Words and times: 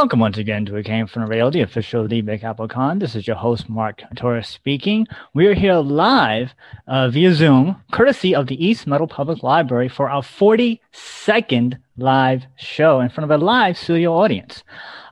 Welcome 0.00 0.18
once 0.18 0.38
again 0.38 0.64
to 0.64 0.78
a 0.78 0.82
Came 0.82 1.06
from 1.06 1.20
the 1.20 1.28
Rail, 1.28 1.50
the 1.50 1.60
official 1.60 2.04
of 2.04 2.08
the 2.08 2.22
Big 2.22 2.42
Apple 2.42 2.66
Con. 2.66 3.00
This 3.00 3.14
is 3.14 3.26
your 3.26 3.36
host, 3.36 3.68
Mark 3.68 4.02
Torres 4.16 4.48
speaking. 4.48 5.06
We 5.34 5.46
are 5.46 5.52
here 5.52 5.74
live 5.74 6.54
uh, 6.86 7.10
via 7.10 7.34
Zoom, 7.34 7.82
courtesy 7.92 8.34
of 8.34 8.46
the 8.46 8.66
East 8.66 8.86
Meadow 8.86 9.06
Public 9.06 9.42
Library 9.42 9.90
for 9.90 10.08
our 10.08 10.22
42nd 10.22 11.76
live 11.98 12.44
show 12.56 13.00
in 13.00 13.10
front 13.10 13.30
of 13.30 13.38
a 13.38 13.44
live 13.44 13.76
studio 13.76 14.14
audience. 14.14 14.64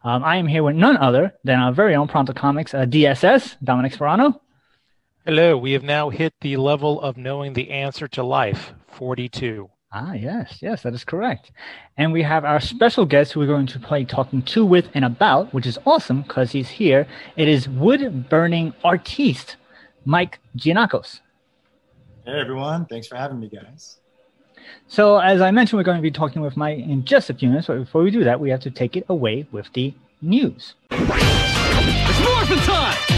Um, 0.05 0.24
I 0.24 0.37
am 0.37 0.46
here 0.46 0.62
with 0.62 0.77
none 0.77 0.96
other 0.96 1.34
than 1.45 1.60
our 1.60 1.70
very 1.70 1.95
own 1.95 2.09
Pronto 2.09 2.32
Comics 2.32 2.73
uh, 2.73 2.87
DSS, 2.87 3.57
Dominic 3.62 3.93
Sperano. 3.93 4.41
Hello, 5.27 5.59
we 5.59 5.73
have 5.73 5.82
now 5.82 6.09
hit 6.09 6.32
the 6.41 6.57
level 6.57 6.98
of 7.02 7.18
knowing 7.18 7.52
the 7.52 7.68
answer 7.68 8.09
to 8.09 8.23
life, 8.23 8.73
42. 8.87 9.68
Ah, 9.91 10.13
yes, 10.13 10.59
yes, 10.61 10.83
that 10.83 10.93
is 10.93 11.03
correct. 11.03 11.51
And 11.97 12.13
we 12.13 12.23
have 12.23 12.45
our 12.45 12.61
special 12.61 13.07
guest 13.07 13.33
who 13.33 13.41
we're 13.41 13.47
going 13.47 13.67
to 13.69 13.79
play 13.79 14.05
talking 14.05 14.43
to, 14.43 14.65
with, 14.65 14.89
and 14.93 15.03
about, 15.05 15.55
which 15.55 15.67
is 15.67 15.79
awesome 15.87 16.23
because 16.23 16.53
he's 16.53 16.69
here. 16.69 17.07
It 17.37 17.49
is 17.49 17.69
wood 17.71 18.29
burning 18.29 18.75
artiste, 18.85 19.57
Mike 20.05 20.41
Giannakos. 20.59 21.21
Hey, 22.27 22.39
everyone. 22.39 22.85
Thanks 22.85 23.07
for 23.07 23.16
having 23.16 23.41
me, 23.41 23.49
guys. 23.49 23.99
So, 24.89 25.16
as 25.19 25.41
I 25.41 25.51
mentioned, 25.51 25.79
we're 25.79 25.85
going 25.85 25.97
to 25.97 26.03
be 26.03 26.11
talking 26.11 26.43
with 26.43 26.59
Mike 26.59 26.81
in 26.81 27.07
just 27.07 27.31
a 27.31 27.35
few 27.35 27.49
minutes. 27.49 27.69
But 27.69 27.79
before 27.79 28.03
we 28.03 28.11
do 28.11 28.25
that, 28.25 28.39
we 28.39 28.51
have 28.51 28.61
to 28.61 28.71
take 28.71 28.95
it 28.95 29.07
away 29.09 29.47
with 29.53 29.73
the 29.73 29.95
news. 30.21 30.75
It's 30.91 32.21
morphin' 32.21 32.59
time! 32.59 33.18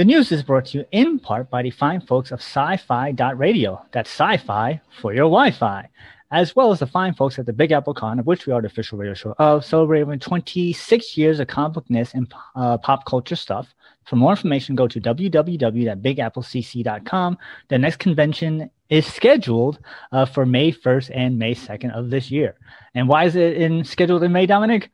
The 0.00 0.06
news 0.06 0.32
is 0.32 0.42
brought 0.42 0.64
to 0.68 0.78
you 0.78 0.86
in 0.92 1.18
part 1.18 1.50
by 1.50 1.60
the 1.60 1.68
fine 1.68 2.00
folks 2.00 2.32
of 2.32 2.40
sci-fi 2.40 3.10
radio. 3.34 3.84
That's 3.92 4.08
sci-fi 4.08 4.80
for 4.98 5.12
your 5.12 5.26
Wi-Fi. 5.26 5.90
As 6.30 6.56
well 6.56 6.72
as 6.72 6.78
the 6.78 6.86
fine 6.86 7.12
folks 7.12 7.38
at 7.38 7.44
the 7.44 7.52
Big 7.52 7.70
Apple 7.70 7.92
Con, 7.92 8.18
of 8.18 8.26
which 8.26 8.46
we 8.46 8.54
are 8.54 8.62
the 8.62 8.68
official 8.68 8.96
radio 8.96 9.12
show 9.12 9.34
of, 9.38 9.62
celebrating 9.62 10.18
26 10.18 11.18
years 11.18 11.38
of 11.38 11.48
comic 11.48 11.74
bookness 11.74 12.14
and 12.14 12.32
uh, 12.56 12.78
pop 12.78 13.04
culture 13.04 13.36
stuff. 13.36 13.74
For 14.06 14.16
more 14.16 14.30
information, 14.30 14.74
go 14.74 14.88
to 14.88 14.98
www.bigapplecc.com. 14.98 17.38
The 17.68 17.78
next 17.78 17.98
convention 17.98 18.70
is 18.88 19.06
scheduled 19.06 19.80
uh, 20.12 20.24
for 20.24 20.46
May 20.46 20.72
1st 20.72 21.10
and 21.14 21.38
May 21.38 21.54
2nd 21.54 21.94
of 21.94 22.08
this 22.08 22.30
year. 22.30 22.54
And 22.94 23.06
why 23.06 23.26
is 23.26 23.36
it 23.36 23.58
in 23.58 23.84
scheduled 23.84 24.22
in 24.22 24.32
May, 24.32 24.46
Dominic? 24.46 24.88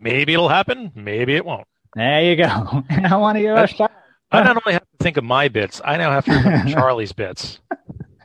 Maybe 0.00 0.34
it'll 0.34 0.48
happen. 0.48 0.90
Maybe 0.96 1.36
it 1.36 1.44
won't. 1.44 1.68
There 1.94 2.22
you 2.22 2.36
go. 2.36 2.44
I 2.90 3.16
want 3.16 3.36
to 3.36 3.42
give 3.42 3.56
a 3.56 3.66
shout. 3.66 3.90
I 4.30 4.42
not 4.44 4.56
only 4.64 4.74
have 4.74 4.82
to 4.82 4.96
think 5.00 5.16
of 5.16 5.24
my 5.24 5.48
bits, 5.48 5.80
I 5.84 5.96
now 5.96 6.10
have 6.10 6.24
to 6.26 6.42
think 6.42 6.66
of 6.66 6.72
Charlie's 6.72 7.12
bits. 7.12 7.58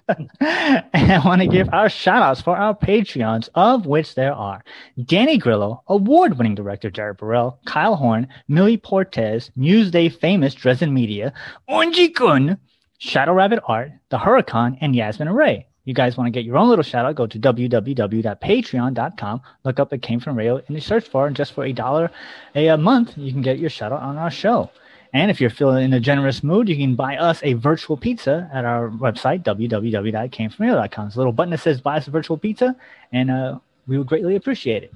and 0.08 0.30
I 0.40 1.20
want 1.26 1.42
to 1.42 1.48
give 1.48 1.68
our 1.74 1.90
shout 1.90 2.22
outs 2.22 2.42
for 2.42 2.56
our 2.56 2.78
Patreons, 2.78 3.50
of 3.56 3.88
which 3.88 4.14
there 4.14 4.34
are 4.34 4.64
Danny 5.04 5.40
Grillo, 5.40 5.82
award 5.88 6.38
winning 6.38 6.54
director 6.54 6.92
Jared 6.92 7.18
Burrell, 7.18 7.60
Kyle 7.66 7.96
Horn, 7.96 8.28
Millie 8.48 8.78
Portez, 8.78 9.50
Newsday 9.58 10.14
famous 10.14 10.54
Dresden 10.54 10.94
Media, 10.94 11.34
Onji 11.68 12.14
Kun, 12.14 12.60
Shadow 13.00 13.34
Rabbit 13.34 13.62
Art, 13.68 13.92
The 14.10 14.20
Huracan, 14.20 14.78
and 14.80 14.96
Yasmin 14.96 15.28
Array 15.28 15.68
you 15.86 15.94
guys 15.94 16.18
want 16.18 16.28
to 16.28 16.32
get 16.32 16.46
your 16.46 16.58
own 16.58 16.70
little 16.70 16.84
shout 16.84 17.06
out, 17.06 17.16
go 17.16 17.28
to 17.28 17.40
www.patreon.com, 17.40 19.42
look 19.64 19.80
up 19.80 19.94
It 19.94 20.02
Came 20.02 20.20
From 20.20 20.36
Radio 20.36 20.62
in 20.68 20.76
the 20.76 20.82
search 20.82 21.12
bar, 21.12 21.28
and 21.28 21.36
just 21.36 21.54
for 21.54 21.64
a 21.64 21.72
dollar 21.72 22.12
a 22.56 22.78
month, 22.78 23.18
you 23.18 23.32
can 23.32 23.42
get 23.42 23.60
your 23.60 23.70
shout 23.70 23.92
out 23.92 24.02
on 24.02 24.18
our 24.18 24.32
show. 24.32 24.70
And 25.14 25.32
if 25.32 25.40
you're 25.40 25.50
feeling 25.50 25.86
in 25.86 25.94
a 25.94 26.00
generous 26.00 26.44
mood, 26.44 26.68
you 26.68 26.76
can 26.76 26.96
buy 26.96 27.16
us 27.16 27.40
a 27.44 27.54
virtual 27.54 27.96
pizza 27.96 28.50
at 28.54 28.66
our 28.66 28.90
website, 28.90 29.44
www.camefromradio.com. 29.44 31.06
There's 31.06 31.16
a 31.16 31.20
little 31.20 31.32
button 31.32 31.52
that 31.52 31.62
says 31.62 31.80
buy 31.80 31.98
us 31.98 32.08
a 32.08 32.12
virtual 32.12 32.38
pizza, 32.38 32.76
and 33.14 33.32
uh, 33.32 33.60
we 33.88 33.98
would 33.98 34.08
greatly 34.08 34.36
appreciate 34.36 34.84
it. 34.84 34.94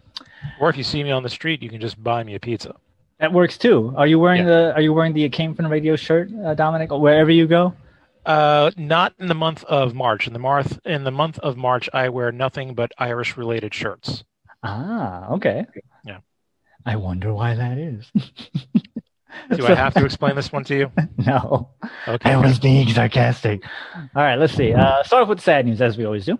Or 0.60 0.70
if 0.70 0.76
you 0.76 0.84
see 0.84 1.04
me 1.04 1.12
on 1.12 1.24
the 1.24 1.30
street, 1.30 1.62
you 1.62 1.70
can 1.70 1.80
just 1.80 2.04
buy 2.04 2.24
me 2.24 2.36
a 2.36 2.40
pizza. 2.40 2.76
That 3.20 3.32
works 3.32 3.58
too. 3.58 3.94
Are 3.96 4.08
you 4.08 4.20
wearing 4.20 4.42
yeah. 4.42 4.50
the 4.50 4.76
Are 4.76 4.82
you 4.82 4.94
wearing 4.94 5.14
the 5.14 5.24
It 5.24 5.32
Came 5.32 5.54
From 5.54 5.68
Radio 5.68 5.96
shirt, 5.96 6.30
uh, 6.44 6.54
Dominic, 6.54 6.92
or 6.92 7.00
wherever 7.00 7.32
you 7.32 7.48
go? 7.48 7.74
Uh, 8.26 8.72
not 8.78 9.14
in 9.20 9.28
the 9.28 9.34
month 9.36 9.64
of 9.66 9.94
March. 9.94 10.28
In 10.28 10.34
the 10.34 10.40
month 10.40 10.80
in 10.86 11.04
the 11.04 11.12
month 11.12 11.40
of 11.40 11.58
March, 11.58 11.90
I 11.94 12.10
wear 12.10 12.32
nothing 12.32 12.74
but 12.76 12.92
Irish 12.98 13.38
related 13.38 13.74
shirts. 13.74 14.24
Ah, 14.64 15.30
okay. 15.32 15.66
Yeah. 16.04 16.20
I 16.86 16.96
wonder 16.98 17.34
why 17.34 17.56
that 17.56 17.78
is. 17.78 18.12
Do 19.56 19.66
I 19.68 19.76
have 19.76 19.94
to 19.94 20.06
explain 20.06 20.36
this 20.36 20.52
one 20.52 20.64
to 20.66 20.76
you? 20.76 20.92
No. 21.26 21.70
Okay. 22.08 22.32
I 22.32 22.38
was 22.38 22.60
being 22.60 22.88
sarcastic. 22.90 23.64
All 23.96 24.24
right, 24.24 24.38
let's 24.40 24.54
see. 24.54 24.74
Uh, 24.74 25.04
start 25.04 25.24
off 25.24 25.30
with 25.30 25.42
sad 25.42 25.66
news, 25.66 25.82
as 25.82 25.98
we 25.98 26.06
always 26.06 26.26
do. 26.26 26.40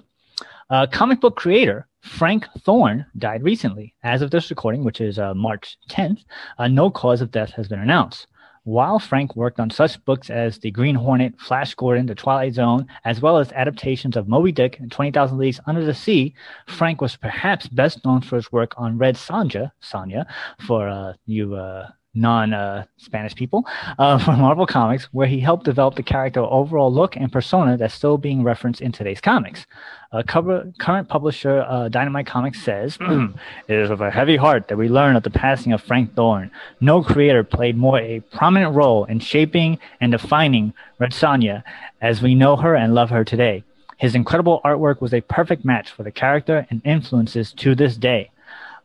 Uh, 0.70 0.88
comic 0.88 1.20
book 1.20 1.36
creator 1.36 1.88
Frank 2.02 2.48
Thorne 2.62 3.06
died 3.18 3.44
recently. 3.44 3.94
As 4.04 4.22
of 4.22 4.32
this 4.32 4.50
recording, 4.50 4.84
which 4.84 5.02
is 5.02 5.20
uh, 5.20 5.34
March 5.34 5.78
10th, 5.90 6.24
uh, 6.58 6.68
no 6.68 6.90
cause 6.90 7.22
of 7.22 7.32
death 7.32 7.52
has 7.52 7.68
been 7.68 7.80
announced. 7.80 8.28
While 8.70 9.00
Frank 9.00 9.36
worked 9.36 9.60
on 9.60 9.72
such 9.72 10.06
books 10.06 10.30
as 10.30 10.60
The 10.60 10.70
Green 10.70 10.94
Hornet, 10.94 11.42
Flash 11.42 11.74
Gordon, 11.74 12.06
The 12.06 12.14
Twilight 12.14 12.54
Zone, 12.54 12.86
as 13.04 13.20
well 13.20 13.40
as 13.40 13.52
adaptations 13.54 14.16
of 14.16 14.28
Moby 14.28 14.52
Dick 14.52 14.80
and 14.80 14.92
20,000 14.92 15.40
Leagues 15.40 15.60
Under 15.66 15.84
the 15.84 15.96
Sea, 15.96 16.36
Frank 16.68 17.02
was 17.02 17.16
perhaps 17.16 17.68
best 17.68 18.06
known 18.06 18.22
for 18.22 18.36
his 18.36 18.52
work 18.52 18.76
on 18.78 19.00
Red 19.00 19.16
Sonja, 19.16 19.72
Sonya, 19.80 20.28
for 20.68 20.88
uh, 20.88 21.14
you 21.26 21.56
uh, 21.56 21.88
non 22.14 22.54
uh, 22.54 22.86
Spanish 22.98 23.36
people 23.36 23.66
uh, 23.98 24.18
from 24.24 24.40
Marvel 24.40 24.66
Comics, 24.66 25.06
where 25.12 25.28
he 25.28 25.40
helped 25.40 25.66
develop 25.66 25.96
the 25.96 26.04
character 26.04 26.42
overall 26.42 26.92
look 26.92 27.16
and 27.16 27.32
persona 27.32 27.78
that's 27.78 27.94
still 27.94 28.18
being 28.18 28.44
referenced 28.44 28.82
in 28.82 28.92
today's 28.92 29.22
comics. 29.22 29.66
Uh, 30.12 30.24
cover, 30.26 30.72
current 30.80 31.08
publisher 31.08 31.64
uh, 31.68 31.88
Dynamite 31.88 32.26
Comics 32.26 32.62
says, 32.64 32.98
It 33.68 33.76
is 33.76 33.90
with 33.90 34.02
a 34.02 34.10
heavy 34.10 34.38
heart 34.38 34.68
that 34.68 34.78
we 34.78 34.90
learn 34.90 35.16
of 35.16 35.24
the 35.24 35.30
passing 35.30 35.72
of 35.72 35.84
Frank 35.84 36.16
Thorne. 36.16 36.50
No 36.82 37.04
creator 37.04 37.44
played 37.44 37.78
more 37.78 38.00
a 38.00 38.22
prominent 38.32 38.76
role 38.76 39.06
in 39.06 39.20
shaping 39.20 39.78
and 40.02 40.12
defining 40.12 40.74
Red 40.98 41.12
Sonja 41.12 41.64
as 42.02 42.22
we 42.22 42.34
know 42.34 42.56
her 42.56 42.76
and 42.76 42.96
love 42.96 43.12
her 43.12 43.24
today. 43.24 43.64
His 43.98 44.16
incredible 44.16 44.62
artwork 44.64 45.02
was 45.02 45.14
a 45.14 45.22
perfect 45.22 45.66
match 45.66 45.92
for 45.92 46.04
the 46.04 46.12
character 46.12 46.66
and 46.70 46.82
influences 46.86 47.52
to 47.54 47.76
this 47.76 47.98
day. 47.98 48.32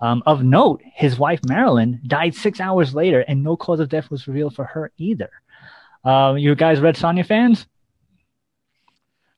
Um, 0.05 0.23
of 0.27 0.43
note, 0.43 0.83
his 0.85 1.19
wife 1.19 1.41
Marilyn 1.49 1.99
died 2.07 2.35
six 2.35 2.61
hours 2.61 2.95
later, 2.95 3.21
and 3.21 3.43
no 3.43 3.57
cause 3.57 3.81
of 3.81 3.89
death 3.89 4.11
was 4.11 4.29
revealed 4.29 4.55
for 4.55 4.67
her 4.67 4.93
either. 4.99 5.31
Uh, 6.05 6.35
you 6.37 6.55
guys 6.55 6.79
Red 6.79 6.97
Sonja 6.97 7.25
fans? 7.25 7.67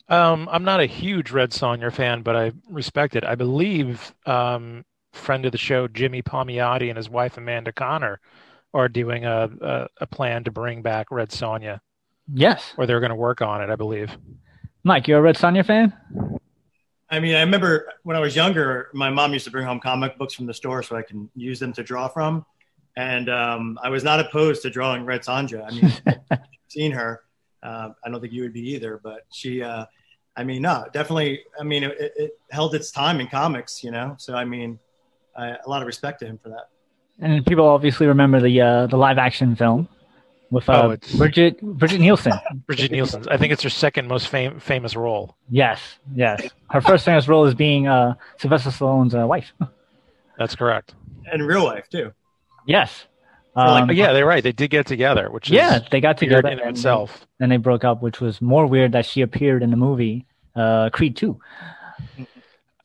Um, 0.09 0.49
I'm 0.51 0.65
not 0.65 0.81
a 0.81 0.87
huge 0.87 1.31
Red 1.31 1.53
Sonja 1.53 1.93
fan, 1.93 2.23
but 2.23 2.35
I 2.35 2.51
respect 2.69 3.15
it. 3.15 3.23
I 3.23 3.37
believe 3.37 4.13
um, 4.27 4.85
friend 5.13 5.47
of 5.47 5.53
the 5.53 5.59
show 5.59 5.87
Jimmy 5.87 6.21
Palmiotti 6.21 6.89
and 6.89 6.97
his 6.97 7.09
wife 7.09 7.37
Amanda 7.37 7.71
Conner 7.71 8.19
are 8.75 8.89
doing 8.89 9.25
a, 9.25 9.49
a, 9.61 9.89
a 10.01 10.07
plan 10.09 10.43
to 10.43 10.51
bring 10.51 10.83
back 10.83 11.13
Red 11.13 11.31
Sonja. 11.31 11.79
Yes, 12.35 12.75
or 12.77 12.87
they're 12.87 12.99
going 12.99 13.11
to 13.11 13.15
work 13.15 13.41
on 13.41 13.63
it, 13.63 13.71
I 13.71 13.77
believe. 13.77 14.19
Mike, 14.83 15.07
you're 15.07 15.21
a 15.21 15.23
Red 15.23 15.37
Sonja 15.37 15.65
fan? 15.65 15.93
I 17.09 17.21
mean, 17.21 17.37
I 17.37 17.41
remember 17.41 17.93
when 18.03 18.17
I 18.17 18.21
was 18.21 18.35
younger, 18.35 18.89
my 18.93 19.11
mom 19.11 19.33
used 19.33 19.45
to 19.45 19.51
bring 19.51 19.65
home 19.65 19.79
comic 19.79 20.19
books 20.19 20.35
from 20.35 20.47
the 20.47 20.55
store 20.55 20.83
so 20.83 20.97
I 20.97 21.03
can 21.03 21.31
use 21.37 21.61
them 21.61 21.73
to 21.75 21.83
draw 21.83 22.09
from. 22.09 22.45
And 22.97 23.29
um, 23.29 23.79
I 23.83 23.91
was 23.91 24.03
not 24.03 24.19
opposed 24.19 24.63
to 24.63 24.71
drawing 24.71 25.05
Red 25.05 25.23
Sonja. 25.23 25.65
I 25.67 25.71
mean, 25.71 26.41
seen 26.69 26.93
her. 26.93 27.23
Uh, 27.63 27.91
I 28.05 28.11
don't 28.11 28.21
think 28.21 28.33
you 28.33 28.43
would 28.43 28.53
be 28.53 28.69
either, 28.71 29.01
but 29.03 29.27
she, 29.33 29.63
uh, 29.63 29.87
I 30.37 30.45
mean, 30.45 30.63
no, 30.63 30.87
definitely. 30.93 31.43
I 31.61 31.63
mean, 31.63 31.85
it, 31.85 32.13
it, 32.17 32.31
held 32.51 32.75
its 32.75 32.91
time 32.91 33.21
in 33.21 33.29
comics, 33.29 33.85
you 33.85 33.91
know? 33.91 34.15
So, 34.19 34.35
I 34.35 34.45
mean, 34.45 34.79
I, 35.37 35.57
a 35.65 35.69
lot 35.69 35.83
of 35.83 35.87
respect 35.87 36.21
to 36.21 36.27
him 36.27 36.39
for 36.43 36.49
that. 36.49 36.69
And 37.19 37.45
people 37.47 37.67
obviously 37.67 38.07
remember 38.07 38.41
the 38.41 38.61
uh, 38.61 38.87
the 38.89 38.97
live 38.97 39.17
action 39.17 39.57
film 39.57 39.89
with 40.51 40.69
uh, 40.69 40.89
oh, 40.93 41.17
Brigitte 41.19 41.61
Brigitte 41.61 42.01
Nielsen. 42.01 42.33
Brigitte 42.67 42.93
Nielsen. 42.93 43.25
I 43.31 43.37
think 43.37 43.53
it's 43.53 43.63
her 43.63 43.71
second 43.71 44.09
most 44.09 44.29
fam- 44.29 44.61
famous 44.61 44.95
role. 44.97 45.37
Yes, 45.51 45.81
yes. 46.15 46.49
Her 46.71 46.81
first 46.81 47.05
famous 47.05 47.27
role 47.29 47.45
is 47.47 47.55
being 47.55 47.89
uh, 47.89 48.15
Sylvester 48.39 48.71
Stallone's 48.71 49.15
uh, 49.15 49.27
wife. 49.27 49.53
That's 50.39 50.55
correct. 50.55 50.95
And 51.33 51.47
real 51.47 51.65
life 51.65 51.89
too. 51.89 52.13
Yes. 52.67 53.07
like, 53.57 53.83
Um, 53.85 53.91
yeah, 53.93 54.13
they're 54.13 54.27
right. 54.27 54.43
They 54.43 54.53
did 54.53 54.71
get 54.71 54.87
together, 54.87 55.31
which 55.31 55.49
is 55.49 55.55
yeah, 55.55 55.81
they 55.91 56.01
got 56.01 56.19
together 56.19 56.49
in 56.49 56.61
and 56.61 56.71
itself. 56.71 57.27
Then 57.39 57.49
they 57.49 57.57
broke 57.57 57.85
up, 57.85 58.03
which 58.03 58.21
was 58.21 58.41
more 58.41 58.67
weird 58.67 58.93
that 58.93 59.07
she 59.07 59.23
appeared 59.23 59.63
in 59.63 59.71
the 59.71 59.77
movie 59.77 60.27
uh, 60.55 60.91
Creed 60.91 61.17
2. 61.17 61.39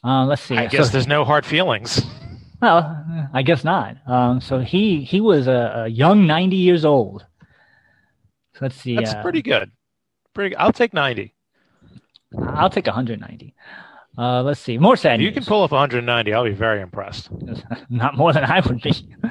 Uh, 0.03 0.25
let's 0.25 0.41
see. 0.41 0.57
I 0.57 0.65
guess 0.67 0.87
So- 0.87 0.91
there's 0.93 1.07
no 1.07 1.23
hard 1.25 1.45
feelings. 1.45 2.01
well, 2.61 3.05
I 3.33 3.41
guess 3.43 3.63
not. 3.63 3.97
Um, 4.07 4.41
so 4.41 4.59
he 4.59 5.03
he 5.03 5.21
was 5.21 5.47
a, 5.47 5.83
a 5.85 5.87
young 5.87 6.25
90 6.25 6.55
years 6.55 6.85
old. 6.85 7.25
Let's 8.61 8.75
see. 8.75 8.95
That's 8.95 9.13
uh, 9.13 9.21
pretty 9.21 9.41
good. 9.41 9.71
Pretty. 10.33 10.55
I'll 10.55 10.71
take 10.71 10.93
ninety. 10.93 11.33
I'll 12.37 12.69
take 12.69 12.85
190. 12.87 13.53
Uh, 14.17 14.41
let's 14.43 14.59
see. 14.59 14.77
More 14.77 14.95
sad 14.95 15.15
If 15.15 15.21
you 15.21 15.27
news. 15.31 15.35
can 15.35 15.45
pull 15.45 15.63
up 15.63 15.71
190, 15.71 16.33
I'll 16.33 16.43
be 16.45 16.51
very 16.51 16.81
impressed. 16.81 17.29
not 17.89 18.15
more 18.15 18.31
than 18.33 18.43
I 18.45 18.59
would 18.61 18.81
be. 18.81 18.93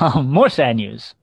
Um, 0.00 0.30
more 0.30 0.48
sad 0.48 0.76
news. 0.76 1.14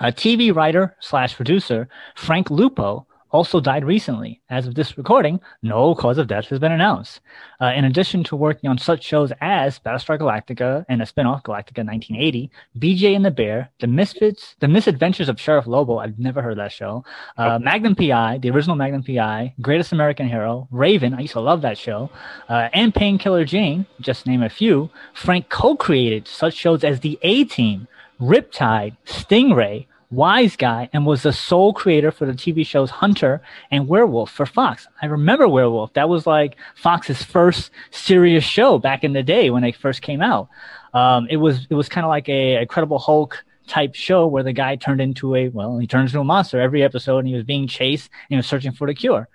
A 0.00 0.06
TV 0.12 0.54
writer 0.54 0.96
slash 1.00 1.34
producer, 1.34 1.88
Frank 2.16 2.50
Lupo, 2.50 3.06
also 3.30 3.60
died 3.60 3.84
recently. 3.84 4.40
As 4.50 4.66
of 4.66 4.74
this 4.74 4.98
recording, 4.98 5.40
no 5.62 5.94
cause 5.94 6.18
of 6.18 6.26
death 6.26 6.46
has 6.46 6.58
been 6.58 6.72
announced. 6.72 7.20
Uh, 7.60 7.72
in 7.74 7.84
addition 7.84 8.24
to 8.24 8.36
working 8.36 8.68
on 8.68 8.78
such 8.78 9.04
shows 9.04 9.32
as 9.40 9.78
Battlestar 9.78 10.18
Galactica 10.18 10.84
and 10.88 11.00
a 11.00 11.06
spin-off 11.06 11.42
Galactica 11.42 11.84
1980, 11.84 12.50
BJ 12.78 13.14
and 13.14 13.24
the 13.24 13.30
Bear, 13.30 13.70
The 13.80 13.86
Misfits, 13.86 14.56
The 14.60 14.68
Misadventures 14.68 15.28
of 15.28 15.40
Sheriff 15.40 15.66
Lobo, 15.66 15.98
I've 15.98 16.18
never 16.18 16.42
heard 16.42 16.58
that 16.58 16.72
show, 16.72 17.04
uh, 17.36 17.58
Magnum 17.58 17.94
PI, 17.94 18.38
the 18.38 18.50
original 18.50 18.76
Magnum 18.76 19.02
PI, 19.02 19.54
Greatest 19.60 19.92
American 19.92 20.28
Hero, 20.28 20.68
Raven, 20.70 21.14
I 21.14 21.20
used 21.20 21.34
to 21.34 21.40
love 21.40 21.62
that 21.62 21.78
show, 21.78 22.10
uh, 22.48 22.68
and 22.72 22.94
Painkiller 22.94 23.44
Jane, 23.44 23.86
just 24.00 24.26
name 24.26 24.42
a 24.42 24.48
few, 24.48 24.90
Frank 25.14 25.48
co-created 25.48 26.26
such 26.26 26.54
shows 26.54 26.84
as 26.84 27.00
The 27.00 27.18
A-Team, 27.22 27.88
Riptide, 28.20 28.96
Stingray, 29.06 29.86
Wiseguy, 30.12 30.88
and 30.92 31.06
was 31.06 31.22
the 31.22 31.32
sole 31.32 31.72
creator 31.72 32.10
for 32.10 32.26
the 32.26 32.32
TV 32.32 32.66
shows 32.66 32.90
Hunter 32.90 33.40
and 33.70 33.86
Werewolf 33.86 34.30
for 34.30 34.44
Fox. 34.44 34.88
I 35.00 35.06
remember 35.06 35.46
Werewolf. 35.46 35.92
That 35.92 36.08
was 36.08 36.26
like 36.26 36.56
Fox's 36.74 37.22
first 37.22 37.70
serious 37.90 38.42
show 38.42 38.78
back 38.78 39.04
in 39.04 39.12
the 39.12 39.22
day 39.22 39.50
when 39.50 39.62
they 39.62 39.72
first 39.72 40.02
came 40.02 40.20
out. 40.20 40.48
Um, 40.92 41.28
it 41.30 41.36
was 41.36 41.66
it 41.70 41.74
was 41.74 41.88
kind 41.88 42.04
of 42.04 42.08
like 42.08 42.28
a 42.28 42.60
Incredible 42.60 42.98
Hulk 42.98 43.44
type 43.68 43.94
show 43.94 44.26
where 44.26 44.42
the 44.42 44.52
guy 44.52 44.74
turned 44.74 45.00
into 45.00 45.36
a 45.36 45.48
well 45.48 45.78
he 45.78 45.86
turns 45.86 46.10
into 46.10 46.20
a 46.20 46.24
monster 46.24 46.60
every 46.60 46.82
episode 46.82 47.18
and 47.18 47.28
he 47.28 47.34
was 47.34 47.44
being 47.44 47.68
chased 47.68 48.10
and 48.10 48.30
he 48.30 48.36
was 48.36 48.46
searching 48.46 48.72
for 48.72 48.88
the 48.88 48.94
cure. 48.94 49.28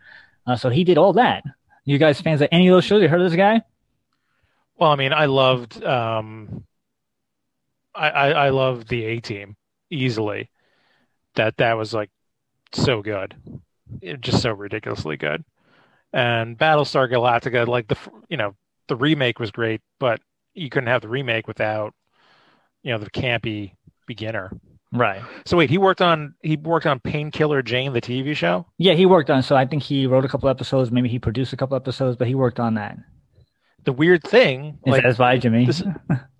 Uh, 0.46 0.58
so 0.58 0.70
he 0.70 0.84
did 0.84 0.98
all 0.98 1.14
that. 1.14 1.44
You 1.86 1.98
guys 1.98 2.20
fans 2.20 2.42
of 2.42 2.50
any 2.52 2.68
of 2.68 2.74
those 2.74 2.84
shows? 2.84 3.02
You 3.02 3.08
heard 3.08 3.22
of 3.22 3.30
this 3.32 3.38
guy? 3.38 3.62
Well, 4.78 4.92
I 4.92 4.96
mean, 4.96 5.14
I 5.14 5.26
loved. 5.26 5.82
Um, 5.84 6.66
I, 7.94 8.10
I 8.10 8.30
I 8.32 8.50
loved 8.50 8.90
the 8.90 9.06
A 9.06 9.20
Team 9.22 9.56
easily. 9.90 10.50
That 11.36 11.58
that 11.58 11.74
was 11.74 11.94
like 11.94 12.10
so 12.74 13.02
good, 13.02 13.36
It- 14.02 14.22
just 14.22 14.42
so 14.42 14.52
ridiculously 14.52 15.18
good. 15.18 15.44
And 16.14 16.58
Battlestar 16.58 17.12
Galactica, 17.12 17.68
like 17.68 17.88
the 17.88 17.98
you 18.30 18.38
know 18.38 18.56
the 18.88 18.96
remake 18.96 19.40
was 19.40 19.52
great, 19.52 19.82
but 20.00 20.22
you 20.54 20.70
couldn't 20.70 20.88
have 20.88 21.02
the 21.02 21.10
remake 21.10 21.48
without 21.48 21.94
you 22.84 22.92
know 22.94 22.98
the 22.98 23.10
campy 23.10 23.74
beginner. 24.08 24.52
Right. 24.94 25.22
So 25.46 25.58
wait, 25.58 25.70
he 25.70 25.78
worked 25.78 26.02
on 26.02 26.36
he 26.42 26.56
worked 26.56 26.86
on 26.86 27.00
Painkiller 27.02 27.62
Jane, 27.62 27.92
the 27.92 28.00
TV 28.02 28.34
show. 28.36 28.66
Yeah, 28.78 28.94
he 28.94 29.06
worked 29.06 29.30
on. 29.30 29.44
So 29.44 29.56
I 29.58 29.66
think 29.66 29.84
he 29.84 30.08
wrote 30.08 30.24
a 30.24 30.30
couple 30.30 30.48
episodes. 30.48 30.90
Maybe 30.92 31.10
he 31.10 31.20
produced 31.20 31.52
a 31.52 31.58
couple 31.58 31.76
episodes, 31.76 32.16
but 32.16 32.28
he 32.30 32.36
worked 32.36 32.60
on 32.62 32.76
that. 32.76 32.98
The 33.84 33.92
weird 33.92 34.24
thing, 34.24 34.80
Is 34.86 34.92
like 34.92 35.04
that 35.04 35.18
by 35.18 35.38
Jimmy? 35.38 35.66
this- 35.66 35.84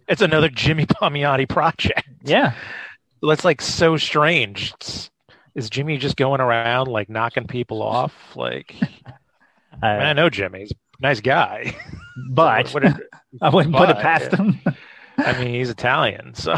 it's 0.08 0.22
another 0.22 0.48
Jimmy 0.50 0.86
Palmiotti 0.86 1.50
project. 1.50 2.08
yeah. 2.24 2.54
That's 3.28 3.46
like 3.46 3.62
so 3.62 3.98
strange. 3.98 4.74
It's- 4.76 5.10
is 5.56 5.70
Jimmy 5.70 5.98
just 5.98 6.18
going 6.18 6.42
around 6.42 6.90
like 6.90 7.10
knocking 7.10 7.48
people 7.48 7.82
off? 7.82 8.14
Like, 8.36 8.76
I, 9.82 9.94
mean, 9.94 10.02
I 10.02 10.14
know 10.14 10.30
Jimmy's 10.30 10.72
a 10.72 10.76
nice 11.02 11.22
guy. 11.22 11.76
but 12.30 12.70
What- 12.74 12.84
what- 12.84 13.02
I 13.42 13.50
wouldn't 13.50 13.76
put 13.76 13.90
it 13.90 13.96
but- 13.96 14.02
past 14.02 14.32
him. 14.34 14.60
I 15.18 15.40
mean, 15.40 15.54
he's 15.54 15.70
Italian, 15.70 16.34
so 16.34 16.54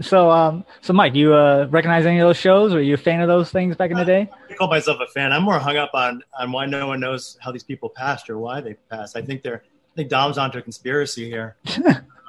so, 0.00 0.30
um, 0.30 0.64
so 0.82 0.92
Mike, 0.92 1.14
you 1.16 1.34
uh, 1.34 1.66
recognize 1.70 2.06
any 2.06 2.20
of 2.20 2.28
those 2.28 2.36
shows? 2.36 2.72
Were 2.72 2.80
you 2.80 2.94
a 2.94 2.98
fan 2.98 3.20
of 3.20 3.26
those 3.26 3.50
things 3.50 3.74
back 3.76 3.90
in 3.90 3.96
the 3.96 4.04
day? 4.04 4.30
I 4.48 4.54
call 4.54 4.68
myself 4.68 4.98
a 5.00 5.06
fan. 5.08 5.32
I'm 5.32 5.42
more 5.42 5.58
hung 5.58 5.76
up 5.76 5.90
on 5.94 6.22
on 6.38 6.52
why 6.52 6.66
no 6.66 6.86
one 6.86 7.00
knows 7.00 7.36
how 7.40 7.50
these 7.50 7.64
people 7.64 7.88
passed 7.88 8.30
or 8.30 8.38
why 8.38 8.60
they 8.60 8.74
passed. 8.90 9.16
I 9.16 9.22
think 9.22 9.42
they're 9.42 9.62
I 9.64 9.96
think 9.96 10.10
Dom's 10.10 10.38
onto 10.38 10.58
a 10.58 10.62
conspiracy 10.62 11.28
here. 11.28 11.56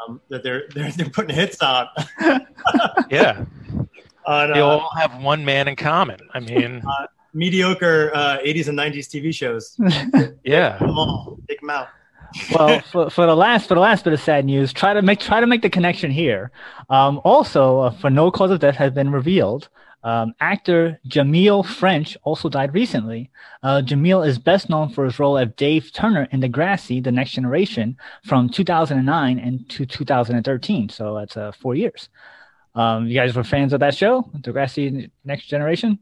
Um, 0.10 0.22
that 0.30 0.44
they're 0.44 0.68
they're 0.74 0.92
they're 0.92 1.10
putting 1.10 1.36
hits 1.36 1.62
on 1.62 1.88
yeah, 3.10 3.46
on 4.26 4.52
they 4.54 4.60
uh, 4.60 4.66
all 4.66 4.92
have 4.98 5.22
one 5.22 5.46
man 5.46 5.68
in 5.68 5.76
common. 5.76 6.20
I 6.34 6.40
mean, 6.40 6.84
mediocre 7.34 8.12
uh, 8.14 8.38
80s 8.40 8.68
and 8.68 8.78
90s 8.78 9.08
TV 9.08 9.34
shows. 9.34 9.78
yeah, 10.44 10.78
Come 10.78 10.98
on, 10.98 11.42
take 11.48 11.62
them 11.62 11.70
out. 11.70 11.88
well, 12.54 12.80
for, 12.82 13.10
for 13.10 13.26
the 13.26 13.36
last 13.36 13.68
for 13.68 13.76
the 13.76 13.80
last 13.82 14.04
bit 14.04 14.14
of 14.14 14.22
sad 14.22 14.46
news, 14.46 14.72
try 14.74 14.94
to 14.94 15.02
make 15.02 15.20
try 15.20 15.40
to 15.40 15.48
make 15.48 15.62
the 15.62 15.70
connection 15.70 16.12
here. 16.12 16.52
Um, 16.90 17.22
also, 17.24 17.80
uh, 17.80 17.92
for 17.92 18.10
no 18.10 18.32
cause 18.32 18.52
of 18.52 18.60
death 18.60 18.76
has 18.76 18.92
been 18.92 19.12
revealed. 19.12 19.70
Um, 20.04 20.34
actor 20.40 21.00
Jahmil 21.08 21.66
French 21.66 22.18
also 22.24 22.48
died 22.48 22.74
recently. 22.74 23.32
Uh, 23.62 23.82
Jahmil 23.84 24.26
is 24.26 24.40
best 24.40 24.70
known 24.70 24.90
for 24.90 25.04
his 25.04 25.20
role 25.20 25.38
as 25.38 25.50
Dave 25.58 25.92
Turner 25.92 26.28
in 26.32 26.42
Degrassi: 26.42 27.04
The 27.04 27.12
Next 27.12 27.32
Generation 27.32 27.98
from 28.24 28.50
2009 28.50 29.40
and 29.40 29.70
to 29.70 29.86
2013. 29.86 30.90
So 30.90 31.16
that's 31.16 31.36
uh, 31.36 31.52
four 31.52 31.76
years. 31.76 32.10
Um, 32.76 33.08
you 33.08 33.16
guys 33.16 33.36
were 33.36 33.44
fans 33.44 33.74
of 33.74 33.82
that 33.82 33.96
show, 33.96 34.30
Degrassi: 34.38 35.12
Next 35.26 35.48
Generation? 35.48 36.00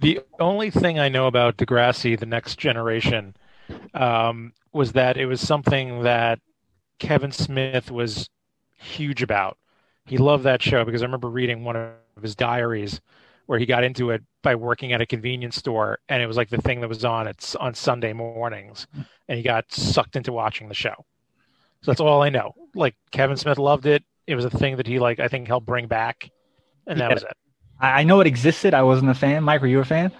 The 0.00 0.20
only 0.40 0.70
thing 0.70 0.98
I 0.98 1.08
know 1.08 1.26
about 1.26 1.56
Degrassi, 1.56 2.18
the 2.18 2.26
next 2.26 2.58
generation, 2.58 3.36
um, 3.94 4.52
was 4.72 4.92
that 4.92 5.16
it 5.16 5.26
was 5.26 5.40
something 5.40 6.02
that 6.02 6.40
Kevin 6.98 7.30
Smith 7.30 7.90
was 7.90 8.28
huge 8.76 9.22
about. 9.22 9.58
He 10.04 10.18
loved 10.18 10.44
that 10.44 10.60
show 10.60 10.84
because 10.84 11.02
I 11.02 11.06
remember 11.06 11.28
reading 11.30 11.64
one 11.64 11.76
of 11.76 11.92
his 12.22 12.36
diaries 12.36 13.00
where 13.46 13.58
he 13.58 13.66
got 13.66 13.84
into 13.84 14.10
it 14.10 14.22
by 14.42 14.54
working 14.54 14.92
at 14.92 15.00
a 15.00 15.06
convenience 15.06 15.56
store, 15.56 15.98
and 16.08 16.22
it 16.22 16.26
was 16.26 16.36
like 16.36 16.48
the 16.50 16.58
thing 16.58 16.80
that 16.80 16.88
was 16.88 17.04
on 17.04 17.26
it's 17.28 17.54
on 17.56 17.74
Sunday 17.74 18.12
mornings, 18.12 18.86
and 19.28 19.36
he 19.36 19.42
got 19.42 19.70
sucked 19.72 20.16
into 20.16 20.32
watching 20.32 20.68
the 20.68 20.74
show. 20.74 20.94
So 21.82 21.90
that's 21.90 22.00
all 22.00 22.22
I 22.22 22.30
know. 22.30 22.54
Like 22.74 22.96
Kevin 23.12 23.36
Smith 23.36 23.58
loved 23.58 23.86
it. 23.86 24.04
It 24.26 24.34
was 24.34 24.44
a 24.44 24.50
thing 24.50 24.76
that 24.76 24.86
he 24.86 24.98
like 24.98 25.20
I 25.20 25.28
think 25.28 25.46
helped 25.48 25.66
bring 25.66 25.86
back, 25.86 26.30
and 26.86 27.00
that 27.00 27.10
Yeah. 27.10 27.14
was 27.14 27.22
it. 27.22 27.34
I, 27.80 28.00
I 28.00 28.04
know 28.04 28.20
it 28.20 28.26
existed. 28.26 28.74
I 28.74 28.82
wasn't 28.82 29.10
a 29.10 29.14
fan. 29.14 29.44
Mike, 29.44 29.60
were 29.60 29.68
you 29.68 29.80
a 29.80 29.84
fan? 29.84 30.12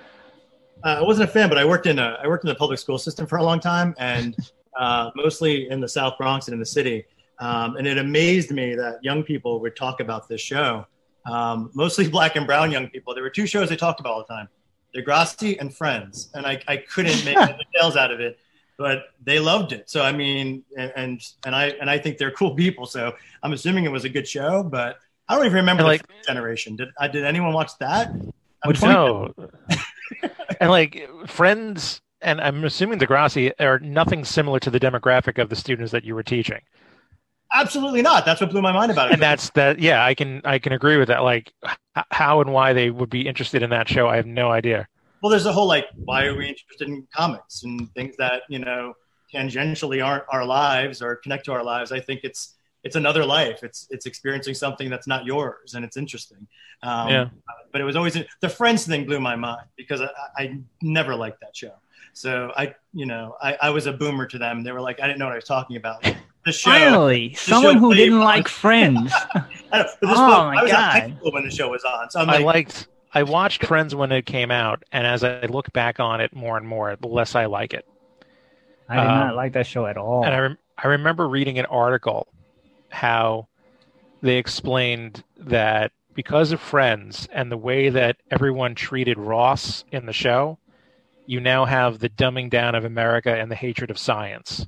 Uh, 0.84 0.98
I 1.00 1.02
wasn't 1.02 1.28
a 1.28 1.32
fan, 1.32 1.48
but 1.48 1.58
I 1.58 1.64
worked 1.64 1.86
in 1.86 1.98
a 1.98 2.18
I 2.22 2.28
worked 2.28 2.44
in 2.44 2.48
the 2.48 2.54
public 2.54 2.78
school 2.78 2.98
system 2.98 3.26
for 3.26 3.38
a 3.38 3.42
long 3.42 3.60
time, 3.60 3.94
and 3.98 4.36
uh, 4.78 5.10
mostly 5.16 5.68
in 5.70 5.80
the 5.80 5.88
South 5.88 6.14
Bronx 6.18 6.46
and 6.48 6.52
in 6.52 6.60
the 6.60 6.66
city. 6.66 7.04
Um, 7.38 7.76
and 7.76 7.86
it 7.86 7.98
amazed 7.98 8.50
me 8.50 8.74
that 8.76 8.98
young 9.02 9.22
people 9.22 9.60
would 9.60 9.76
talk 9.76 10.00
about 10.00 10.28
this 10.28 10.40
show, 10.40 10.86
um, 11.30 11.70
mostly 11.74 12.08
black 12.16 12.36
and 12.36 12.46
brown 12.46 12.70
young 12.70 12.88
people. 12.88 13.14
There 13.14 13.22
were 13.22 13.30
two 13.30 13.46
shows 13.46 13.68
they 13.68 13.76
talked 13.76 14.00
about 14.00 14.12
all 14.12 14.24
the 14.26 14.34
time: 14.34 14.48
Degrassi 14.94 15.56
and 15.60 15.74
Friends, 15.74 16.30
and 16.34 16.46
I, 16.46 16.62
I 16.68 16.76
couldn't 16.78 17.24
make 17.24 17.34
the 17.36 17.58
details 17.72 17.96
out 17.96 18.10
of 18.10 18.20
it, 18.20 18.38
but 18.78 19.04
they 19.24 19.38
loved 19.38 19.72
it. 19.72 19.88
So 19.90 20.02
I 20.02 20.12
mean, 20.12 20.64
and, 20.76 20.92
and 20.96 21.20
and 21.44 21.54
I 21.54 21.66
and 21.80 21.88
I 21.90 21.98
think 21.98 22.18
they're 22.18 22.30
cool 22.32 22.54
people. 22.54 22.86
So 22.86 23.14
I'm 23.42 23.52
assuming 23.52 23.84
it 23.84 23.92
was 23.92 24.04
a 24.04 24.08
good 24.08 24.26
show, 24.28 24.62
but 24.62 24.98
I 25.28 25.34
don't 25.36 25.44
even 25.46 25.56
remember 25.56 25.82
And, 25.82 25.86
the 25.86 25.92
like- 25.92 26.24
generation. 26.26 26.76
Did 26.76 26.88
I 26.98 27.08
did 27.08 27.24
anyone 27.24 27.52
watch 27.52 27.72
that? 27.80 28.08
I'm 28.08 28.68
Which 28.68 28.82
No. 28.82 29.34
and 30.60 30.70
like 30.70 31.08
friends, 31.26 32.00
and 32.20 32.40
I'm 32.40 32.64
assuming 32.64 32.98
Degrassi 32.98 33.52
are 33.60 33.78
nothing 33.78 34.24
similar 34.24 34.58
to 34.60 34.70
the 34.70 34.80
demographic 34.80 35.40
of 35.40 35.48
the 35.50 35.56
students 35.56 35.92
that 35.92 36.04
you 36.04 36.14
were 36.14 36.22
teaching. 36.22 36.60
Absolutely 37.60 38.02
not. 38.02 38.24
That's 38.24 38.40
what 38.40 38.50
blew 38.50 38.62
my 38.62 38.72
mind 38.72 38.90
about 38.92 39.10
it. 39.10 39.14
And 39.14 39.22
that's 39.22 39.50
that. 39.50 39.78
Yeah, 39.78 40.04
I 40.04 40.14
can 40.14 40.40
I 40.44 40.58
can 40.58 40.72
agree 40.72 40.96
with 40.98 41.08
that. 41.08 41.22
Like 41.22 41.52
h- 41.66 42.04
how 42.10 42.40
and 42.40 42.52
why 42.52 42.72
they 42.72 42.90
would 42.90 43.10
be 43.10 43.26
interested 43.26 43.62
in 43.62 43.70
that 43.70 43.88
show, 43.88 44.08
I 44.08 44.16
have 44.16 44.26
no 44.26 44.50
idea. 44.50 44.86
well, 45.22 45.30
there's 45.30 45.46
a 45.46 45.52
whole 45.52 45.66
like, 45.66 45.86
why 45.94 46.26
are 46.26 46.36
we 46.36 46.48
interested 46.48 46.88
in 46.88 47.06
comics 47.14 47.62
and 47.64 47.92
things 47.94 48.14
that 48.18 48.42
you 48.48 48.58
know 48.58 48.94
tangentially 49.34 50.04
aren't 50.04 50.24
our 50.30 50.44
lives 50.44 51.02
or 51.02 51.16
connect 51.16 51.44
to 51.46 51.52
our 51.52 51.64
lives? 51.64 51.92
I 51.92 52.00
think 52.00 52.20
it's 52.24 52.54
it's 52.84 52.96
another 52.96 53.24
life. 53.24 53.64
It's 53.64 53.86
it's 53.90 54.06
experiencing 54.06 54.54
something 54.54 54.88
that's 54.90 55.06
not 55.06 55.24
yours, 55.24 55.74
and 55.74 55.84
it's 55.84 55.96
interesting. 55.96 56.46
Um, 56.82 57.08
Yeah. 57.08 57.28
But 57.72 57.80
it 57.80 57.84
was 57.84 57.96
always 57.96 58.16
the 58.40 58.48
Friends 58.48 58.86
thing 58.86 59.04
blew 59.06 59.20
my 59.20 59.36
mind 59.36 59.66
because 59.76 60.00
I, 60.00 60.08
I 60.36 60.58
never 60.82 61.14
liked 61.14 61.40
that 61.40 61.54
show. 61.56 61.72
So 62.14 62.50
I, 62.56 62.74
you 62.94 63.04
know, 63.04 63.36
I, 63.42 63.58
I 63.60 63.70
was 63.70 63.84
a 63.86 63.92
boomer 63.92 64.26
to 64.26 64.38
them. 64.38 64.62
They 64.64 64.72
were 64.72 64.80
like, 64.80 65.00
I 65.00 65.06
didn't 65.06 65.18
know 65.18 65.26
what 65.26 65.32
I 65.32 65.36
was 65.36 65.44
talking 65.44 65.76
about. 65.76 66.06
The 66.46 66.52
show. 66.52 66.70
Finally, 66.70 67.34
someone 67.34 67.74
show 67.74 67.80
who 67.80 67.94
didn't 67.94 68.14
on- 68.14 68.20
like 68.24 68.48
Friends. 68.48 69.12
I 69.34 69.82
this 69.82 69.96
Oh, 70.04 70.08
was, 70.08 70.18
my 70.18 70.56
I 70.56 70.62
was 70.62 70.70
at 70.72 70.76
high 70.78 71.00
God. 71.20 71.32
when 71.34 71.44
the 71.44 71.50
show 71.50 71.68
was 71.68 71.84
on. 71.84 72.08
So 72.10 72.20
I'm 72.20 72.30
I 72.30 72.38
liked 72.38 72.86
I 73.12 73.24
watched 73.24 73.64
Friends 73.66 73.94
when 73.94 74.12
it 74.12 74.26
came 74.26 74.50
out, 74.50 74.82
and 74.92 75.06
as 75.06 75.24
I 75.24 75.40
look 75.46 75.72
back 75.72 75.98
on 76.00 76.20
it 76.20 76.34
more 76.34 76.56
and 76.56 76.66
more, 76.66 76.96
the 76.96 77.08
less 77.08 77.34
I 77.34 77.46
like 77.46 77.74
it. 77.74 77.84
I 78.88 78.94
did 78.96 79.02
not 79.04 79.30
Um, 79.30 79.36
like 79.36 79.52
that 79.54 79.66
show 79.66 79.86
at 79.86 79.96
all. 79.96 80.24
And 80.24 80.32
I 80.34 80.38
rem- 80.38 80.58
I 80.78 80.86
remember 80.88 81.28
reading 81.28 81.58
an 81.58 81.66
article 81.66 82.28
how 82.90 83.48
they 84.22 84.36
explained 84.36 85.24
that 85.38 85.90
because 86.14 86.52
of 86.52 86.60
Friends 86.60 87.28
and 87.32 87.50
the 87.50 87.56
way 87.56 87.88
that 87.88 88.16
everyone 88.30 88.74
treated 88.76 89.18
Ross 89.18 89.84
in 89.90 90.06
the 90.06 90.12
show, 90.12 90.58
you 91.26 91.40
now 91.40 91.64
have 91.64 91.98
the 91.98 92.08
dumbing 92.08 92.50
down 92.50 92.74
of 92.76 92.84
America 92.84 93.34
and 93.34 93.50
the 93.50 93.56
hatred 93.56 93.90
of 93.90 93.98
science. 93.98 94.64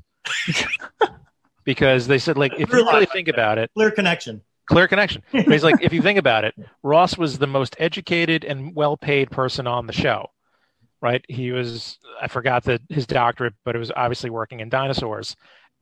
because 1.69 2.07
they 2.07 2.17
said, 2.17 2.39
like, 2.39 2.55
if 2.59 2.73
you 2.73 2.83
really 2.83 3.05
think 3.05 3.29
about 3.29 3.59
it, 3.59 3.71
Clear 3.75 3.91
connection. 3.91 4.41
clear 4.65 4.89
connection. 4.89 5.23
But 5.33 5.49
he's 5.53 5.63
like, 5.63 5.83
if 5.83 5.93
you 5.93 6.01
think 6.01 6.19
about 6.19 6.47
it, 6.47 6.55
Ross 6.83 7.19
was 7.19 7.37
the 7.37 7.47
most 7.47 7.77
educated 7.79 8.43
and 8.43 8.75
well-paid 8.75 9.31
person 9.31 9.67
on 9.67 9.87
the 9.87 9.93
show, 9.93 10.29
right? 11.03 11.23
He 11.29 11.53
was, 11.53 11.99
I 12.23 12.29
forgot 12.29 12.65
the, 12.65 12.81
his 12.89 13.07
doctorate, 13.07 13.53
but 13.67 13.77
it 13.77 13.79
was 13.79 13.93
obviously 13.95 14.31
working 14.31 14.61
in 14.61 14.71
dinosaurs. 14.71 15.37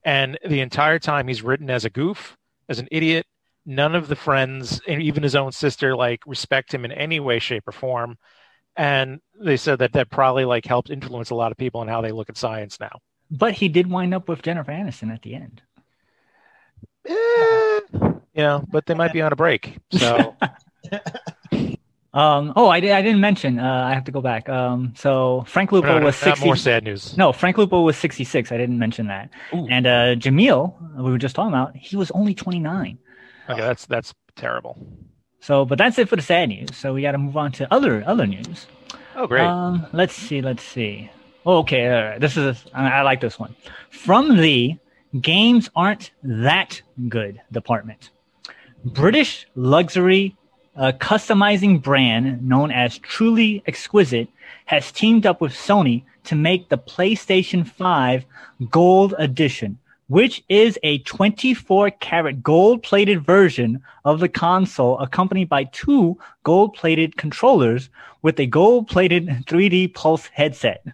And 0.04 0.36
the 0.44 0.58
entire 0.60 0.98
time 0.98 1.28
he's 1.28 1.42
written 1.42 1.70
as 1.70 1.84
a 1.84 1.90
goof, 1.90 2.36
as 2.68 2.80
an 2.80 2.88
idiot. 2.90 3.26
None 3.64 3.94
of 3.94 4.08
the 4.08 4.16
friends, 4.16 4.80
and 4.88 5.00
even 5.00 5.22
his 5.22 5.36
own 5.36 5.52
sister, 5.52 5.94
like 5.94 6.18
respect 6.26 6.74
him 6.74 6.84
in 6.84 6.90
any 6.90 7.20
way, 7.20 7.38
shape, 7.38 7.68
or 7.68 7.72
form. 7.72 8.16
And 8.74 9.20
they 9.40 9.56
said 9.56 9.78
that 9.78 9.92
that 9.92 10.10
probably 10.10 10.44
like 10.44 10.64
helped 10.66 10.90
influence 10.90 11.30
a 11.30 11.36
lot 11.36 11.52
of 11.52 11.58
people 11.58 11.80
in 11.82 11.86
how 11.88 12.00
they 12.00 12.10
look 12.10 12.28
at 12.28 12.36
science 12.36 12.80
now. 12.80 12.98
But 13.30 13.54
he 13.54 13.68
did 13.68 13.88
wind 13.88 14.14
up 14.14 14.28
with 14.28 14.42
Jennifer 14.42 14.72
Aniston 14.72 15.14
at 15.14 15.22
the 15.22 15.34
end. 15.36 15.62
Eh, 18.36 18.42
yeah, 18.42 18.60
but 18.68 18.84
they 18.84 18.92
might 18.92 19.14
be 19.14 19.22
on 19.22 19.32
a 19.32 19.36
break. 19.36 19.78
So 19.92 20.36
Um, 22.16 22.54
oh, 22.56 22.70
I, 22.70 22.80
did, 22.80 22.92
I 22.92 23.02
didn't 23.02 23.20
mention. 23.20 23.58
Uh, 23.58 23.84
I 23.90 23.92
have 23.92 24.04
to 24.04 24.10
go 24.10 24.22
back. 24.22 24.48
Um, 24.48 24.94
so 24.96 25.44
Frank 25.46 25.70
Lupo 25.70 25.88
no, 25.88 25.98
no, 25.98 26.06
was 26.06 26.14
not 26.24 26.38
60. 26.38 26.46
more 26.46 26.56
sad 26.56 26.84
news. 26.84 27.14
No, 27.14 27.30
Frank 27.30 27.58
Lupo 27.58 27.82
was 27.82 27.94
66. 27.98 28.50
I 28.50 28.56
didn't 28.56 28.78
mention 28.78 29.08
that. 29.08 29.28
Ooh. 29.52 29.66
And 29.68 29.86
uh, 29.86 30.14
Jahmil, 30.16 30.96
we 30.96 31.10
were 31.10 31.18
just 31.18 31.36
talking 31.36 31.52
about, 31.52 31.76
he 31.76 31.94
was 31.94 32.10
only 32.12 32.34
29. 32.34 32.98
Okay, 33.50 33.60
that's 33.60 33.84
that's 33.84 34.14
terrible. 34.34 34.78
So, 35.40 35.66
but 35.66 35.76
that's 35.76 35.98
it 35.98 36.08
for 36.08 36.16
the 36.16 36.22
sad 36.22 36.48
news. 36.48 36.74
So 36.74 36.94
we 36.94 37.02
got 37.02 37.12
to 37.12 37.18
move 37.18 37.36
on 37.36 37.52
to 37.52 37.72
other 37.72 38.02
other 38.06 38.26
news. 38.26 38.66
Oh, 39.14 39.26
great. 39.26 39.44
Um, 39.44 39.86
let's 39.92 40.14
see. 40.14 40.40
Let's 40.40 40.62
see. 40.62 41.10
Oh, 41.44 41.58
okay. 41.58 41.86
All 41.86 42.02
right. 42.02 42.20
This 42.20 42.38
is 42.38 42.64
I 42.74 42.88
I 42.88 43.02
like 43.02 43.20
this 43.20 43.38
one. 43.38 43.54
From 43.90 44.38
the 44.38 44.76
games 45.20 45.68
aren't 45.74 46.12
that 46.22 46.80
good 47.08 47.40
department, 47.52 48.10
British 48.84 49.46
luxury 49.54 50.36
uh, 50.76 50.92
customizing 50.92 51.82
brand 51.82 52.46
known 52.46 52.70
as 52.70 52.98
Truly 52.98 53.62
Exquisite 53.66 54.28
has 54.66 54.92
teamed 54.92 55.26
up 55.26 55.40
with 55.40 55.52
Sony 55.52 56.04
to 56.24 56.34
make 56.34 56.68
the 56.68 56.78
PlayStation 56.78 57.66
5 57.66 58.24
Gold 58.70 59.14
Edition, 59.18 59.78
which 60.08 60.44
is 60.48 60.78
a 60.82 60.98
24 60.98 61.90
karat 61.92 62.42
gold 62.42 62.82
plated 62.82 63.24
version 63.24 63.82
of 64.04 64.20
the 64.20 64.28
console 64.28 64.98
accompanied 64.98 65.48
by 65.48 65.64
two 65.64 66.18
gold 66.42 66.74
plated 66.74 67.16
controllers 67.16 67.88
with 68.22 68.38
a 68.38 68.46
gold 68.46 68.88
plated 68.88 69.26
3D 69.46 69.94
Pulse 69.94 70.26
headset. 70.26 70.84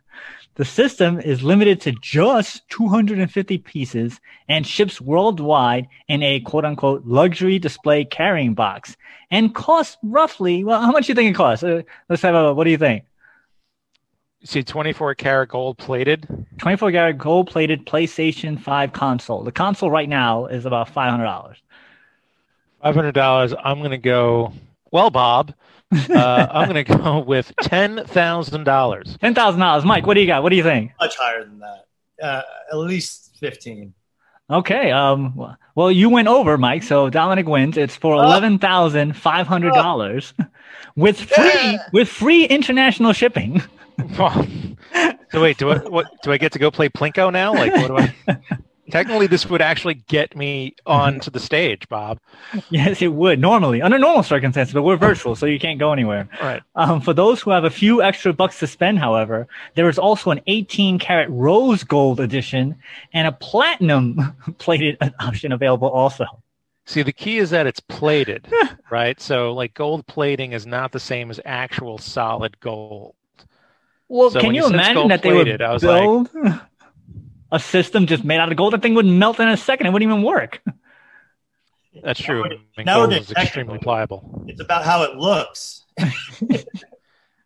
The 0.55 0.65
system 0.67 1.19
is 1.19 1.43
limited 1.43 1.81
to 1.83 1.93
just 1.93 2.69
250 2.69 3.59
pieces 3.59 4.21
and 4.49 4.67
ships 4.67 5.01
worldwide 5.01 5.89
in 6.09 6.23
a 6.23 6.41
quote 6.41 6.67
unquote 6.67 7.07
luxury 7.07 7.59
display 7.59 8.05
carrying 8.05 8.53
box 8.53 8.97
and 9.31 9.55
costs 9.55 9.97
roughly, 10.03 10.63
well, 10.63 10.81
how 10.83 10.93
much 10.93 11.07
do 11.07 11.13
you 11.13 11.15
think 11.15 11.31
it 11.31 11.37
costs? 11.37 11.65
Uh, 11.65 11.83
let's 12.11 12.21
have 12.23 12.35
a, 12.35 12.53
what 12.53 12.65
do 12.65 12.71
you 12.71 12.77
think? 12.77 13.05
See, 14.45 14.63
24 14.63 15.15
karat 15.15 15.49
gold 15.49 15.79
plated. 15.79 16.27
24 16.59 16.93
karat 16.93 17.19
gold 17.19 17.49
plated 17.49 17.87
PlayStation 17.87 18.61
5 18.61 18.93
console. 18.93 19.45
The 19.45 19.53
console 19.53 19.91
right 19.91 20.09
now 20.09 20.47
is 20.47 20.67
about 20.67 20.93
$500. 20.93 21.55
$500. 22.85 23.55
I'm 23.65 23.79
going 23.79 23.93
to 23.93 23.99
go, 23.99 24.53
well, 24.91 25.11
Bob, 25.11 25.55
uh, 25.93 26.47
I'm 26.51 26.69
going 26.69 26.85
to 26.85 26.97
go 26.97 27.21
with 27.21 27.53
$10,000. 27.63 28.05
$10,000. 28.07 29.85
Mike, 29.85 30.07
what 30.07 30.15
do 30.15 30.21
you 30.21 30.27
got? 30.27 30.43
What 30.43 30.51
do 30.51 30.57
you 30.57 30.63
think? 30.63 30.93
Much 31.01 31.17
higher 31.17 31.45
than 31.45 31.61
that. 31.61 31.87
Uh, 32.23 32.43
at 32.71 32.77
least 32.77 33.37
15. 33.41 33.95
Okay. 34.51 34.91
Um. 34.91 35.57
Well, 35.75 35.91
you 35.91 36.11
went 36.11 36.29
over, 36.29 36.59
Mike. 36.59 36.83
So 36.83 37.09
Dominic 37.09 37.47
wins. 37.47 37.79
It's 37.79 37.97
for 37.97 38.15
eleven 38.15 38.59
thousand 38.59 39.17
five 39.17 39.47
hundred 39.47 39.73
dollars, 39.73 40.35
with 40.95 41.19
free 41.19 41.79
with 41.93 42.09
free 42.09 42.45
international 42.45 43.15
shipping. 43.15 43.63
so 44.17 45.41
wait, 45.41 45.57
do 45.57 45.71
I 45.71 45.79
what 45.79 46.07
do 46.23 46.33
I 46.33 46.37
get 46.37 46.53
to 46.53 46.59
go 46.59 46.71
play 46.71 46.91
Plinko 46.91 47.33
now? 47.33 47.55
Like 47.55 47.73
what 47.73 47.89
do 47.89 47.97
I 47.99 48.39
Technically 48.91 49.27
this 49.29 49.47
would 49.49 49.63
actually 49.63 49.95
get 49.95 50.37
me 50.37 50.75
onto 50.87 51.31
the 51.31 51.39
stage, 51.39 51.89
Bob. 51.89 52.19
Yes, 52.69 53.01
it 53.01 53.13
would 53.13 53.39
normally 53.39 53.81
under 53.81 53.97
normal 53.99 54.25
circumstances, 54.25 54.75
but 54.75 54.83
we're 54.83 54.97
virtual, 54.97 55.37
so 55.37 55.47
you 55.47 55.61
can't 55.61 55.79
go 55.79 55.93
anywhere. 55.93 56.29
Right. 56.43 56.63
Um, 56.75 57.01
for 57.01 57.15
those 57.15 57.41
who 57.41 57.51
have 57.53 57.65
a 57.65 57.71
few 57.71 58.03
extra 58.03 58.33
bucks 58.33 58.59
to 58.59 58.67
spend, 58.67 58.99
however, 58.99 59.47
there 59.77 59.89
is 59.89 59.99
also 59.99 60.31
an 60.31 60.41
18 60.49 60.99
karat 60.99 61.31
rose 61.31 61.85
gold 61.85 62.19
edition 62.19 62.77
and 63.15 63.29
a 63.29 63.33
platinum 63.33 64.35
plated 64.59 64.99
option 65.21 65.53
available 65.53 65.89
also. 65.89 66.27
See, 66.85 67.03
the 67.03 67.13
key 67.13 67.39
is 67.39 67.51
that 67.51 67.69
it's 67.69 67.79
plated, 67.79 68.49
right? 68.91 69.21
So 69.21 69.53
like 69.55 69.75
gold 69.75 70.05
plating 70.09 70.53
is 70.53 70.67
not 70.67 70.91
the 70.91 70.99
same 71.01 71.31
as 71.31 71.39
actual 71.45 71.99
solid 71.99 72.59
gold. 72.59 73.15
Well, 74.09 74.31
So 74.31 74.41
can 74.41 74.55
you 74.55 74.63
you 74.65 74.69
imagine 74.69 75.09
that 75.09 75.23
they 75.23 75.33
would 75.33 75.45
plated, 75.45 75.63
I 75.63 75.73
was 75.73 75.85
like- 75.85 76.03
build 76.03 76.31
a 77.53 77.61
system 77.61 78.07
just 78.07 78.25
made 78.25 78.39
out 78.39 78.51
of 78.51 78.57
gold? 78.57 78.73
That 78.73 78.83
thing 78.83 78.95
would 78.95 79.07
melt 79.07 79.39
in 79.39 79.49
a 79.49 79.57
second. 79.57 79.87
It 79.87 79.91
wouldn't 79.93 80.11
even 80.11 80.25
work. 80.25 80.61
That's 82.03 82.19
true. 82.21 82.43
Now 82.43 82.47
I 82.47 82.49
we're- 82.49 82.59
mean, 82.79 82.87
now 82.87 82.97
gold 82.97 83.11
getting 83.11 83.23
is 83.25 83.31
extremely 83.33 83.79
pliable. 83.79 84.45
It's 84.49 84.61
about 84.61 84.83
how 84.85 85.05
it 85.05 85.15
looks. 85.17 85.85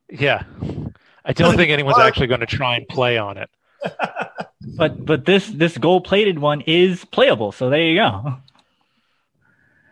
Yeah. 0.08 0.44
I 1.24 1.32
don't 1.32 1.56
think 1.56 1.70
anyone's 1.72 1.98
actually 1.98 2.28
going 2.28 2.38
to 2.40 2.46
try 2.46 2.76
and 2.76 2.86
play 2.88 3.18
on 3.18 3.36
it. 3.38 3.50
But 4.76 5.04
but 5.04 5.24
this 5.24 5.46
this 5.48 5.78
gold 5.78 6.04
plated 6.04 6.40
one 6.40 6.60
is 6.62 7.04
playable. 7.04 7.52
So 7.52 7.70
there 7.70 7.82
you 7.82 7.96
go. 7.96 8.34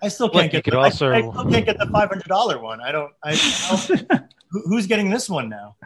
I 0.03 0.09
still 0.09 0.29
can't 0.29 0.53
you 0.53 0.63
get. 0.63 0.71
The, 0.73 0.79
also- 0.79 1.11
I, 1.11 1.17
I 1.19 1.21
still 1.21 1.45
can't 1.51 1.65
get 1.67 1.79
the 1.79 1.87
five 1.87 2.09
hundred 2.09 2.27
dollar 2.27 2.59
one. 2.61 2.81
I 2.81 2.91
don't. 2.91 3.13
I, 3.23 3.31
I 3.31 3.35
don't 3.37 4.09
who, 4.11 4.17
who's 4.67 4.87
getting 4.87 5.11
this 5.11 5.29
one 5.29 5.49
now? 5.49 5.77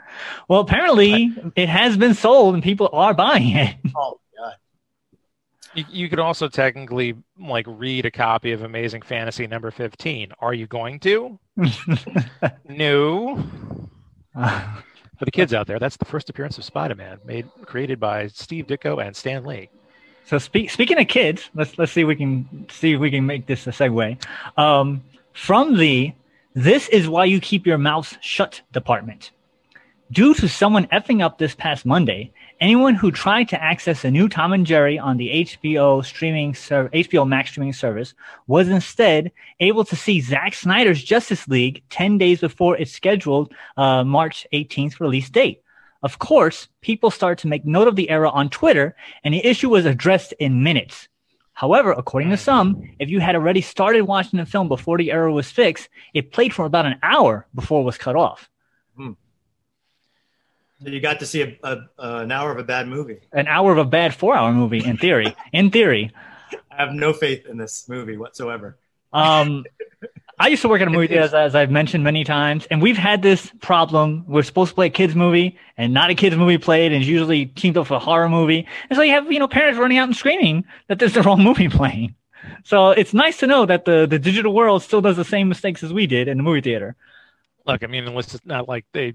Well, 0.48 0.60
apparently 0.60 1.34
it 1.56 1.68
has 1.68 1.96
been 1.96 2.14
sold 2.14 2.54
and 2.54 2.62
people 2.62 2.88
are 2.92 3.14
buying 3.14 3.56
it. 3.56 3.76
Oh 3.96 4.20
god! 4.36 4.54
You, 5.74 5.84
you 5.90 6.08
could 6.08 6.18
also 6.18 6.48
technically 6.48 7.16
like 7.38 7.66
read 7.68 8.06
a 8.06 8.10
copy 8.10 8.52
of 8.52 8.62
Amazing 8.62 9.02
Fantasy 9.02 9.46
number 9.46 9.70
15. 9.70 10.32
Are 10.40 10.54
you 10.54 10.66
going 10.66 11.00
to? 11.00 11.38
no. 12.68 13.42
For 15.18 15.24
the 15.24 15.32
kids 15.32 15.52
out 15.52 15.66
there, 15.66 15.80
that's 15.80 15.96
the 15.96 16.04
first 16.04 16.30
appearance 16.30 16.58
of 16.58 16.64
Spider-Man, 16.64 17.18
made 17.24 17.48
created 17.66 17.98
by 17.98 18.28
Steve 18.28 18.68
Ditko 18.68 19.04
and 19.04 19.16
Stan 19.16 19.44
Lee. 19.44 19.68
So 20.26 20.38
speak, 20.38 20.70
speaking 20.70 20.98
of 21.00 21.08
kids, 21.08 21.50
let's 21.54 21.76
let's 21.78 21.90
see 21.90 22.02
if 22.02 22.06
we 22.06 22.14
can 22.14 22.66
see 22.70 22.92
if 22.92 23.00
we 23.00 23.10
can 23.10 23.26
make 23.26 23.46
this 23.46 23.66
a 23.66 23.70
segue. 23.70 24.22
Um, 24.56 25.02
from 25.32 25.76
the 25.76 26.12
"This 26.54 26.88
is 26.88 27.08
why 27.08 27.26
you 27.26 27.40
keep 27.40 27.66
your 27.66 27.78
mouth 27.78 28.16
shut" 28.20 28.62
department. 28.72 29.30
Due 30.10 30.32
to 30.34 30.48
someone 30.48 30.86
effing 30.86 31.22
up 31.22 31.36
this 31.36 31.54
past 31.54 31.84
Monday, 31.84 32.32
anyone 32.60 32.94
who 32.94 33.10
tried 33.12 33.48
to 33.50 33.62
access 33.62 34.04
a 34.04 34.10
new 34.10 34.26
Tom 34.26 34.54
and 34.54 34.66
Jerry 34.66 34.98
on 34.98 35.18
the 35.18 35.28
HBO 35.44 36.02
streaming 36.02 36.54
ser- 36.54 36.88
HBO 36.94 37.28
Max 37.28 37.50
streaming 37.50 37.74
service 37.74 38.14
was 38.46 38.70
instead 38.70 39.30
able 39.60 39.84
to 39.84 39.94
see 39.94 40.20
Zack 40.22 40.54
Snyder's 40.54 41.04
Justice 41.04 41.46
League 41.46 41.82
10 41.90 42.16
days 42.16 42.40
before 42.40 42.76
its 42.78 42.92
scheduled 42.92 43.52
uh, 43.76 44.02
March 44.02 44.46
18th 44.54 44.98
release 44.98 45.28
date. 45.28 45.62
Of 46.02 46.18
course, 46.18 46.68
people 46.80 47.10
started 47.10 47.42
to 47.42 47.48
make 47.48 47.66
note 47.66 47.88
of 47.88 47.96
the 47.96 48.08
error 48.08 48.28
on 48.28 48.48
Twitter, 48.48 48.96
and 49.24 49.34
the 49.34 49.44
issue 49.44 49.68
was 49.68 49.84
addressed 49.84 50.32
in 50.38 50.62
minutes. 50.62 51.08
However, 51.58 51.90
according 51.90 52.30
to 52.30 52.36
some, 52.36 52.88
if 53.00 53.08
you 53.08 53.18
had 53.18 53.34
already 53.34 53.62
started 53.62 54.02
watching 54.02 54.38
the 54.38 54.46
film 54.46 54.68
before 54.68 54.96
the 54.96 55.10
error 55.10 55.28
was 55.28 55.50
fixed, 55.50 55.88
it 56.14 56.30
played 56.30 56.54
for 56.54 56.64
about 56.64 56.86
an 56.86 57.00
hour 57.02 57.48
before 57.52 57.80
it 57.80 57.84
was 57.84 57.98
cut 57.98 58.14
off. 58.14 58.48
So 58.96 59.16
you 60.88 61.00
got 61.00 61.18
to 61.18 61.26
see 61.26 61.42
a, 61.42 61.56
a, 61.64 61.78
an 61.98 62.30
hour 62.30 62.52
of 62.52 62.58
a 62.58 62.62
bad 62.62 62.86
movie. 62.86 63.18
An 63.32 63.48
hour 63.48 63.72
of 63.72 63.78
a 63.78 63.84
bad 63.84 64.14
four-hour 64.14 64.52
movie, 64.52 64.84
in 64.84 64.98
theory. 64.98 65.34
in 65.52 65.72
theory, 65.72 66.12
I 66.70 66.76
have 66.76 66.92
no 66.92 67.12
faith 67.12 67.46
in 67.46 67.56
this 67.56 67.88
movie 67.88 68.16
whatsoever. 68.16 68.78
um, 69.12 69.64
I 70.40 70.48
used 70.48 70.62
to 70.62 70.68
work 70.68 70.80
at 70.80 70.88
a 70.88 70.90
movie 70.90 71.08
theater, 71.08 71.24
as, 71.24 71.34
as 71.34 71.54
I've 71.54 71.70
mentioned 71.70 72.04
many 72.04 72.22
times, 72.22 72.66
and 72.70 72.80
we've 72.80 72.96
had 72.96 73.22
this 73.22 73.50
problem. 73.60 74.24
We're 74.28 74.42
supposed 74.42 74.70
to 74.70 74.74
play 74.74 74.86
a 74.86 74.90
kids 74.90 75.14
movie, 75.14 75.58
and 75.76 75.92
not 75.92 76.10
a 76.10 76.14
kids 76.14 76.36
movie 76.36 76.58
played, 76.58 76.92
and 76.92 77.02
it's 77.02 77.08
usually 77.08 77.46
teamed 77.46 77.76
up 77.76 77.90
with 77.90 77.96
a 77.96 77.98
horror 77.98 78.28
movie. 78.28 78.66
And 78.88 78.96
so 78.96 79.02
you 79.02 79.12
have 79.12 79.30
you 79.32 79.38
know 79.38 79.48
parents 79.48 79.78
running 79.78 79.98
out 79.98 80.08
and 80.08 80.16
screaming 80.16 80.64
that 80.86 80.98
there's 80.98 81.14
the 81.14 81.22
wrong 81.24 81.42
movie 81.42 81.68
playing. 81.68 82.14
So 82.64 82.90
it's 82.90 83.12
nice 83.12 83.38
to 83.38 83.46
know 83.46 83.66
that 83.66 83.84
the 83.84 84.06
the 84.06 84.18
digital 84.18 84.54
world 84.54 84.82
still 84.82 85.00
does 85.00 85.16
the 85.16 85.24
same 85.24 85.48
mistakes 85.48 85.82
as 85.82 85.92
we 85.92 86.06
did 86.06 86.28
in 86.28 86.36
the 86.36 86.42
movie 86.42 86.60
theater. 86.60 86.94
Look, 87.66 87.82
I 87.82 87.86
mean, 87.86 88.06
unless 88.06 88.34
it's 88.34 88.46
not 88.46 88.68
like 88.68 88.86
they 88.92 89.14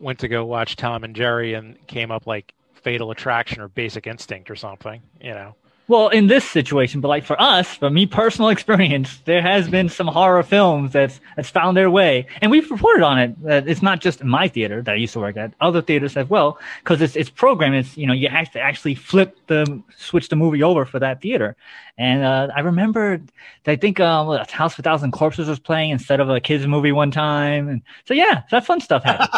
went 0.00 0.18
to 0.20 0.28
go 0.28 0.44
watch 0.44 0.76
Tom 0.76 1.04
and 1.04 1.16
Jerry 1.16 1.54
and 1.54 1.84
came 1.86 2.10
up 2.10 2.26
like 2.26 2.52
Fatal 2.74 3.10
Attraction 3.10 3.60
or 3.60 3.68
Basic 3.68 4.06
Instinct 4.06 4.50
or 4.50 4.56
something, 4.56 5.00
you 5.20 5.32
know. 5.32 5.54
Well, 5.92 6.08
in 6.08 6.26
this 6.26 6.48
situation, 6.48 7.02
but 7.02 7.08
like 7.08 7.22
for 7.22 7.38
us, 7.38 7.74
for 7.74 7.90
me 7.90 8.06
personal 8.06 8.48
experience, 8.56 9.18
there 9.26 9.42
has 9.42 9.68
been 9.68 9.90
some 9.90 10.06
horror 10.06 10.42
films 10.42 10.92
that's 10.92 11.20
that's 11.36 11.50
found 11.50 11.76
their 11.76 11.90
way, 11.90 12.26
and 12.40 12.50
we've 12.50 12.70
reported 12.70 13.04
on 13.04 13.18
it. 13.18 13.42
that 13.42 13.68
it's 13.68 13.82
not 13.82 14.00
just 14.00 14.22
in 14.22 14.26
my 14.26 14.48
theater 14.48 14.80
that 14.80 14.92
I 14.92 14.94
used 14.94 15.12
to 15.12 15.20
work 15.20 15.36
at, 15.36 15.52
other 15.60 15.82
theaters 15.82 16.16
as 16.16 16.30
well, 16.30 16.58
because 16.82 17.02
it's 17.02 17.14
it's 17.14 17.28
programmed. 17.28 17.74
It's 17.74 17.94
you 17.98 18.06
know 18.06 18.14
you 18.14 18.30
have 18.30 18.50
to 18.52 18.58
actually 18.58 18.94
flip 18.94 19.36
the 19.48 19.82
switch 19.98 20.30
the 20.30 20.36
movie 20.36 20.62
over 20.62 20.86
for 20.86 20.98
that 20.98 21.20
theater, 21.20 21.56
and 21.98 22.24
uh, 22.24 22.48
I 22.56 22.60
remember 22.60 23.20
I 23.66 23.76
think 23.76 24.00
um, 24.00 24.34
House 24.48 24.72
of 24.72 24.78
a 24.78 24.82
Thousand 24.84 25.12
Corpses 25.12 25.46
was 25.46 25.58
playing 25.58 25.90
instead 25.90 26.20
of 26.20 26.30
a 26.30 26.40
kids 26.40 26.66
movie 26.66 26.92
one 26.92 27.10
time, 27.10 27.68
and 27.68 27.82
so 28.06 28.14
yeah, 28.14 28.44
that 28.50 28.64
fun 28.64 28.80
stuff 28.80 29.04
happened. 29.04 29.28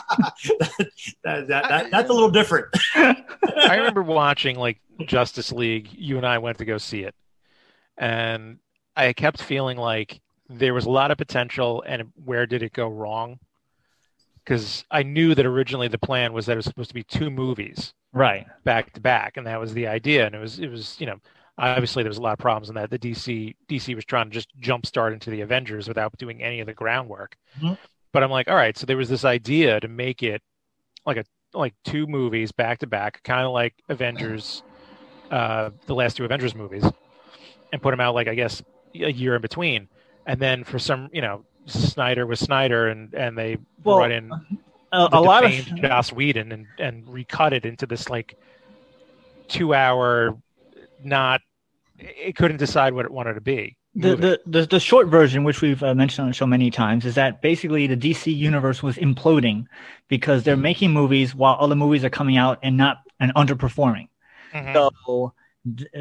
that, 1.25 1.49
that, 1.49 1.69
that, 1.69 1.91
that's 1.91 2.11
a 2.11 2.13
little 2.13 2.31
different. 2.31 2.67
I 2.95 3.77
remember 3.77 4.03
watching 4.03 4.57
like 4.57 4.81
Justice 5.07 5.53
League. 5.53 5.89
You 5.93 6.17
and 6.17 6.27
I 6.27 6.39
went 6.39 6.59
to 6.59 6.65
go 6.65 6.79
see 6.79 7.03
it, 7.03 7.15
and 7.97 8.59
I 8.97 9.13
kept 9.13 9.43
feeling 9.43 9.77
like 9.77 10.21
there 10.49 10.75
was 10.75 10.87
a 10.87 10.91
lot 10.91 11.11
of 11.11 11.19
potential, 11.19 11.83
and 11.87 12.13
where 12.25 12.47
did 12.47 12.63
it 12.63 12.73
go 12.73 12.89
wrong? 12.89 13.39
Because 14.45 14.85
I 14.91 15.03
knew 15.03 15.35
that 15.35 15.47
originally 15.47 15.89
the 15.89 15.99
plan 15.99 16.33
was 16.33 16.47
that 16.47 16.53
it 16.53 16.57
was 16.57 16.67
supposed 16.67 16.91
to 16.91 16.95
be 16.95 17.05
two 17.05 17.31
movies, 17.31 17.95
right, 18.13 18.47
back 18.65 18.93
to 18.93 19.01
back, 19.01 19.37
and 19.37 19.47
that 19.47 19.61
was 19.61 19.73
the 19.73 19.87
idea. 19.87 20.27
And 20.27 20.35
it 20.35 20.41
was 20.41 20.59
it 20.59 20.69
was 20.69 20.97
you 21.01 21.07
know 21.07 21.19
obviously 21.57 22.03
there 22.03 22.11
was 22.11 22.19
a 22.19 22.23
lot 22.23 22.33
of 22.33 22.39
problems 22.39 22.69
in 22.69 22.75
that 22.75 22.91
the 22.91 22.99
DC 22.99 23.55
DC 23.69 23.95
was 23.95 24.05
trying 24.05 24.29
to 24.29 24.35
just 24.35 24.49
jumpstart 24.61 25.13
into 25.13 25.31
the 25.31 25.41
Avengers 25.41 25.89
without 25.89 26.17
doing 26.19 26.43
any 26.43 26.61
of 26.61 26.67
the 26.67 26.75
groundwork. 26.75 27.37
Mm-hmm. 27.59 27.75
But 28.13 28.23
I'm 28.23 28.31
like, 28.31 28.49
all 28.49 28.55
right, 28.55 28.77
so 28.77 28.87
there 28.87 28.97
was 28.97 29.09
this 29.09 29.25
idea 29.25 29.81
to 29.81 29.89
make 29.89 30.23
it 30.23 30.41
like 31.07 31.17
a 31.17 31.25
like 31.53 31.75
two 31.85 32.07
movies 32.07 32.53
back 32.53 32.79
to 32.81 32.87
back, 32.87 33.23
kind 33.23 33.47
of 33.47 33.53
like 33.53 33.75
Avengers, 33.89 34.63
uh, 35.31 35.71
the 35.87 35.95
last 35.95 36.17
two 36.17 36.25
Avengers 36.25 36.55
movies, 36.55 36.85
and 37.73 37.81
put 37.81 37.91
them 37.91 38.01
out 38.01 38.15
like 38.15 38.29
I 38.29 38.35
guess 38.35 38.63
a 38.95 39.13
year 39.13 39.35
in 39.37 39.43
between. 39.43 39.89
And 40.27 40.41
then 40.41 40.65
for 40.65 40.79
some, 40.79 41.11
you 41.13 41.21
know, 41.21 41.45
Snyder 41.67 42.27
was 42.27 42.41
Snyder, 42.41 42.89
and 42.89 43.13
and 43.15 43.37
they 43.37 43.59
well, 43.83 43.99
brought 43.99 44.13
in 44.13 44.31
a, 44.93 45.09
a 45.13 45.21
lot 45.21 45.45
of 45.45 45.53
Joss 45.77 46.13
Whedon 46.13 46.53
and 46.53 46.67
and 46.79 47.09
recut 47.09 47.53
it 47.53 47.65
into 47.65 47.87
this 47.87 48.09
like 48.09 48.37
two 49.49 49.75
hour, 49.75 50.37
not 51.03 51.41
it 51.99 52.37
couldn't 52.37 52.57
decide 52.57 52.93
what 52.93 53.05
it 53.05 53.11
wanted 53.11 53.35
to 53.35 53.41
be. 53.41 53.77
The, 53.97 54.17
the, 54.17 54.41
the 54.45 54.67
the 54.67 54.81
short 54.81 55.07
version, 55.07 55.45
which 55.45 55.61
we've 55.61 55.81
uh, 55.83 55.95
mentioned 55.95 56.25
on 56.25 56.31
the 56.31 56.35
show 56.35 56.47
many 56.47 56.71
times, 56.71 57.07
is 57.07 57.15
that 57.15 57.41
basically 57.41 57.87
the 57.87 57.97
DC 57.97 58.35
universe 58.35 58.83
was 58.83 58.97
imploding 58.97 59.67
because 60.09 60.43
they're 60.43 60.57
making 60.57 60.91
movies 60.91 61.33
while 61.33 61.57
other 61.61 61.77
movies 61.77 62.05
are 62.05 62.11
coming 62.11 62.37
out 62.37 62.59
and 62.63 62.77
not 62.77 62.99
and 63.21 63.33
underperforming. 63.35 64.09
Mm-hmm. 64.53 64.75
So 64.75 65.33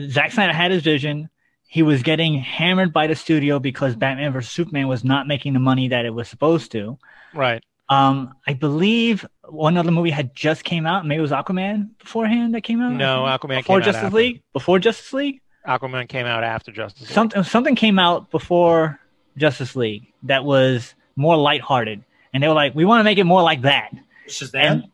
Zack 0.10 0.32
Snyder 0.32 0.54
had 0.54 0.72
his 0.72 0.82
vision. 0.82 1.30
He 1.68 1.84
was 1.84 2.04
getting 2.04 2.36
hammered 2.40 2.94
by 2.94 3.08
the 3.08 3.16
studio 3.16 3.60
because 3.60 3.96
Batman 3.96 4.34
vs 4.34 4.52
Superman 4.52 4.88
was 4.88 5.04
not 5.04 5.28
making 5.28 5.54
the 5.54 5.60
money 5.60 5.90
that 5.90 6.06
it 6.06 6.12
was 6.12 6.28
supposed 6.28 6.72
to. 6.72 6.98
Right. 7.34 7.64
Um, 7.90 8.34
I 8.48 8.54
believe 8.54 9.26
one 9.48 9.78
other 9.78 9.92
movie 9.92 10.10
had 10.10 10.36
just 10.36 10.64
came 10.64 10.86
out. 10.86 11.06
Maybe 11.06 11.20
it 11.20 11.22
was 11.22 11.32
Aquaman 11.32 11.90
beforehand 12.00 12.56
that 12.56 12.62
came 12.62 12.82
out. 12.82 12.94
No, 12.94 13.24
Aquaman 13.24 13.58
before 13.58 13.82
Justice 13.82 14.14
League. 14.14 14.42
Before 14.54 14.80
Justice 14.80 15.14
League. 15.14 15.42
Aquaman 15.68 16.08
came 16.08 16.26
out 16.26 16.44
after 16.44 16.72
Justice 16.72 17.02
League. 17.02 17.12
Something 17.12 17.44
something 17.44 17.76
came 17.76 18.00
out 18.00 18.30
before 18.32 19.00
Justice 19.38 19.76
League 19.76 20.12
that 20.24 20.44
was 20.44 20.94
more 21.16 21.38
lighthearted, 21.38 22.04
and 22.34 22.44
they 22.44 22.48
were 22.48 22.54
like, 22.54 22.76
"We 22.76 22.86
want 22.86 23.00
to 23.00 23.04
make 23.04 23.18
it 23.18 23.24
more 23.24 23.42
like 23.42 23.62
that." 23.62 23.92
Shazam. 24.28 24.90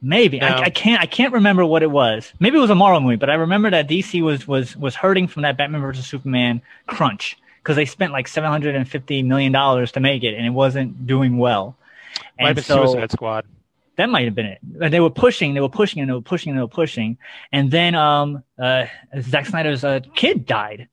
maybe 0.00 0.38
no. 0.38 0.46
I, 0.46 0.62
I, 0.64 0.70
can't 0.70 1.02
I 1.02 1.06
can't 1.06 1.34
remember 1.34 1.64
what 1.66 1.82
it 1.82 1.90
was. 1.90 2.32
Maybe 2.40 2.56
it 2.56 2.60
was 2.60 2.70
a 2.70 2.74
Marvel 2.74 3.00
movie, 3.00 3.16
but 3.16 3.30
I 3.30 3.34
remember 3.34 3.70
that 3.70 3.88
DC 3.88 4.22
was 4.22 4.46
was 4.46 4.76
was 4.76 4.94
hurting 4.94 5.28
from 5.28 5.42
that 5.42 5.56
Batman 5.56 5.80
versus 5.80 6.06
Superman 6.06 6.62
crunch 6.86 7.36
because 7.62 7.76
they 7.76 7.84
spent 7.84 8.12
like 8.12 8.28
seven 8.28 8.50
hundred 8.50 8.74
and 8.74 8.88
fifty 8.88 9.22
million 9.22 9.52
dollars 9.52 9.92
to 9.92 10.00
make 10.00 10.22
it, 10.22 10.34
and 10.34 10.46
it 10.46 10.50
wasn't 10.50 11.06
doing 11.06 11.38
well. 11.38 11.76
Might 12.38 12.48
have 12.48 12.56
been 12.56 12.64
so, 12.64 12.86
Suicide 12.86 13.12
Squad. 13.12 13.46
That 14.00 14.08
might 14.08 14.24
have 14.24 14.34
been 14.34 14.46
it. 14.46 14.58
They 14.62 14.98
were 14.98 15.10
pushing, 15.10 15.52
they 15.52 15.60
were 15.60 15.68
pushing, 15.68 16.00
and 16.00 16.08
they 16.08 16.14
were 16.14 16.22
pushing, 16.22 16.50
and 16.50 16.58
they 16.58 16.62
were 16.62 16.68
pushing. 16.68 17.18
And 17.52 17.70
then 17.70 17.94
um, 17.94 18.42
uh, 18.58 18.86
Zack 19.20 19.44
Snyder's 19.44 19.84
uh, 19.84 20.00
kid 20.14 20.46
died. 20.46 20.88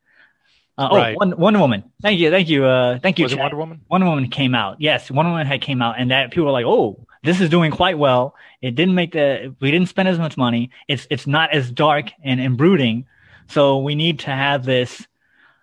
Uh, 0.77 0.89
oh, 0.91 0.95
right. 0.97 1.15
Wonder, 1.15 1.37
Wonder 1.37 1.59
Woman. 1.59 1.85
Thank 2.01 2.19
you, 2.19 2.29
thank 2.29 2.49
you, 2.49 2.65
uh, 2.65 2.99
thank 2.99 3.17
you. 3.17 3.23
Was 3.23 3.31
it 3.31 3.39
Wonder 3.39 3.55
Woman? 3.55 3.81
Wonder 3.89 4.07
Woman 4.07 4.29
came 4.29 4.53
out. 4.53 4.81
Yes, 4.81 5.09
Wonder 5.09 5.31
Woman 5.31 5.47
had 5.47 5.61
came 5.61 5.81
out, 5.81 5.95
and 5.97 6.11
that 6.11 6.31
people 6.31 6.47
were 6.47 6.51
like, 6.51 6.65
"Oh, 6.65 7.07
this 7.23 7.39
is 7.39 7.49
doing 7.49 7.71
quite 7.71 7.97
well." 7.97 8.35
It 8.61 8.75
didn't 8.75 8.93
make 8.93 9.13
the. 9.13 9.55
We 9.61 9.71
didn't 9.71 9.87
spend 9.87 10.09
as 10.09 10.19
much 10.19 10.35
money. 10.35 10.71
It's 10.89 11.07
it's 11.09 11.27
not 11.27 11.53
as 11.53 11.71
dark 11.71 12.11
and, 12.23 12.41
and 12.41 12.57
brooding. 12.57 13.05
So 13.47 13.77
we 13.77 13.95
need 13.95 14.19
to 14.19 14.31
have 14.31 14.65
this 14.65 15.07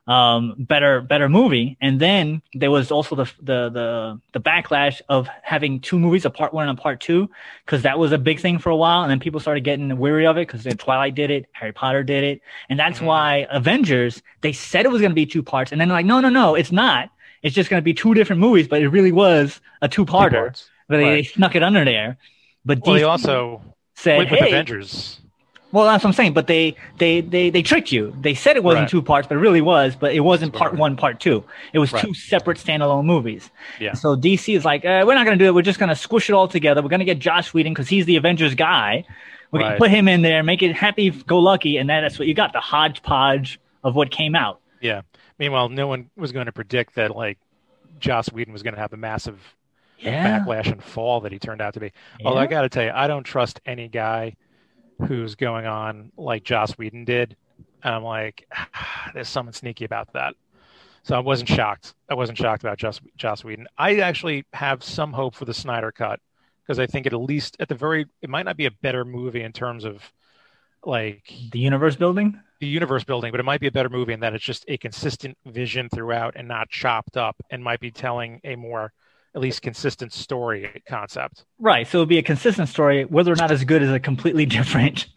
um, 0.06 0.54
better 0.58 1.00
better 1.00 1.28
movie. 1.28 1.76
And 1.80 2.00
then 2.00 2.42
there 2.52 2.70
was 2.70 2.90
also 2.90 3.16
the 3.16 3.24
the 3.38 3.70
the 3.70 4.20
the 4.32 4.40
backlash 4.40 5.00
of 5.08 5.28
having 5.42 5.80
two 5.80 5.98
movies, 5.98 6.24
a 6.24 6.30
part 6.30 6.52
one 6.52 6.68
and 6.68 6.78
a 6.78 6.80
part 6.80 7.00
two, 7.00 7.30
because 7.64 7.82
that 7.82 7.98
was 7.98 8.12
a 8.12 8.18
big 8.18 8.40
thing 8.40 8.58
for 8.58 8.70
a 8.70 8.76
while. 8.76 9.02
And 9.02 9.10
then 9.10 9.20
people 9.20 9.40
started 9.40 9.64
getting 9.64 9.96
weary 9.98 10.26
of 10.26 10.36
it 10.36 10.48
because 10.48 10.64
Twilight 10.76 11.14
did 11.14 11.30
it, 11.30 11.46
Harry 11.52 11.72
Potter 11.72 12.02
did 12.02 12.24
it, 12.24 12.42
and 12.68 12.78
that's 12.78 12.98
mm-hmm. 12.98 13.06
why 13.06 13.46
Avengers 13.50 14.22
they 14.42 14.52
said 14.52 14.84
it 14.84 14.90
was 14.90 15.00
going 15.00 15.12
to 15.12 15.16
be 15.16 15.26
two 15.26 15.42
parts, 15.42 15.72
and 15.72 15.80
then 15.80 15.88
like 15.88 16.06
no 16.06 16.20
no 16.20 16.28
no, 16.28 16.54
it's 16.54 16.72
not. 16.72 17.10
It's 17.42 17.54
just 17.54 17.68
going 17.68 17.80
to 17.80 17.84
be 17.84 17.92
two 17.92 18.14
different 18.14 18.40
movies, 18.40 18.68
but 18.68 18.80
it 18.80 18.88
really 18.88 19.12
was 19.12 19.60
a 19.82 19.88
two 19.88 20.06
parter. 20.06 20.58
But 20.88 20.96
they, 20.96 21.04
right. 21.04 21.10
they, 21.10 21.22
snuck 21.24 21.54
it 21.54 21.62
under 21.62 21.84
there. 21.84 22.16
But 22.64 22.80
well, 22.80 22.94
DC 22.94 22.98
they 22.98 23.04
also 23.04 23.62
said, 23.94 24.18
with 24.18 24.28
"Hey, 24.28 24.48
Avengers." 24.48 25.20
Well, 25.74 25.86
that's 25.86 26.04
what 26.04 26.10
I'm 26.10 26.14
saying. 26.14 26.34
But 26.34 26.46
they 26.46 26.76
they 26.98 27.20
they 27.20 27.50
they 27.50 27.60
tricked 27.60 27.90
you. 27.90 28.14
They 28.20 28.34
said 28.34 28.56
it 28.56 28.62
wasn't 28.62 28.82
right. 28.82 28.88
two 28.88 29.02
parts, 29.02 29.26
but 29.26 29.38
it 29.38 29.40
really 29.40 29.60
was. 29.60 29.96
But 29.96 30.14
it 30.14 30.20
wasn't 30.20 30.54
part 30.54 30.76
one, 30.76 30.96
part 30.96 31.18
two. 31.18 31.42
It 31.72 31.80
was 31.80 31.92
right. 31.92 32.04
two 32.04 32.14
separate 32.14 32.58
standalone 32.58 33.06
movies. 33.06 33.50
Yeah. 33.80 33.94
So 33.94 34.14
DC 34.14 34.56
is 34.56 34.64
like, 34.64 34.84
uh, 34.84 35.02
we're 35.04 35.16
not 35.16 35.24
going 35.24 35.36
to 35.36 35.44
do 35.44 35.48
it. 35.48 35.54
We're 35.54 35.62
just 35.62 35.80
going 35.80 35.88
to 35.88 35.96
squish 35.96 36.30
it 36.30 36.32
all 36.32 36.46
together. 36.46 36.80
We're 36.80 36.90
going 36.90 37.00
to 37.00 37.04
get 37.04 37.18
Joss 37.18 37.52
Whedon 37.52 37.72
because 37.74 37.88
he's 37.88 38.06
the 38.06 38.14
Avengers 38.14 38.54
guy. 38.54 39.04
We're 39.50 39.58
right. 39.58 39.64
going 39.64 39.72
to 39.72 39.78
put 39.78 39.90
him 39.90 40.06
in 40.06 40.22
there, 40.22 40.44
make 40.44 40.62
it 40.62 40.76
happy 40.76 41.10
go 41.10 41.40
lucky, 41.40 41.76
and 41.76 41.90
that's 41.90 42.20
what 42.20 42.28
you 42.28 42.34
got. 42.34 42.52
The 42.52 42.60
hodgepodge 42.60 43.58
of 43.82 43.96
what 43.96 44.12
came 44.12 44.36
out. 44.36 44.60
Yeah. 44.80 45.02
Meanwhile, 45.40 45.70
no 45.70 45.88
one 45.88 46.08
was 46.16 46.30
going 46.30 46.46
to 46.46 46.52
predict 46.52 46.94
that 46.94 47.16
like 47.16 47.38
Joss 47.98 48.30
Whedon 48.30 48.52
was 48.52 48.62
going 48.62 48.74
to 48.74 48.80
have 48.80 48.92
the 48.92 48.96
massive 48.96 49.40
yeah. 49.98 50.38
backlash 50.38 50.70
and 50.70 50.80
fall 50.80 51.22
that 51.22 51.32
he 51.32 51.40
turned 51.40 51.60
out 51.60 51.74
to 51.74 51.80
be. 51.80 51.90
Yeah. 52.20 52.28
Although 52.28 52.40
I 52.40 52.46
got 52.46 52.62
to 52.62 52.68
tell 52.68 52.84
you, 52.84 52.92
I 52.94 53.08
don't 53.08 53.24
trust 53.24 53.60
any 53.66 53.88
guy 53.88 54.36
who's 55.06 55.34
going 55.34 55.66
on 55.66 56.12
like 56.16 56.44
Joss 56.44 56.72
Whedon 56.72 57.04
did. 57.04 57.36
And 57.82 57.94
I'm 57.94 58.04
like, 58.04 58.46
ah, 58.54 59.10
there's 59.14 59.28
something 59.28 59.52
sneaky 59.52 59.84
about 59.84 60.12
that. 60.14 60.34
So 61.02 61.14
I 61.14 61.18
wasn't 61.18 61.50
shocked. 61.50 61.94
I 62.08 62.14
wasn't 62.14 62.38
shocked 62.38 62.62
about 62.62 62.78
Joss, 62.78 63.00
Joss 63.16 63.44
Whedon. 63.44 63.66
I 63.76 63.96
actually 63.96 64.46
have 64.54 64.82
some 64.82 65.12
hope 65.12 65.34
for 65.34 65.44
the 65.44 65.52
Snyder 65.52 65.92
cut 65.92 66.18
because 66.64 66.78
I 66.78 66.86
think 66.86 67.06
it 67.06 67.12
at 67.12 67.20
least 67.20 67.56
at 67.60 67.68
the 67.68 67.74
very 67.74 68.06
it 68.22 68.30
might 68.30 68.44
not 68.44 68.56
be 68.56 68.66
a 68.66 68.70
better 68.70 69.04
movie 69.04 69.42
in 69.42 69.52
terms 69.52 69.84
of 69.84 70.02
like 70.84 71.32
the 71.52 71.58
universe 71.58 71.96
building 71.96 72.40
the 72.60 72.66
universe 72.66 73.04
building 73.04 73.30
but 73.30 73.40
it 73.40 73.44
might 73.44 73.60
be 73.60 73.66
a 73.66 73.72
better 73.72 73.88
movie 73.88 74.12
in 74.12 74.20
that 74.20 74.34
it's 74.34 74.44
just 74.44 74.64
a 74.68 74.76
consistent 74.76 75.36
vision 75.46 75.88
throughout 75.88 76.34
and 76.36 76.46
not 76.46 76.68
chopped 76.68 77.16
up 77.16 77.36
and 77.50 77.62
might 77.62 77.80
be 77.80 77.90
telling 77.90 78.40
a 78.44 78.54
more 78.56 78.92
at 79.34 79.40
least 79.40 79.62
consistent 79.62 80.12
story 80.12 80.82
concept. 80.88 81.44
Right. 81.58 81.86
So 81.86 81.98
it'll 81.98 82.06
be 82.06 82.18
a 82.18 82.22
consistent 82.22 82.68
story, 82.68 83.04
whether 83.04 83.32
or 83.32 83.36
not 83.36 83.50
as 83.50 83.64
good 83.64 83.82
is 83.82 83.90
a 83.90 83.98
completely 83.98 84.46
different 84.46 85.08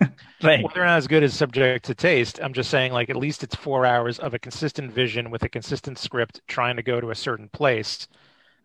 thing. 0.41 0.63
Whether 0.63 0.81
or 0.81 0.85
not 0.85 0.97
as 0.97 1.07
good 1.07 1.23
is 1.23 1.35
subject 1.35 1.85
to 1.85 1.95
taste. 1.95 2.39
I'm 2.41 2.53
just 2.53 2.71
saying, 2.71 2.93
like, 2.93 3.09
at 3.09 3.15
least 3.15 3.43
it's 3.43 3.55
four 3.55 3.85
hours 3.85 4.17
of 4.19 4.33
a 4.33 4.39
consistent 4.39 4.91
vision 4.91 5.29
with 5.29 5.43
a 5.43 5.49
consistent 5.49 5.99
script 5.99 6.41
trying 6.47 6.77
to 6.77 6.83
go 6.83 6.99
to 6.99 7.11
a 7.11 7.15
certain 7.15 7.49
place, 7.49 8.07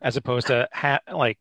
as 0.01 0.17
opposed 0.17 0.47
to 0.49 0.69
ha- 0.73 1.01
like. 1.13 1.39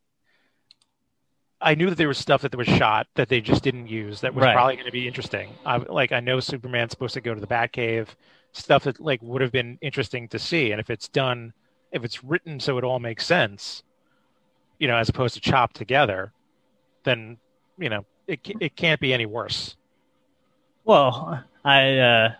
I 1.64 1.76
knew 1.76 1.90
that 1.90 1.98
there 2.00 2.08
was 2.08 2.18
stuff 2.18 2.42
that 2.42 2.56
was 2.56 2.66
shot 2.66 3.06
that 3.14 3.30
they 3.30 3.40
just 3.40 3.62
didn't 3.62 3.86
use 3.86 4.22
that 4.22 4.34
was 4.34 4.42
right. 4.42 4.56
probably 4.56 4.78
going 4.78 4.88
to 4.88 4.92
be 4.92 5.08
interesting. 5.08 5.52
I, 5.64 5.78
like 5.78 6.12
I 6.12 6.20
know 6.20 6.40
Superman's 6.40 6.90
supposed 6.90 7.14
to 7.14 7.22
go 7.22 7.36
to 7.36 7.40
the 7.40 7.46
Batcave, 7.46 8.08
stuff 8.52 8.86
that 8.86 9.00
like 9.00 9.22
would 9.22 9.42
have 9.42 9.52
been 9.52 9.78
interesting 9.80 10.28
to 10.30 10.40
see, 10.40 10.72
and 10.72 10.82
if 10.82 10.90
it's 10.90 11.08
done, 11.08 11.54
if 11.92 12.04
it's 12.04 12.24
written 12.24 12.60
so 12.60 12.80
it 12.80 12.84
all 12.84 12.98
makes 12.98 13.28
sense, 13.28 13.84
you 14.82 14.88
know, 14.88 14.98
as 14.98 15.10
opposed 15.10 15.36
to 15.36 15.40
chopped 15.40 15.76
together, 15.76 16.34
then 17.04 17.38
you 17.78 17.88
know 17.88 18.04
it 18.28 18.40
it 18.60 18.76
can't 18.76 19.00
be 19.00 19.14
any 19.14 19.28
worse. 19.28 19.76
Well, 20.84 21.44
I 21.64 22.00
uh, 22.00 22.34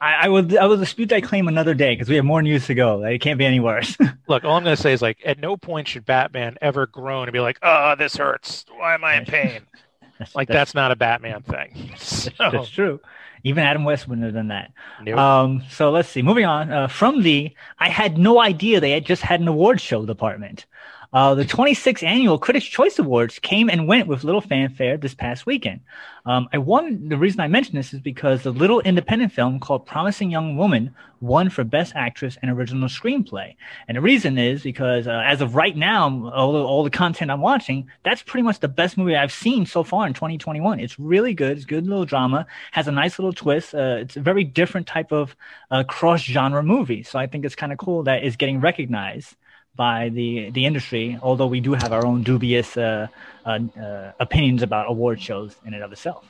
I, 0.00 0.14
I 0.14 0.28
would 0.28 0.56
I 0.56 0.66
will 0.66 0.76
dispute 0.76 1.08
that 1.10 1.22
claim 1.22 1.46
another 1.46 1.72
day 1.72 1.94
because 1.94 2.08
we 2.08 2.16
have 2.16 2.24
more 2.24 2.42
news 2.42 2.66
to 2.66 2.74
go. 2.74 3.04
It 3.04 3.20
can't 3.20 3.38
be 3.38 3.46
any 3.46 3.60
worse. 3.60 3.96
Look, 4.28 4.42
all 4.44 4.56
I'm 4.56 4.64
going 4.64 4.74
to 4.74 4.82
say 4.82 4.92
is 4.92 5.00
like, 5.00 5.18
at 5.24 5.38
no 5.38 5.56
point 5.56 5.86
should 5.86 6.04
Batman 6.04 6.58
ever 6.60 6.88
groan 6.88 7.28
and 7.28 7.32
be 7.32 7.38
like, 7.38 7.60
"Oh, 7.62 7.94
this 7.96 8.16
hurts. 8.16 8.64
Why 8.76 8.94
am 8.94 9.04
I 9.04 9.14
in 9.14 9.24
pain?" 9.24 9.60
like 10.34 10.48
that's, 10.48 10.72
that's, 10.72 10.74
not 10.74 10.90
a 10.90 10.96
Batman 10.96 11.42
thing. 11.42 11.92
So. 11.98 12.30
That's 12.38 12.68
true. 12.68 13.00
Even 13.44 13.62
Adam 13.62 13.84
West 13.84 14.08
wouldn't 14.08 14.24
have 14.24 14.34
done 14.34 14.48
that. 14.48 14.72
Nope. 15.00 15.16
Um, 15.16 15.62
so 15.70 15.92
let's 15.92 16.08
see. 16.08 16.22
Moving 16.22 16.44
on 16.44 16.72
uh, 16.72 16.88
from 16.88 17.22
the, 17.22 17.54
I 17.78 17.88
had 17.88 18.18
no 18.18 18.40
idea 18.40 18.80
they 18.80 18.90
had 18.90 19.04
just 19.04 19.22
had 19.22 19.40
an 19.40 19.46
award 19.46 19.80
show 19.80 20.04
department. 20.04 20.66
Uh, 21.16 21.34
the 21.34 21.46
26th 21.46 22.02
annual 22.02 22.38
Critics' 22.38 22.66
Choice 22.66 22.98
Awards 22.98 23.38
came 23.38 23.70
and 23.70 23.88
went 23.88 24.06
with 24.06 24.22
little 24.22 24.42
fanfare 24.42 24.98
this 24.98 25.14
past 25.14 25.46
weekend. 25.46 25.80
Um, 26.26 26.46
I 26.52 26.58
won. 26.58 27.08
The 27.08 27.16
reason 27.16 27.40
I 27.40 27.48
mention 27.48 27.74
this 27.74 27.94
is 27.94 28.00
because 28.00 28.42
the 28.42 28.50
little 28.50 28.80
independent 28.80 29.32
film 29.32 29.58
called 29.58 29.86
Promising 29.86 30.30
Young 30.30 30.58
Woman 30.58 30.94
won 31.22 31.48
for 31.48 31.64
Best 31.64 31.94
Actress 31.96 32.36
and 32.42 32.50
Original 32.50 32.86
Screenplay. 32.90 33.54
And 33.88 33.96
the 33.96 34.02
reason 34.02 34.36
is 34.36 34.62
because 34.62 35.06
uh, 35.06 35.22
as 35.24 35.40
of 35.40 35.54
right 35.54 35.74
now, 35.74 36.30
all 36.34 36.52
the, 36.52 36.58
all 36.58 36.84
the 36.84 36.90
content 36.90 37.30
I'm 37.30 37.40
watching, 37.40 37.90
that's 38.02 38.22
pretty 38.22 38.42
much 38.42 38.60
the 38.60 38.68
best 38.68 38.98
movie 38.98 39.16
I've 39.16 39.32
seen 39.32 39.64
so 39.64 39.84
far 39.84 40.06
in 40.06 40.12
2021. 40.12 40.80
It's 40.80 40.98
really 40.98 41.32
good. 41.32 41.56
It's 41.56 41.64
good 41.64 41.86
little 41.86 42.04
drama. 42.04 42.46
Has 42.72 42.88
a 42.88 42.92
nice 42.92 43.18
little 43.18 43.32
twist. 43.32 43.74
Uh, 43.74 44.00
it's 44.00 44.18
a 44.18 44.20
very 44.20 44.44
different 44.44 44.86
type 44.86 45.12
of 45.12 45.34
uh, 45.70 45.82
cross 45.84 46.20
genre 46.20 46.62
movie. 46.62 47.04
So 47.04 47.18
I 47.18 47.26
think 47.26 47.46
it's 47.46 47.56
kind 47.56 47.72
of 47.72 47.78
cool 47.78 48.02
that 48.02 48.22
it's 48.22 48.36
getting 48.36 48.60
recognized 48.60 49.34
by 49.76 50.08
the 50.08 50.50
the 50.50 50.64
industry, 50.64 51.18
although 51.22 51.46
we 51.46 51.60
do 51.60 51.74
have 51.74 51.92
our 51.92 52.04
own 52.04 52.22
dubious 52.22 52.76
uh, 52.76 53.06
uh, 53.44 53.58
uh, 53.80 54.12
opinions 54.18 54.62
about 54.62 54.90
award 54.90 55.20
shows 55.20 55.56
in 55.64 55.74
and 55.74 55.82
of 55.82 55.92
itself. 55.92 56.24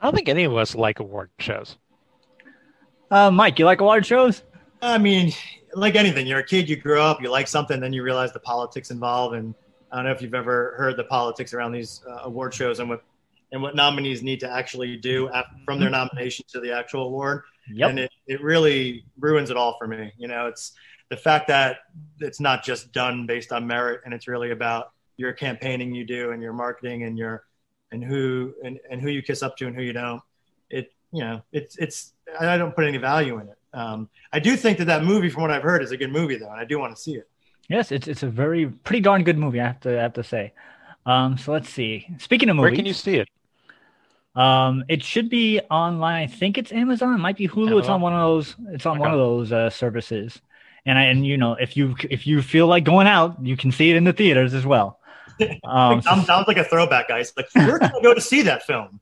I 0.00 0.06
don't 0.06 0.14
think 0.14 0.28
any 0.28 0.44
of 0.44 0.56
us 0.56 0.74
like 0.74 0.98
award 0.98 1.30
shows. 1.38 1.76
Uh, 3.10 3.30
Mike, 3.30 3.58
you 3.58 3.64
like 3.64 3.80
award 3.80 4.04
shows? 4.04 4.42
I 4.80 4.98
mean, 4.98 5.32
like 5.74 5.94
anything, 5.94 6.26
you're 6.26 6.40
a 6.40 6.44
kid, 6.44 6.68
you 6.68 6.76
grow 6.76 7.02
up, 7.02 7.22
you 7.22 7.30
like 7.30 7.46
something, 7.46 7.78
then 7.78 7.92
you 7.92 8.02
realize 8.02 8.32
the 8.32 8.40
politics 8.40 8.90
involved. 8.90 9.36
And 9.36 9.54
I 9.92 9.96
don't 9.96 10.06
know 10.06 10.10
if 10.10 10.20
you've 10.22 10.34
ever 10.34 10.74
heard 10.76 10.96
the 10.96 11.04
politics 11.04 11.54
around 11.54 11.72
these 11.72 12.02
uh, 12.08 12.22
award 12.24 12.52
shows 12.52 12.80
and 12.80 12.88
what 12.88 13.04
and 13.52 13.62
what 13.62 13.76
nominees 13.76 14.22
need 14.22 14.40
to 14.40 14.50
actually 14.50 14.96
do 14.96 15.28
after, 15.28 15.54
from 15.66 15.78
their 15.78 15.90
nomination 15.90 16.44
to 16.48 16.58
the 16.58 16.72
actual 16.72 17.06
award. 17.06 17.42
Yep. 17.70 17.90
And 17.90 17.98
it, 18.00 18.10
it 18.26 18.42
really 18.42 19.04
ruins 19.18 19.50
it 19.50 19.58
all 19.58 19.76
for 19.78 19.86
me. 19.86 20.10
You 20.16 20.26
know, 20.26 20.46
it's 20.46 20.72
the 21.12 21.16
fact 21.16 21.48
that 21.48 21.78
it's 22.20 22.40
not 22.40 22.64
just 22.64 22.92
done 22.92 23.26
based 23.26 23.52
on 23.52 23.66
merit 23.66 24.00
and 24.04 24.14
it's 24.14 24.26
really 24.26 24.50
about 24.50 24.92
your 25.18 25.32
campaigning 25.32 25.94
you 25.94 26.04
do 26.04 26.32
and 26.32 26.42
your 26.42 26.54
marketing 26.54 27.02
and 27.02 27.18
your 27.18 27.44
and 27.90 28.02
who 28.02 28.54
and, 28.64 28.80
and 28.90 29.00
who 29.00 29.10
you 29.10 29.22
kiss 29.22 29.42
up 29.42 29.56
to 29.58 29.66
and 29.66 29.76
who 29.76 29.82
you 29.82 29.92
don't 29.92 30.22
it 30.70 30.90
you 31.12 31.22
know 31.22 31.42
it's 31.52 31.76
it's 31.76 32.14
i 32.40 32.56
don't 32.56 32.74
put 32.74 32.84
any 32.84 32.96
value 32.96 33.38
in 33.38 33.46
it 33.46 33.58
um, 33.74 34.08
i 34.32 34.38
do 34.38 34.56
think 34.56 34.78
that 34.78 34.86
that 34.86 35.04
movie 35.04 35.28
from 35.28 35.42
what 35.42 35.50
i've 35.50 35.62
heard 35.62 35.82
is 35.82 35.90
a 35.90 35.96
good 35.96 36.10
movie 36.10 36.36
though 36.36 36.50
and 36.50 36.58
i 36.60 36.64
do 36.64 36.78
want 36.78 36.94
to 36.96 37.00
see 37.00 37.14
it 37.14 37.28
Yes, 37.68 37.92
it's 37.92 38.08
it's 38.08 38.22
a 38.22 38.28
very 38.28 38.66
pretty 38.66 39.00
darn 39.00 39.24
good 39.24 39.38
movie. 39.38 39.60
I 39.60 39.66
have 39.68 39.80
to 39.80 39.98
I 39.98 40.02
have 40.02 40.12
to 40.14 40.24
say. 40.24 40.52
Um, 41.06 41.38
so 41.38 41.52
let's 41.52 41.68
see. 41.68 42.06
Speaking 42.18 42.48
of 42.48 42.56
movies, 42.56 42.70
Where 42.70 42.76
can 42.76 42.86
you 42.86 42.92
see 42.92 43.16
it? 43.16 43.28
Um, 44.34 44.84
it 44.88 45.02
should 45.02 45.28
be 45.28 45.60
online. 45.70 46.22
I 46.22 46.26
think 46.26 46.58
it's 46.58 46.72
Amazon. 46.72 47.14
It 47.14 47.18
might 47.18 47.36
be 47.36 47.48
Hulu. 47.48 47.78
It's 47.78 47.88
on 47.88 48.00
one 48.00 48.12
of 48.12 48.20
those. 48.20 48.56
It's 48.68 48.86
on 48.86 48.98
one 48.98 49.10
of 49.10 49.18
those 49.18 49.52
uh, 49.52 49.70
services. 49.70 50.40
And 50.84 50.98
I, 50.98 51.02
and 51.04 51.24
you 51.26 51.36
know, 51.36 51.54
if 51.54 51.76
you 51.76 51.94
if 52.10 52.26
you 52.26 52.42
feel 52.42 52.66
like 52.66 52.84
going 52.84 53.06
out, 53.06 53.36
you 53.44 53.56
can 53.56 53.70
see 53.72 53.90
it 53.90 53.96
in 53.96 54.04
the 54.04 54.12
theaters 54.12 54.54
as 54.54 54.66
well. 54.66 54.98
Um, 55.64 56.02
sounds, 56.02 56.26
sounds 56.26 56.46
like 56.46 56.58
a 56.58 56.64
throwback 56.64 57.08
guys. 57.08 57.32
it's 57.36 57.54
like 57.56 57.66
where 57.66 57.78
can 57.78 57.90
i 57.96 58.00
go 58.02 58.14
to 58.14 58.20
see 58.20 58.42
that 58.42 58.62
film 58.64 59.00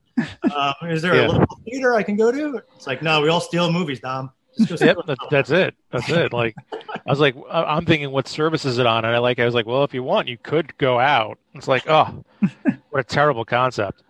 um, 0.57 0.73
is 0.85 1.03
there 1.03 1.14
Yeah. 1.14 1.27
a 1.27 1.29
little 1.29 1.47
theater 1.66 1.93
i 1.95 2.03
can 2.03 2.16
go 2.16 2.31
to 2.31 2.62
it's 2.77 2.87
like 2.87 3.03
no 3.03 3.21
we 3.21 3.29
all 3.29 3.40
steal 3.40 3.71
movies 3.71 4.01
dom 4.01 4.31
Just 4.59 4.83
Yep, 4.83 4.97
that, 5.07 5.19
that's 5.31 5.51
it. 5.51 5.75
That's 5.90 6.09
it. 6.09 6.33
Like, 6.40 6.55
I 6.73 7.01
was 7.11 7.19
like, 7.21 7.35
I- 7.51 7.64
I'm 7.64 7.85
thinking, 7.85 8.11
what 8.11 8.27
service 8.29 8.64
is 8.64 8.79
it 8.79 8.87
on? 8.87 9.05
And 9.05 9.14
I 9.14 9.19
like, 9.19 9.38
I 9.38 9.45
was 9.45 9.55
like, 9.55 9.66
well, 9.66 9.85
if 9.85 9.93
you 9.93 10.03
want, 10.03 10.29
you 10.29 10.38
could 10.38 10.77
go 10.79 10.99
out. 11.01 11.38
It's 11.55 11.69
like, 11.69 11.85
oh, 11.88 12.23
what 12.90 13.01
a 13.01 13.05
terrible 13.05 13.45
concept. 13.45 14.03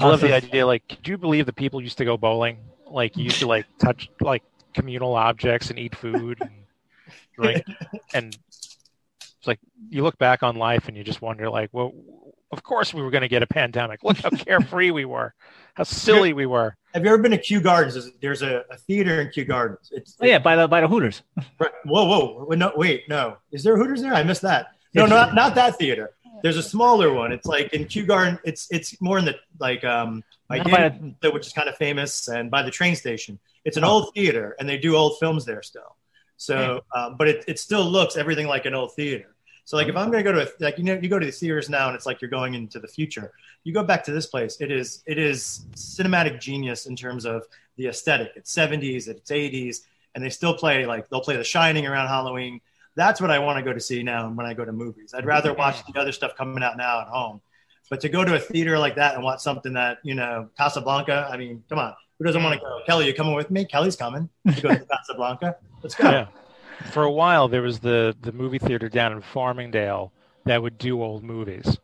I 0.00 0.08
love 0.08 0.20
the 0.20 0.32
idea. 0.34 0.66
Like, 0.66 0.86
could 0.88 1.06
you 1.08 1.16
believe 1.16 1.46
the 1.46 1.52
people 1.52 1.80
used 1.80 1.98
to 1.98 2.04
go 2.04 2.16
bowling? 2.16 2.58
Like, 2.86 3.16
you 3.16 3.24
used 3.24 3.38
to 3.40 3.46
like 3.46 3.66
touch 3.78 4.10
like 4.20 4.42
communal 4.74 5.14
objects 5.14 5.70
and 5.70 5.78
eat 5.78 5.94
food 5.96 6.38
and 6.40 6.50
drink, 7.34 7.64
and 8.14 8.36
it's 8.50 9.46
like 9.46 9.60
you 9.88 10.02
look 10.02 10.18
back 10.18 10.42
on 10.42 10.56
life 10.56 10.88
and 10.88 10.96
you 10.96 11.04
just 11.04 11.22
wonder, 11.22 11.48
like, 11.50 11.70
well, 11.72 11.92
of 12.50 12.62
course 12.62 12.94
we 12.94 13.02
were 13.02 13.10
going 13.10 13.22
to 13.22 13.28
get 13.28 13.42
a 13.42 13.46
pandemic. 13.46 14.02
Look 14.02 14.18
how 14.18 14.30
carefree 14.30 14.90
we 14.90 15.04
were, 15.04 15.34
how 15.74 15.84
silly 15.84 16.32
we 16.32 16.46
were. 16.46 16.76
have 16.94 17.04
you 17.04 17.08
ever 17.08 17.22
been 17.22 17.32
to 17.32 17.38
kew 17.38 17.60
gardens 17.60 17.94
there's, 17.94 18.10
there's 18.20 18.42
a, 18.42 18.64
a 18.70 18.76
theater 18.76 19.20
in 19.20 19.30
kew 19.30 19.44
gardens 19.44 19.90
it's 19.92 20.16
oh 20.20 20.26
yeah, 20.26 20.38
by 20.38 20.56
the 20.56 20.66
by 20.66 20.80
the 20.80 20.88
Hooters. 20.88 21.22
Right. 21.58 21.70
Whoa, 21.84 22.04
whoa, 22.04 22.46
wait, 22.48 22.58
no, 22.58 22.72
wait, 22.76 23.08
no. 23.08 23.36
Is 23.50 23.62
there 23.62 23.76
Hooters 23.76 24.00
there? 24.02 24.14
I 24.14 24.22
missed 24.22 24.42
that. 24.42 24.68
No, 24.94 25.06
not 25.06 25.34
not 25.34 25.54
that 25.56 25.76
theater. 25.76 26.10
There's 26.42 26.56
a 26.56 26.62
smaller 26.62 27.12
one. 27.12 27.32
It's 27.32 27.46
like 27.46 27.72
in 27.72 27.84
Kew 27.86 28.06
Garden. 28.06 28.38
It's 28.44 28.68
it's 28.70 29.00
more 29.00 29.18
in 29.18 29.24
the 29.24 29.36
like 29.58 29.84
um 29.84 30.22
by 30.48 30.58
Not 30.58 30.70
by 30.70 30.88
Danny, 30.88 31.16
which 31.32 31.46
is 31.46 31.52
kind 31.52 31.68
of 31.68 31.76
famous, 31.76 32.28
and 32.28 32.50
by 32.50 32.62
the 32.62 32.70
train 32.70 32.96
station. 32.96 33.38
It's 33.64 33.76
an 33.76 33.84
old 33.84 34.14
theater, 34.14 34.56
and 34.58 34.68
they 34.68 34.78
do 34.78 34.96
old 34.96 35.18
films 35.18 35.44
there 35.44 35.62
still. 35.62 35.96
So, 36.38 36.82
um, 36.94 37.16
but 37.18 37.28
it 37.28 37.44
it 37.46 37.58
still 37.58 37.84
looks 37.84 38.16
everything 38.16 38.46
like 38.46 38.64
an 38.64 38.72
old 38.72 38.94
theater. 38.94 39.34
So, 39.64 39.76
like 39.76 39.88
if 39.88 39.96
I'm 39.96 40.10
going 40.10 40.24
to 40.24 40.32
go 40.32 40.32
to 40.32 40.48
a, 40.48 40.64
like 40.64 40.78
you 40.78 40.84
know 40.84 40.94
you 40.94 41.10
go 41.10 41.18
to 41.18 41.26
the 41.26 41.32
theaters 41.32 41.68
now, 41.68 41.88
and 41.88 41.94
it's 41.94 42.06
like 42.06 42.22
you're 42.22 42.30
going 42.30 42.54
into 42.54 42.78
the 42.78 42.88
future. 42.88 43.32
You 43.64 43.74
go 43.74 43.82
back 43.82 44.02
to 44.04 44.12
this 44.12 44.26
place. 44.26 44.56
It 44.60 44.70
is 44.70 45.02
it 45.04 45.18
is 45.18 45.66
cinematic 45.74 46.40
genius 46.40 46.86
in 46.86 46.96
terms 46.96 47.26
of 47.26 47.44
the 47.76 47.88
aesthetic. 47.88 48.32
It's 48.36 48.54
70s, 48.54 49.08
it's 49.08 49.30
80s, 49.30 49.80
and 50.14 50.24
they 50.24 50.30
still 50.30 50.54
play 50.54 50.86
like 50.86 51.08
they'll 51.10 51.20
play 51.20 51.36
The 51.36 51.44
Shining 51.44 51.86
around 51.86 52.08
Halloween. 52.08 52.60
That's 52.94 53.20
what 53.20 53.30
I 53.30 53.40
want 53.40 53.58
to 53.58 53.62
go 53.62 53.72
to 53.72 53.80
see 53.80 54.02
now 54.02 54.28
when 54.30 54.46
I 54.46 54.54
go 54.54 54.64
to 54.64 54.72
movies. 54.72 55.12
I'd 55.14 55.26
rather 55.26 55.52
watch 55.52 55.84
the 55.84 56.00
other 56.00 56.12
stuff 56.12 56.34
coming 56.36 56.62
out 56.62 56.76
now 56.76 57.00
at 57.00 57.08
home. 57.08 57.40
But 57.90 58.00
to 58.02 58.08
go 58.08 58.24
to 58.24 58.34
a 58.34 58.38
theater 58.38 58.78
like 58.78 58.96
that 58.96 59.14
and 59.14 59.24
watch 59.24 59.40
something 59.40 59.72
that, 59.74 59.98
you 60.02 60.14
know, 60.14 60.50
Casablanca, 60.56 61.28
I 61.30 61.36
mean, 61.36 61.64
come 61.68 61.78
on. 61.78 61.94
Who 62.18 62.24
doesn't 62.24 62.42
want 62.42 62.54
to 62.54 62.60
go? 62.60 62.80
Kelly, 62.86 63.06
you 63.06 63.14
coming 63.14 63.34
with 63.34 63.50
me? 63.50 63.64
Kelly's 63.64 63.96
coming 63.96 64.28
to 64.52 64.60
go 64.60 64.68
to 64.70 64.84
Casablanca. 64.90 65.56
Let's 65.82 65.94
go. 65.94 66.10
Yeah. 66.10 66.26
For 66.90 67.02
a 67.04 67.10
while, 67.10 67.48
there 67.48 67.62
was 67.62 67.80
the 67.80 68.16
the 68.20 68.32
movie 68.32 68.58
theater 68.58 68.88
down 68.88 69.12
in 69.12 69.20
Farmingdale 69.20 70.10
that 70.44 70.62
would 70.62 70.78
do 70.78 71.02
old 71.02 71.22
movies, 71.24 71.78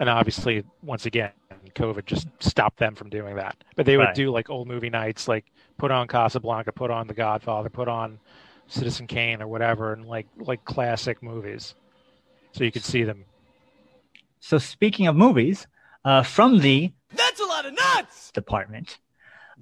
and 0.00 0.08
obviously, 0.08 0.64
once 0.82 1.04
again, 1.06 1.30
COVID 1.74 2.06
just 2.06 2.28
stopped 2.40 2.78
them 2.78 2.94
from 2.94 3.10
doing 3.10 3.36
that. 3.36 3.56
But 3.76 3.86
they 3.86 3.96
would 3.96 4.04
Right. 4.04 4.14
do 4.14 4.30
like 4.30 4.48
old 4.50 4.66
movie 4.68 4.90
nights, 4.90 5.28
like 5.28 5.44
put 5.78 5.90
on 5.90 6.06
Casablanca, 6.08 6.72
put 6.72 6.90
on 6.90 7.06
The 7.06 7.14
Godfather, 7.14 7.68
put 7.68 7.88
on 7.88 8.18
Citizen 8.68 9.06
Kane 9.06 9.42
or 9.42 9.48
whatever, 9.48 9.92
and 9.92 10.06
like 10.06 10.26
like 10.38 10.64
classic 10.64 11.22
movies, 11.22 11.74
so 12.52 12.64
you 12.64 12.72
could 12.72 12.84
see 12.84 13.02
them. 13.04 13.24
So 14.40 14.58
speaking 14.58 15.06
of 15.08 15.16
movies, 15.16 15.66
uh, 16.04 16.22
from 16.22 16.60
the 16.60 16.92
That's 17.14 17.40
a 17.40 17.44
lot 17.44 17.66
of 17.66 17.74
nuts! 17.74 18.30
department. 18.30 18.98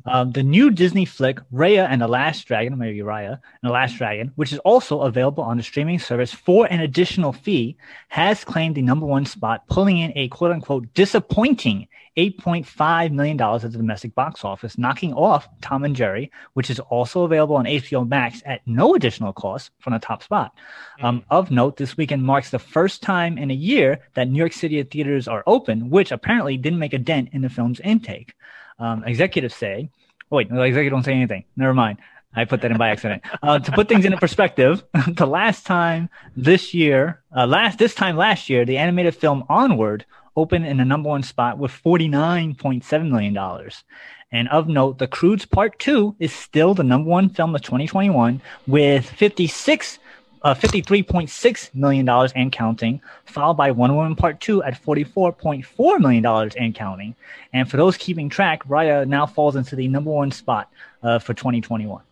Um, 0.07 0.33
the 0.33 0.43
new 0.43 0.71
Disney 0.71 1.05
flick 1.05 1.38
Raya 1.53 1.88
and 1.88 2.01
the 2.01 2.09
Last 2.09 2.47
Dragon, 2.47 2.75
or 2.75 2.77
maybe 2.77 2.99
Raya 2.99 3.33
and 3.33 3.40
the 3.62 3.71
Last 3.71 3.97
Dragon, 3.97 4.33
which 4.37 4.53
is 4.53 4.59
also 4.61 5.01
available 5.01 5.43
on 5.43 5.57
the 5.57 5.62
streaming 5.62 5.99
service 5.99 6.33
for 6.33 6.67
an 6.67 6.81
additional 6.81 7.33
fee, 7.33 7.77
has 8.09 8.45
claimed 8.45 8.75
the 8.75 8.83
number 8.83 9.07
one 9.07 9.25
spot, 9.25 9.67
pulling 9.69 9.99
in 9.99 10.12
a 10.14 10.29
quote 10.29 10.53
unquote 10.53 10.93
disappointing 10.93 11.88
$8.5 12.17 13.12
million 13.12 13.40
at 13.40 13.62
the 13.62 13.69
domestic 13.71 14.14
box 14.14 14.45
office, 14.45 14.79
knocking 14.79 15.12
off 15.14 15.49
Tom 15.61 15.85
and 15.85 15.97
Jerry, 15.97 16.31
which 16.53 16.71
is 16.71 16.79
also 16.81 17.25
available 17.25 17.57
on 17.57 17.64
HBO 17.64 18.09
Max 18.09 18.43
at 18.47 18.61
no 18.67 18.95
additional 18.95 19.33
cost 19.33 19.71
from 19.81 19.95
the 19.95 19.99
top 19.99 20.23
spot. 20.23 20.55
Um, 21.01 21.25
of 21.31 21.51
note, 21.51 21.77
this 21.77 21.97
weekend 21.97 22.23
marks 22.23 22.51
the 22.51 22.59
first 22.59 23.03
time 23.03 23.37
in 23.37 23.51
a 23.51 23.55
year 23.55 24.01
that 24.14 24.29
New 24.29 24.38
York 24.38 24.53
City 24.53 24.83
theaters 24.85 25.27
are 25.27 25.43
open, 25.47 25.90
which 25.90 26.12
apparently 26.12 26.57
didn't 26.57 26.79
make 26.79 26.93
a 26.93 26.99
dent 26.99 27.31
in 27.33 27.43
the 27.43 27.49
film's 27.49 27.81
intake. 27.81 28.35
Um, 28.78 29.04
executives 29.04 29.54
say, 29.54 29.90
oh, 30.30 30.37
wait, 30.37 30.50
no, 30.50 30.62
executives 30.62 30.92
don't 30.92 31.04
say 31.04 31.14
anything. 31.14 31.44
Never 31.56 31.74
mind. 31.74 31.98
I 32.37 32.44
put 32.44 32.62
that 32.62 32.70
in 32.70 32.76
by 32.76 32.88
accident. 32.88 33.22
Uh, 33.42 33.60
to 33.60 33.72
put 33.72 33.88
things 33.88 34.04
into 34.04 34.16
perspective, 34.16 34.82
the 35.12 35.26
last 35.26 35.66
time 35.66 36.08
this 36.37 36.74
year, 36.74 37.22
uh, 37.37 37.46
last 37.46 37.78
this 37.78 37.94
time 37.94 38.16
last 38.16 38.50
year, 38.50 38.64
the 38.64 38.78
animated 38.78 39.14
film 39.14 39.44
Onward 39.48 40.04
opened 40.37 40.66
in 40.66 40.78
the 40.78 40.84
number 40.84 41.08
one 41.08 41.22
spot 41.22 41.58
with 41.58 41.70
forty 41.70 42.08
nine 42.08 42.54
point 42.56 42.84
seven 42.84 43.10
million 43.10 43.34
dollars. 43.34 43.84
And 44.32 44.48
of 44.48 44.66
note, 44.66 44.98
The 44.98 45.06
Croods 45.06 45.46
Part 45.46 45.78
Two 45.78 46.16
is 46.18 46.32
still 46.32 46.74
the 46.74 46.82
number 46.82 47.08
one 47.08 47.28
film 47.28 47.54
of 47.54 47.62
2021 47.62 48.40
with 48.66 49.08
56 49.08 50.00
uh, 50.44 50.54
$53.6 50.54 51.74
million 51.74 52.09
and 52.09 52.52
counting, 52.52 53.00
followed 53.24 53.54
by 53.54 53.70
Wonder 53.70 53.96
Woman 53.96 54.14
Part 54.14 54.40
2 54.40 54.62
at 54.62 54.80
$44.4 54.80 56.00
million 56.00 56.52
and 56.59 56.74
counting. 56.74 57.16
And 57.54 57.68
for 57.68 57.78
those 57.78 57.96
keeping 57.96 58.28
track, 58.28 58.62
Raya 58.68 59.09
now 59.09 59.24
falls 59.24 59.57
into 59.57 59.74
the 59.74 59.88
number 59.88 60.11
one 60.11 60.30
spot 60.30 60.70
uh, 61.02 61.18
for 61.18 61.33
2021. 61.33 62.02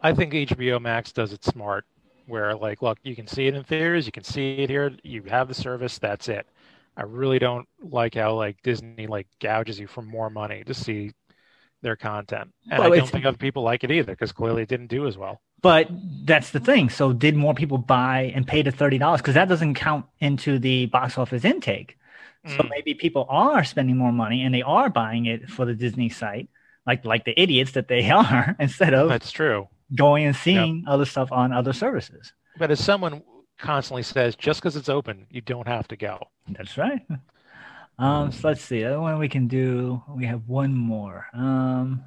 I 0.00 0.14
think 0.14 0.32
HBO 0.32 0.80
Max 0.80 1.10
does 1.10 1.32
it 1.32 1.44
smart, 1.44 1.84
where 2.26 2.54
like, 2.54 2.80
look, 2.80 2.98
you 3.02 3.16
can 3.16 3.26
see 3.26 3.48
it 3.48 3.54
in 3.54 3.64
theaters, 3.64 4.06
you 4.06 4.12
can 4.12 4.22
see 4.22 4.58
it 4.58 4.70
here, 4.70 4.92
you 5.02 5.22
have 5.24 5.48
the 5.48 5.54
service, 5.54 5.98
that's 5.98 6.28
it. 6.28 6.46
I 6.96 7.02
really 7.02 7.40
don't 7.40 7.68
like 7.80 8.14
how 8.14 8.34
like 8.34 8.62
Disney 8.62 9.08
like 9.08 9.26
gouges 9.40 9.78
you 9.78 9.88
for 9.88 10.02
more 10.02 10.30
money 10.30 10.62
to 10.64 10.74
see 10.74 11.12
their 11.82 11.96
content, 11.96 12.52
and 12.70 12.80
Well, 12.80 12.92
I 12.92 12.96
don't 12.96 13.10
think 13.10 13.24
other 13.24 13.36
people 13.36 13.62
like 13.62 13.84
it 13.84 13.90
either 13.90 14.12
because 14.12 14.32
clearly 14.32 14.62
it 14.62 14.68
didn't 14.68 14.88
do 14.88 15.06
as 15.06 15.16
well. 15.16 15.40
But 15.60 15.88
that's 16.24 16.50
the 16.50 16.60
thing. 16.60 16.88
So 16.88 17.12
did 17.12 17.34
more 17.36 17.54
people 17.54 17.78
buy 17.78 18.32
and 18.34 18.46
pay 18.46 18.62
the 18.62 18.70
$30? 18.72 19.20
Because 19.22 19.34
that 19.34 19.48
doesn't 19.48 19.74
count 19.74 20.06
into 20.20 20.58
the 20.58 20.86
box 20.86 21.18
office 21.18 21.44
intake. 21.44 21.96
So 22.46 22.62
Mm. 22.62 22.70
maybe 22.70 22.94
people 22.94 23.26
are 23.28 23.64
spending 23.64 23.96
more 23.96 24.12
money 24.12 24.42
and 24.44 24.54
they 24.54 24.62
are 24.62 24.88
buying 24.88 25.26
it 25.26 25.48
for 25.50 25.64
the 25.66 25.74
Disney 25.74 26.08
site. 26.08 26.48
like 26.86 27.04
like 27.04 27.24
the 27.26 27.38
idiots 27.38 27.72
that 27.72 27.88
they 27.88 28.10
are, 28.22 28.56
instead 28.58 28.94
of 28.94 29.08
That's 29.10 29.30
true. 29.30 29.68
going 29.94 30.24
and 30.24 30.34
seeing 30.36 30.84
other 30.86 31.04
stuff 31.04 31.30
on 31.32 31.52
other 31.52 31.72
services. 31.74 32.32
But 32.56 32.70
as 32.70 32.82
someone 32.82 33.22
constantly 33.58 34.02
says, 34.02 34.36
just 34.36 34.60
because 34.60 34.76
it's 34.76 34.88
open, 34.88 35.26
you 35.30 35.40
don't 35.40 35.68
have 35.68 35.88
to 35.88 35.96
go. 35.96 36.28
That's 36.48 36.78
right. 36.78 37.02
Um, 37.98 38.30
so 38.30 38.48
let's 38.48 38.62
see. 38.62 38.80
The 38.80 38.86
other 38.86 39.00
one 39.00 39.18
we 39.18 39.28
can 39.28 39.48
do. 39.48 40.02
We 40.08 40.26
have 40.26 40.46
one 40.48 40.74
more. 40.74 41.26
Um, 41.32 42.04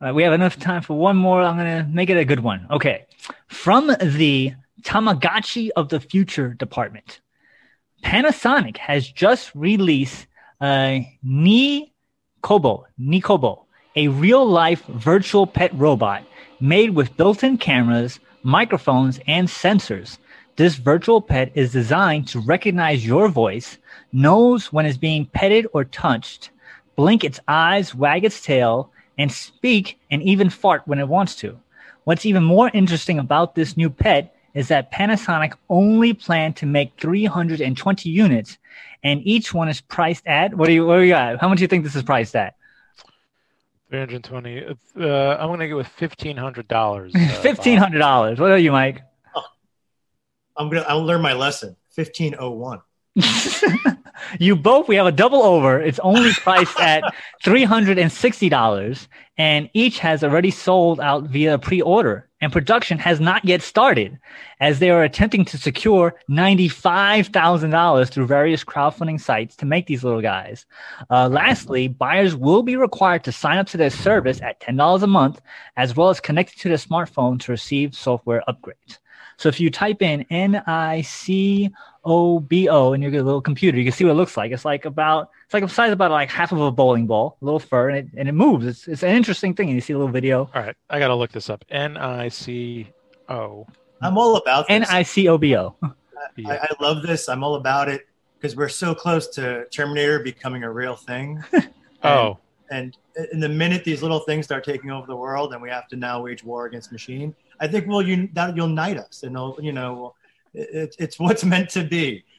right, 0.00 0.12
we 0.12 0.24
have 0.24 0.32
enough 0.32 0.58
time 0.58 0.82
for 0.82 0.98
one 0.98 1.16
more. 1.16 1.40
I'm 1.42 1.56
gonna 1.56 1.88
make 1.88 2.10
it 2.10 2.16
a 2.16 2.24
good 2.24 2.40
one. 2.40 2.66
Okay, 2.70 3.06
from 3.46 3.86
the 3.86 4.54
Tamagotchi 4.82 5.70
of 5.76 5.88
the 5.88 6.00
Future 6.00 6.54
department, 6.54 7.20
Panasonic 8.04 8.76
has 8.78 9.08
just 9.08 9.54
released 9.54 10.26
uh, 10.60 10.98
Ni 11.22 11.92
Kobo, 12.42 12.86
Nicobo, 12.98 13.64
a 13.96 14.08
real-life 14.08 14.84
virtual 14.86 15.46
pet 15.46 15.72
robot 15.74 16.24
made 16.60 16.90
with 16.90 17.16
built-in 17.16 17.58
cameras, 17.58 18.20
microphones, 18.42 19.20
and 19.26 19.48
sensors. 19.48 20.18
This 20.58 20.74
virtual 20.74 21.22
pet 21.22 21.52
is 21.54 21.70
designed 21.70 22.26
to 22.28 22.40
recognize 22.40 23.06
your 23.06 23.28
voice, 23.28 23.78
knows 24.12 24.72
when 24.72 24.86
it's 24.86 24.98
being 24.98 25.24
petted 25.26 25.68
or 25.72 25.84
touched, 25.84 26.50
blink 26.96 27.22
its 27.22 27.38
eyes, 27.46 27.94
wag 27.94 28.24
its 28.24 28.42
tail, 28.42 28.90
and 29.18 29.30
speak 29.30 30.00
and 30.10 30.20
even 30.20 30.50
fart 30.50 30.82
when 30.84 30.98
it 30.98 31.06
wants 31.06 31.36
to. 31.36 31.56
What's 32.02 32.26
even 32.26 32.42
more 32.42 32.72
interesting 32.74 33.20
about 33.20 33.54
this 33.54 33.76
new 33.76 33.88
pet 33.88 34.34
is 34.52 34.66
that 34.66 34.90
Panasonic 34.90 35.52
only 35.70 36.12
planned 36.12 36.56
to 36.56 36.66
make 36.66 36.90
320 36.98 38.10
units, 38.10 38.58
and 39.04 39.24
each 39.24 39.54
one 39.54 39.68
is 39.68 39.80
priced 39.80 40.26
at 40.26 40.56
what 40.56 40.66
do 40.66 40.72
you 40.72 40.84
what 40.84 40.96
do 40.96 41.02
you 41.02 41.10
got? 41.10 41.40
How 41.40 41.48
much 41.48 41.58
do 41.58 41.62
you 41.62 41.68
think 41.68 41.84
this 41.84 41.94
is 41.94 42.02
priced 42.02 42.34
at? 42.34 42.56
320. 43.90 44.64
Uh, 44.98 45.36
I'm 45.36 45.46
going 45.46 45.60
to 45.60 45.68
go 45.68 45.76
with 45.76 45.88
$1,500. 46.00 47.14
Uh, 47.14 47.40
Fifteen 47.42 47.78
hundred 47.78 48.00
dollars. 48.00 48.40
What 48.40 48.50
are 48.50 48.58
you, 48.58 48.72
Mike? 48.72 49.04
I'm 50.58 50.68
gonna. 50.68 50.84
I'll 50.88 51.04
learn 51.04 51.22
my 51.22 51.32
lesson. 51.32 51.76
Fifteen 51.90 52.34
oh 52.38 52.50
one. 52.50 52.80
you 54.38 54.54
both 54.54 54.88
we 54.88 54.96
have 54.96 55.06
a 55.06 55.12
double 55.12 55.42
over 55.42 55.80
it's 55.80 55.98
only 56.00 56.30
priced 56.32 56.78
at 56.80 57.02
$360 57.44 59.08
and 59.36 59.70
each 59.72 59.98
has 59.98 60.22
already 60.22 60.50
sold 60.50 61.00
out 61.00 61.24
via 61.24 61.58
pre-order 61.58 62.28
and 62.40 62.52
production 62.52 62.98
has 62.98 63.18
not 63.18 63.44
yet 63.44 63.62
started 63.62 64.18
as 64.60 64.78
they 64.78 64.90
are 64.90 65.02
attempting 65.02 65.44
to 65.44 65.58
secure 65.58 66.14
$95,000 66.30 68.10
through 68.10 68.26
various 68.26 68.62
crowdfunding 68.62 69.20
sites 69.20 69.56
to 69.56 69.66
make 69.66 69.86
these 69.86 70.04
little 70.04 70.22
guys. 70.22 70.64
Uh, 71.10 71.28
lastly, 71.28 71.88
buyers 71.88 72.36
will 72.36 72.62
be 72.62 72.76
required 72.76 73.24
to 73.24 73.32
sign 73.32 73.58
up 73.58 73.66
to 73.66 73.76
their 73.76 73.90
service 73.90 74.40
at 74.40 74.60
$10 74.60 75.02
a 75.02 75.06
month 75.06 75.40
as 75.76 75.96
well 75.96 76.10
as 76.10 76.20
connect 76.20 76.56
to 76.58 76.68
their 76.68 76.78
smartphone 76.78 77.40
to 77.40 77.50
receive 77.50 77.94
software 77.94 78.42
upgrades. 78.48 78.98
So 79.38 79.48
if 79.48 79.60
you 79.60 79.70
type 79.70 80.02
in 80.02 80.26
N 80.30 80.56
I 80.66 81.00
C 81.02 81.70
O 82.04 82.40
B 82.40 82.68
O 82.68 82.92
and 82.92 83.02
you 83.02 83.10
get 83.10 83.20
a 83.20 83.24
little 83.24 83.40
computer, 83.40 83.78
you 83.78 83.84
can 83.84 83.92
see 83.92 84.04
what 84.04 84.10
it 84.10 84.14
looks 84.14 84.36
like. 84.36 84.50
It's 84.50 84.64
like 84.64 84.84
about 84.84 85.30
it's 85.44 85.54
like 85.54 85.62
a 85.62 85.68
size 85.68 85.92
about 85.92 86.10
like 86.10 86.28
half 86.28 86.50
of 86.50 86.60
a 86.60 86.72
bowling 86.72 87.06
ball, 87.06 87.38
a 87.40 87.44
little 87.44 87.60
fur, 87.60 87.88
and 87.88 87.98
it 87.98 88.08
and 88.16 88.28
it 88.28 88.32
moves. 88.32 88.66
It's 88.66 88.88
it's 88.88 89.02
an 89.04 89.14
interesting 89.14 89.54
thing. 89.54 89.68
And 89.68 89.76
you 89.76 89.80
see 89.80 89.92
a 89.92 89.98
little 89.98 90.12
video. 90.12 90.50
All 90.52 90.62
right. 90.62 90.76
I 90.90 90.98
got 90.98 91.08
to 91.08 91.14
look 91.14 91.30
this 91.30 91.48
up. 91.48 91.64
N 91.70 91.96
I 91.96 92.28
C 92.28 92.88
O. 93.28 93.64
I'm 94.02 94.18
all 94.18 94.36
about 94.36 94.66
this. 94.66 94.74
N 94.74 94.84
I 94.84 95.04
C 95.04 95.28
O 95.28 95.38
B 95.38 95.56
O. 95.56 95.76
I, 95.82 96.56
I 96.56 96.68
love 96.80 97.02
this. 97.02 97.28
I'm 97.28 97.44
all 97.44 97.54
about 97.54 97.88
it 97.88 98.08
because 98.38 98.56
we're 98.56 98.68
so 98.68 98.92
close 98.92 99.28
to 99.28 99.66
Terminator 99.66 100.18
becoming 100.18 100.64
a 100.64 100.70
real 100.70 100.96
thing. 100.96 101.42
Oh, 102.04 102.38
and 102.70 102.96
in 103.32 103.40
the 103.40 103.48
minute 103.48 103.82
these 103.82 104.02
little 104.02 104.20
things 104.20 104.44
start 104.44 104.62
taking 104.62 104.92
over 104.92 105.04
the 105.08 105.16
world, 105.16 105.52
and 105.52 105.60
we 105.60 105.68
have 105.68 105.88
to 105.88 105.96
now 105.96 106.22
wage 106.22 106.44
war 106.44 106.66
against 106.66 106.92
machine, 106.92 107.34
I 107.60 107.68
think 107.68 107.86
well, 107.86 108.02
you 108.02 108.28
that 108.34 108.56
you'll 108.56 108.68
unite 108.68 108.98
us, 108.98 109.22
and 109.22 109.34
it'll, 109.36 109.58
you 109.60 109.72
know, 109.72 110.14
it, 110.54 110.94
it's 110.98 111.18
what's 111.18 111.44
meant 111.44 111.70
to 111.70 111.84
be. 111.84 112.24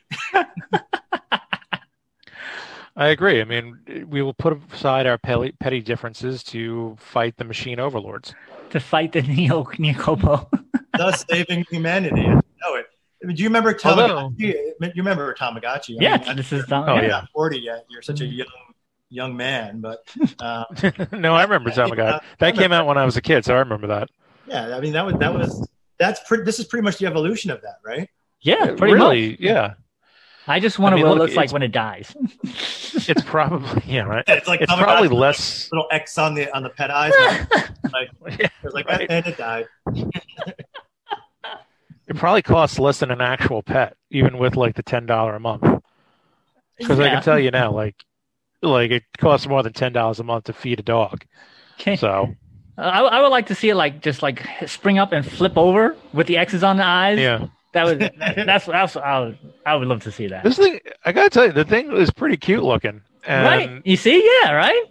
I 2.96 3.08
agree. 3.08 3.40
I 3.40 3.46
mean, 3.46 3.80
we 4.10 4.22
will 4.22 4.34
put 4.34 4.60
aside 4.74 5.08
our 5.08 5.18
petty, 5.18 5.54
petty 5.54 5.82
differences 5.82 6.44
to 6.46 6.98
fight 7.00 7.38
the 7.38 7.46
machine 7.46 7.80
overlords. 7.80 8.34
to 8.72 8.80
fight 8.80 9.14
the 9.14 9.22
Neo 9.22 9.64
Neocopo. 9.64 10.50
Thus 10.98 11.26
saving 11.30 11.66
humanity. 11.72 12.24
I 12.24 12.34
know 12.34 12.76
it. 12.76 12.88
I 13.24 13.28
mean, 13.28 13.36
do 13.38 13.44
you 13.44 13.50
remember 13.50 13.78
Although- 13.86 14.32
Tamagotchi? 14.38 14.54
You 14.82 14.92
remember 14.98 15.34
Tamagotchi? 15.34 15.96
I 16.00 16.04
yeah, 16.04 16.18
mean, 16.18 16.36
this 16.38 16.52
is 16.52 16.66
Oh, 16.72 16.86
you're 16.96 17.04
yeah. 17.04 17.08
not 17.10 17.30
40 17.34 17.60
yet. 17.60 17.86
You're 17.90 18.02
such 18.02 18.22
a 18.22 18.26
young 18.26 18.48
young 19.12 19.36
man, 19.36 19.82
but 19.82 20.04
uh, 20.40 20.66
no, 21.14 21.34
I 21.34 21.44
remember 21.44 21.72
Tamagotchi. 21.72 22.22
That 22.40 22.56
came 22.56 22.72
out 22.74 22.86
when 22.86 22.98
I 22.98 23.06
was 23.06 23.16
a 23.18 23.22
kid, 23.22 23.46
so 23.46 23.56
I 23.56 23.60
remember 23.60 23.88
that. 23.88 24.10
Yeah, 24.50 24.76
I 24.76 24.80
mean 24.82 24.94
that 24.94 25.06
was 25.06 25.16
that 25.16 25.34
was 25.34 25.68
that's 25.98 26.20
pretty. 26.28 26.44
This 26.44 26.60
is 26.60 26.66
pretty 26.66 26.84
much 26.84 26.98
the 26.98 27.06
evolution 27.08 27.52
of 27.52 27.62
that, 27.62 27.76
right? 27.86 28.10
yeah, 28.42 28.74
pretty 28.76 28.94
really, 28.94 29.32
much. 29.32 29.40
yeah. 29.40 29.74
I 30.48 30.60
just 30.60 30.80
wonder 30.80 30.98
I 30.98 31.02
mean, 31.02 31.08
what 31.10 31.18
it 31.18 31.20
looks 31.20 31.36
like 31.36 31.52
when 31.52 31.62
it 31.64 31.72
dies. 31.72 32.16
It's 33.08 33.24
probably 33.24 33.84
yeah, 33.86 34.02
right. 34.02 34.24
It's 34.28 34.48
like 34.48 34.62
It's 34.62 34.74
probably 34.74 35.08
with 35.08 35.18
less. 35.18 35.70
a 35.72 35.76
little 35.76 35.88
X 35.92 36.18
on 36.18 36.34
the 36.34 36.54
on 36.56 36.64
the 36.64 36.70
pet 36.70 36.90
eyes. 36.92 37.14
like 37.94 38.10
Yeah, 38.40 38.50
it's 38.64 38.74
like 38.74 38.88
right. 38.88 39.06
and 39.10 39.26
it 39.28 39.38
died. 39.38 39.68
It 42.08 42.16
probably 42.16 42.42
costs 42.42 42.80
less 42.80 43.00
than 43.00 43.12
an 43.12 43.22
actual 43.22 43.62
pet, 43.62 43.96
even 44.10 44.38
with 44.40 44.56
like 44.58 44.76
the 44.76 44.84
ten 44.84 45.06
dollar 45.06 45.36
a 45.36 45.40
month. 45.40 45.64
Because 46.78 47.00
I 47.00 47.10
can 47.10 47.22
tell 47.22 47.40
you 47.40 47.52
now, 47.52 47.72
like, 47.72 47.96
like 48.64 48.90
it 48.90 49.04
costs 49.18 49.48
more 49.48 49.62
than 49.62 49.74
ten 49.74 49.94
dollars 49.94 50.20
a 50.20 50.24
month 50.24 50.46
to 50.46 50.54
feed 50.54 50.80
a 50.80 50.84
dog. 50.84 51.24
Okay. 51.80 51.96
So 51.96 52.34
I, 52.80 53.00
I 53.02 53.22
would 53.22 53.30
like 53.30 53.48
to 53.48 53.56
see 53.56 53.70
it 53.70 53.76
like 53.76 54.02
just 54.02 54.22
like 54.24 54.46
spring 54.68 54.98
up 55.00 55.12
and 55.12 55.26
flip 55.26 55.58
over 55.58 55.96
with 56.14 56.28
the 56.28 56.38
X's 56.38 56.64
on 56.64 56.78
the 56.78 56.86
eyes. 56.86 57.20
yeah, 57.20 57.48
That 57.74 57.86
would 57.86 58.00
that's 58.20 58.66
that's 58.66 58.96
I 58.96 59.20
would 59.20 59.38
I 59.66 59.76
would 59.76 59.88
love 59.88 60.04
to 60.04 60.12
see 60.12 60.28
that. 60.28 60.44
this 60.44 60.58
thing 60.58 60.80
I 61.06 61.12
gotta 61.12 61.30
tell 61.30 61.46
you, 61.46 61.52
the 61.52 61.66
thing 61.66 61.92
is 61.92 62.10
pretty 62.12 62.38
cute 62.38 62.64
looking, 62.64 63.02
and 63.26 63.46
right? 63.46 63.82
You 63.86 63.98
see? 63.98 64.24
Yeah, 64.44 64.52
right? 64.54 64.84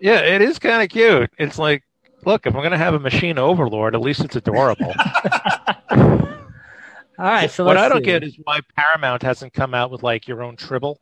yeah, 0.00 0.20
it 0.20 0.42
is 0.42 0.58
kind 0.58 0.82
of 0.82 0.88
cute. 0.90 1.30
It's 1.38 1.58
like, 1.58 1.82
look, 2.24 2.46
if 2.46 2.54
I'm 2.54 2.62
gonna 2.62 2.78
have 2.78 2.94
a 2.94 3.00
machine 3.00 3.38
overlord, 3.38 3.94
at 3.94 4.00
least 4.00 4.20
it's 4.24 4.36
adorable. 4.36 4.94
All 7.20 7.24
right, 7.26 7.50
so 7.50 7.64
what 7.64 7.76
I 7.76 7.88
don't 7.88 7.98
see. 7.98 8.04
get 8.04 8.22
is 8.22 8.38
why 8.44 8.60
Paramount 8.76 9.22
hasn't 9.22 9.52
come 9.52 9.74
out 9.74 9.90
with 9.90 10.02
like 10.04 10.28
your 10.28 10.42
own 10.42 10.54
Tribble. 10.56 11.00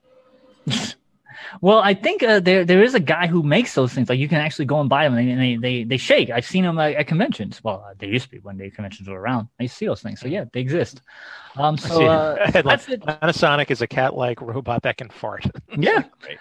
Well, 1.61 1.79
I 1.79 1.95
think 1.95 2.23
uh, 2.23 2.41
there 2.41 2.65
there 2.65 2.83
is 2.83 2.95
a 2.95 3.01
guy 3.01 3.27
who 3.27 3.43
makes 3.43 3.75
those 3.75 3.93
things. 3.93 4.09
Like 4.09 4.19
you 4.19 4.29
can 4.29 4.39
actually 4.39 4.65
go 4.67 4.81
and 4.81 4.89
buy 4.89 5.05
them, 5.05 5.17
and 5.17 5.41
they 5.41 5.57
they, 5.57 5.57
they, 5.57 5.85
they 5.85 5.97
shake. 5.97 6.31
I've 6.31 6.47
seen 6.47 6.65
them 6.65 6.79
at, 6.79 6.95
at 6.95 7.07
conventions. 7.07 7.63
Well, 7.63 7.85
uh, 7.87 7.95
they 7.99 8.09
used 8.09 8.27
to 8.27 8.31
be 8.31 8.39
when 8.39 8.57
the 8.57 8.71
conventions 8.71 9.09
were 9.09 9.21
around. 9.21 9.49
I 9.59 9.65
used 9.65 9.75
to 9.75 9.79
see 9.79 9.87
those 9.87 10.03
things. 10.03 10.21
So 10.21 10.29
yeah, 10.29 10.45
they 10.53 10.61
exist. 10.61 11.03
Um, 11.57 11.77
so 11.77 12.07
uh, 12.07 12.51
that's 12.63 12.89
it. 12.89 13.01
Panasonic 13.03 13.71
is 13.71 13.81
a 13.83 13.87
cat-like 13.87 14.41
robot 14.41 14.83
that 14.83 14.97
can 14.97 15.09
fart. 15.09 15.47
Yeah. 15.79 16.05
Great. 16.21 16.39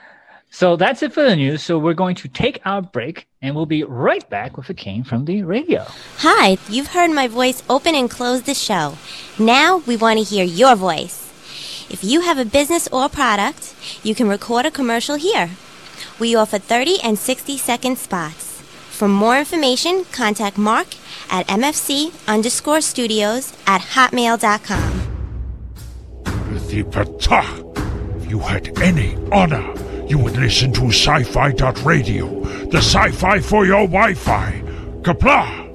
So 0.50 0.78
that's 0.78 1.04
it 1.04 1.12
for 1.12 1.24
the 1.24 1.36
news. 1.36 1.62
So 1.62 1.78
we're 1.78 1.94
going 1.94 2.16
to 2.16 2.30
take 2.30 2.62
our 2.64 2.82
break, 2.82 3.28
and 3.42 3.54
we'll 3.54 3.66
be 3.66 3.84
right 3.84 4.28
back 4.30 4.56
with 4.56 4.70
a 4.70 4.74
Came 4.74 5.04
from 5.04 5.26
the 5.26 5.44
radio. 5.44 5.86
Hi, 6.20 6.58
you've 6.70 6.88
heard 6.88 7.12
my 7.12 7.28
voice 7.28 7.62
open 7.70 7.94
and 7.96 8.10
close 8.10 8.44
the 8.44 8.54
show. 8.54 8.98
Now 9.38 9.80
we 9.80 9.98
want 9.98 10.20
to 10.20 10.24
hear 10.24 10.46
your 10.46 10.76
voice. 10.76 11.25
If 11.90 12.04
you 12.04 12.22
have 12.22 12.38
a 12.38 12.46
business 12.46 12.88
or 12.92 13.10
product, 13.10 13.76
you 14.04 14.16
can 14.16 14.28
record 14.28 14.66
a 14.66 14.72
commercial 14.72 15.16
here. 15.16 15.52
We 16.20 16.36
offer 16.36 16.58
30 16.58 17.00
and 17.04 17.18
60 17.18 17.58
second 17.58 17.98
spots. 17.98 18.62
For 18.90 19.08
more 19.08 19.38
information, 19.38 20.06
contact 20.12 20.58
Mark 20.58 20.88
at 21.30 21.48
mfc 21.48 22.14
underscore 22.28 22.82
studios 22.82 23.54
at 23.68 23.82
hotmail.com. 23.82 25.02
Prithvi 26.24 28.22
If 28.22 28.30
you 28.30 28.40
had 28.40 28.80
any 28.80 29.16
honor, 29.32 29.74
you 30.08 30.18
would 30.20 30.38
listen 30.38 30.72
to 30.74 30.88
sci-fi 30.88 31.52
radio, 31.84 32.40
the 32.72 32.78
sci-fi 32.78 33.40
for 33.40 33.66
your 33.66 33.88
Wi-Fi. 33.88 34.62
Kapla! 35.02 35.66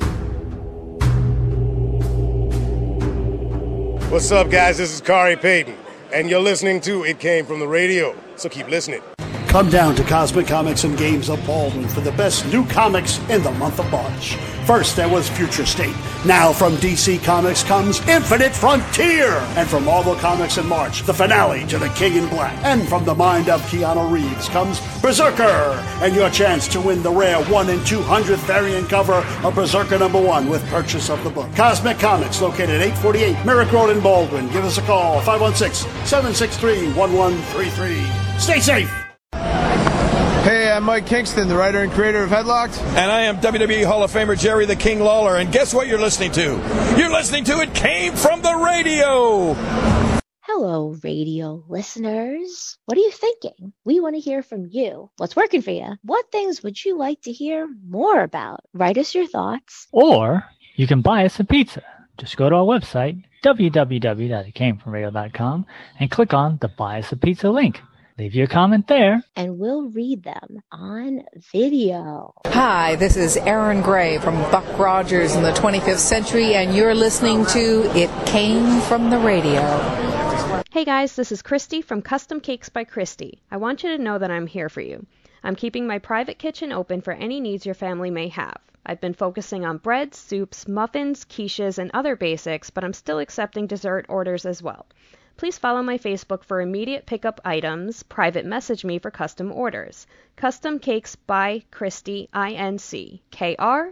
What's 4.11 4.33
up, 4.33 4.51
guys? 4.51 4.79
This 4.79 4.92
is 4.92 5.01
Kari 5.01 5.37
Payton, 5.37 5.77
and 6.12 6.29
you're 6.29 6.40
listening 6.40 6.81
to 6.83 7.05
It 7.05 7.18
Came 7.18 7.46
From 7.46 7.61
the 7.61 7.68
Radio, 7.68 8.16
so 8.37 8.49
keep 8.49 8.68
listening. 8.68 9.03
Come 9.50 9.68
down 9.68 9.96
to 9.96 10.04
Cosmic 10.04 10.46
Comics 10.46 10.84
and 10.84 10.96
Games 10.96 11.28
of 11.28 11.44
Baldwin 11.44 11.88
for 11.88 12.00
the 12.00 12.12
best 12.12 12.46
new 12.52 12.64
comics 12.66 13.18
in 13.28 13.42
the 13.42 13.50
month 13.50 13.80
of 13.80 13.90
March. 13.90 14.36
First, 14.64 14.94
there 14.94 15.08
was 15.08 15.28
Future 15.28 15.66
State. 15.66 15.96
Now, 16.24 16.52
from 16.52 16.76
DC 16.76 17.24
Comics 17.24 17.64
comes 17.64 17.98
Infinite 18.06 18.54
Frontier. 18.54 19.32
And 19.56 19.68
from 19.68 19.86
Marvel 19.86 20.14
Comics 20.14 20.56
in 20.56 20.68
March, 20.68 21.02
the 21.02 21.12
finale 21.12 21.66
to 21.66 21.78
The 21.78 21.88
King 21.88 22.14
in 22.14 22.28
Black. 22.28 22.56
And 22.62 22.88
from 22.88 23.04
the 23.04 23.14
mind 23.16 23.48
of 23.48 23.60
Keanu 23.62 24.08
Reeves 24.08 24.48
comes 24.50 24.78
Berserker. 25.02 25.82
And 26.00 26.14
your 26.14 26.30
chance 26.30 26.68
to 26.68 26.80
win 26.80 27.02
the 27.02 27.10
rare 27.10 27.42
1 27.46 27.70
in 27.70 27.80
200th 27.80 28.46
variant 28.46 28.88
cover 28.88 29.26
of 29.42 29.56
Berserker 29.56 29.98
number 29.98 30.22
1 30.22 30.48
with 30.48 30.64
purchase 30.68 31.10
of 31.10 31.24
the 31.24 31.30
book. 31.30 31.52
Cosmic 31.56 31.98
Comics, 31.98 32.40
located 32.40 32.70
at 32.70 32.82
848 32.82 33.44
Merrick 33.44 33.72
Road 33.72 33.90
in 33.90 34.00
Baldwin. 34.00 34.46
Give 34.52 34.64
us 34.64 34.78
a 34.78 34.82
call, 34.82 35.20
516 35.22 35.90
763 36.06 36.92
1133. 36.92 38.38
Stay 38.38 38.60
safe! 38.60 38.99
Hey, 40.50 40.66
I'm 40.68 40.82
Mike 40.82 41.06
Kingston, 41.06 41.46
the 41.46 41.56
writer 41.56 41.78
and 41.78 41.92
creator 41.92 42.24
of 42.24 42.30
Headlocked. 42.30 42.76
And 42.96 43.08
I 43.08 43.20
am 43.20 43.36
WWE 43.36 43.84
Hall 43.84 44.02
of 44.02 44.10
Famer 44.10 44.36
Jerry 44.36 44.66
the 44.66 44.74
King 44.74 44.98
Lawler. 44.98 45.36
And 45.36 45.52
guess 45.52 45.72
what 45.72 45.86
you're 45.86 46.00
listening 46.00 46.32
to? 46.32 46.60
You're 46.98 47.12
listening 47.12 47.44
to 47.44 47.60
It 47.60 47.72
Came 47.72 48.16
From 48.16 48.42
the 48.42 48.56
Radio. 48.56 49.54
Hello, 50.40 50.96
radio 51.04 51.62
listeners. 51.68 52.78
What 52.86 52.98
are 52.98 53.00
you 53.00 53.12
thinking? 53.12 53.72
We 53.84 54.00
want 54.00 54.16
to 54.16 54.20
hear 54.20 54.42
from 54.42 54.66
you. 54.68 55.08
What's 55.18 55.36
working 55.36 55.62
for 55.62 55.70
you? 55.70 55.94
What 56.02 56.32
things 56.32 56.64
would 56.64 56.84
you 56.84 56.98
like 56.98 57.20
to 57.22 57.30
hear 57.30 57.68
more 57.86 58.20
about? 58.20 58.64
Write 58.74 58.98
us 58.98 59.14
your 59.14 59.28
thoughts. 59.28 59.86
Or 59.92 60.42
you 60.74 60.88
can 60.88 61.00
buy 61.00 61.26
us 61.26 61.38
a 61.38 61.44
pizza. 61.44 61.84
Just 62.18 62.36
go 62.36 62.48
to 62.48 62.56
our 62.56 62.64
website, 62.64 63.22
www.itcamefromradio.com, 63.44 65.66
and 66.00 66.10
click 66.10 66.34
on 66.34 66.58
the 66.60 66.66
Buy 66.66 66.98
Us 66.98 67.12
a 67.12 67.16
Pizza 67.16 67.50
link. 67.50 67.80
Leave 68.20 68.35
your 68.35 68.48
comment 68.48 68.87
there. 68.87 69.24
And 69.35 69.59
we'll 69.59 69.88
read 69.88 70.22
them 70.24 70.62
on 70.70 71.22
video. 71.50 72.35
Hi, 72.48 72.96
this 72.96 73.16
is 73.16 73.38
Erin 73.38 73.80
Gray 73.80 74.18
from 74.18 74.35
Buck 74.52 74.78
Rogers 74.78 75.35
in 75.35 75.42
the 75.42 75.52
25th 75.52 76.00
Century, 76.00 76.54
and 76.54 76.76
you're 76.76 76.94
listening 76.94 77.46
to 77.46 77.90
It 77.96 78.11
Came 78.26 78.83
from 78.83 79.09
the 79.09 79.16
Radio. 79.16 79.62
Hey 80.70 80.85
guys, 80.85 81.16
this 81.16 81.33
is 81.33 81.40
Kristy 81.40 81.83
from 81.83 82.02
Custom 82.02 82.40
Cakes 82.40 82.68
by 82.68 82.85
Kristy. 82.85 83.38
I 83.50 83.56
want 83.56 83.83
you 83.83 83.96
to 83.96 84.02
know 84.02 84.18
that 84.18 84.30
I'm 84.30 84.46
here 84.46 84.68
for 84.68 84.83
you. 84.83 85.06
I'm 85.42 85.56
keeping 85.56 85.87
my 85.87 85.98
private 85.98 86.38
kitchen 86.38 86.72
open 86.72 87.00
for 87.00 87.14
any 87.14 87.40
needs 87.40 87.64
your 87.64 87.74
family 87.74 88.11
may 88.11 88.28
have. 88.28 88.59
I've 88.85 89.00
been 89.00 89.14
focusing 89.14 89.64
on 89.64 89.78
breads, 89.78 90.18
soups, 90.18 90.68
muffins, 90.68 91.24
quiches, 91.24 91.78
and 91.78 91.90
other 91.94 92.16
basics, 92.16 92.68
but 92.68 92.85
I'm 92.85 92.92
still 92.92 93.18
accepting 93.18 93.66
dessert 93.66 94.04
orders 94.11 94.44
as 94.44 94.62
well. 94.62 94.85
Please 95.40 95.57
follow 95.57 95.83
my 95.83 95.96
Facebook 95.96 96.44
for 96.44 96.61
immediate 96.61 97.07
pickup 97.07 97.40
items, 97.46 98.03
private 98.03 98.44
message 98.44 98.85
me 98.85 98.98
for 98.98 99.11
custom 99.11 99.50
orders. 99.50 100.07
Custom 100.37 100.79
Cakes 100.79 101.16
by 101.16 101.62
Kristy, 101.72 102.29
I-N-C, 102.31 103.22
K-R-I-S-T-Y. 103.31 103.90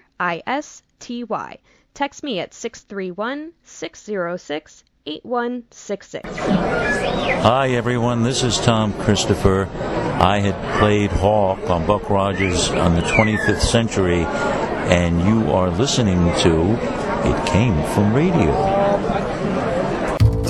Text 1.95 2.23
me 2.23 2.41
at 2.41 2.53
631 2.53 3.53
606 3.63 4.85
8166. 5.07 6.37
Hi, 6.37 7.69
everyone. 7.69 8.25
This 8.25 8.43
is 8.43 8.59
Thom 8.59 8.93
Christopher. 8.93 9.71
I 10.21 10.41
had 10.41 10.79
played 10.79 11.11
Hawk 11.11 11.71
on 11.71 11.87
Buck 11.87 12.11
Rogers 12.11 12.69
on 12.69 12.95
the 12.95 13.01
25th 13.01 13.63
century, 13.63 14.25
and 14.25 15.23
you 15.23 15.51
are 15.53 15.71
listening 15.71 16.19
to 16.43 16.75
It 17.27 17.47
Came 17.47 17.83
from 17.95 18.13
Radio. 18.13 18.88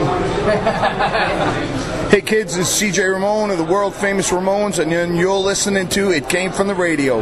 hey 2.10 2.22
kids, 2.22 2.56
is 2.56 2.68
CJ 2.68 3.12
Ramone 3.12 3.50
of 3.50 3.58
the 3.58 3.64
world 3.64 3.94
famous 3.94 4.30
Ramones, 4.30 4.78
and 4.78 5.18
you're 5.18 5.36
listening 5.36 5.90
to 5.90 6.10
It 6.10 6.26
Came 6.30 6.52
From 6.52 6.68
the 6.68 6.74
Radio. 6.74 7.18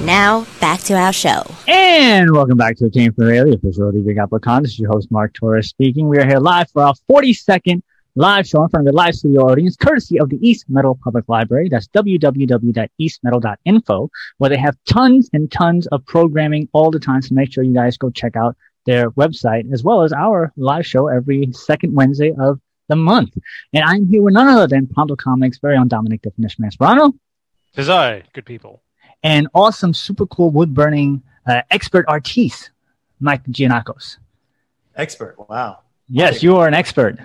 Now, 0.05 0.45
back 0.59 0.81
to 0.81 0.95
our 0.95 1.13
show. 1.13 1.49
And 1.65 2.33
welcome 2.33 2.57
back 2.57 2.75
to 2.79 2.83
the 2.83 2.89
Came 2.89 3.13
From 3.13 3.27
the 3.27 3.31
Radio, 3.31 3.45
the 3.45 3.55
official 3.65 3.93
Big 3.93 4.17
Apple 4.17 4.39
Con. 4.39 4.63
This 4.63 4.73
is 4.73 4.79
your 4.79 4.91
host, 4.91 5.09
Mark 5.09 5.33
Torres 5.33 5.69
speaking. 5.69 6.09
We 6.09 6.17
are 6.17 6.27
here 6.27 6.39
live 6.39 6.69
for 6.69 6.81
our 6.81 6.95
42nd 7.09 7.81
live 8.19 8.47
show 8.47 8.63
in 8.63 8.69
front 8.69 8.87
of 8.87 8.93
the 8.93 8.97
live 8.97 9.15
studio 9.15 9.49
audience, 9.49 9.75
courtesy 9.77 10.19
of 10.19 10.29
the 10.29 10.37
East 10.47 10.65
Meadow 10.69 10.95
Public 11.01 11.27
Library. 11.29 11.69
That's 11.69 11.87
www.eastmeadow.info, 11.87 14.09
where 14.37 14.49
they 14.49 14.57
have 14.57 14.77
tons 14.85 15.29
and 15.33 15.51
tons 15.51 15.87
of 15.87 16.05
programming 16.05 16.69
all 16.73 16.91
the 16.91 16.99
time. 16.99 17.21
So 17.21 17.33
make 17.33 17.53
sure 17.53 17.63
you 17.63 17.73
guys 17.73 17.95
go 17.97 18.09
check 18.09 18.35
out 18.35 18.57
their 18.85 19.11
website, 19.11 19.71
as 19.71 19.81
well 19.83 20.01
as 20.03 20.11
our 20.11 20.51
live 20.57 20.85
show 20.85 21.07
every 21.07 21.49
second 21.53 21.95
Wednesday 21.95 22.33
of 22.37 22.59
the 22.89 22.97
month. 22.97 23.37
And 23.73 23.85
I'm 23.85 24.05
here 24.07 24.21
with 24.21 24.33
none 24.33 24.47
other 24.47 24.67
than 24.67 24.87
Pronto 24.87 25.15
Comics' 25.15 25.59
very 25.59 25.77
own 25.77 25.87
Dominic 25.87 26.21
Definition 26.21 26.65
Masperano. 26.65 27.13
Tis 27.73 27.87
I, 27.87 28.23
good 28.33 28.45
people 28.45 28.83
and 29.23 29.47
awesome, 29.53 29.93
super 29.93 30.25
cool 30.25 30.51
wood 30.51 30.73
burning 30.73 31.21
uh, 31.47 31.61
expert 31.71 32.05
artiste, 32.07 32.71
Mike 33.19 33.43
Giannakos. 33.45 34.17
Expert, 34.95 35.35
wow. 35.49 35.79
Yes, 36.07 36.43
you 36.43 36.57
are 36.57 36.67
an 36.67 36.73
expert. 36.73 37.19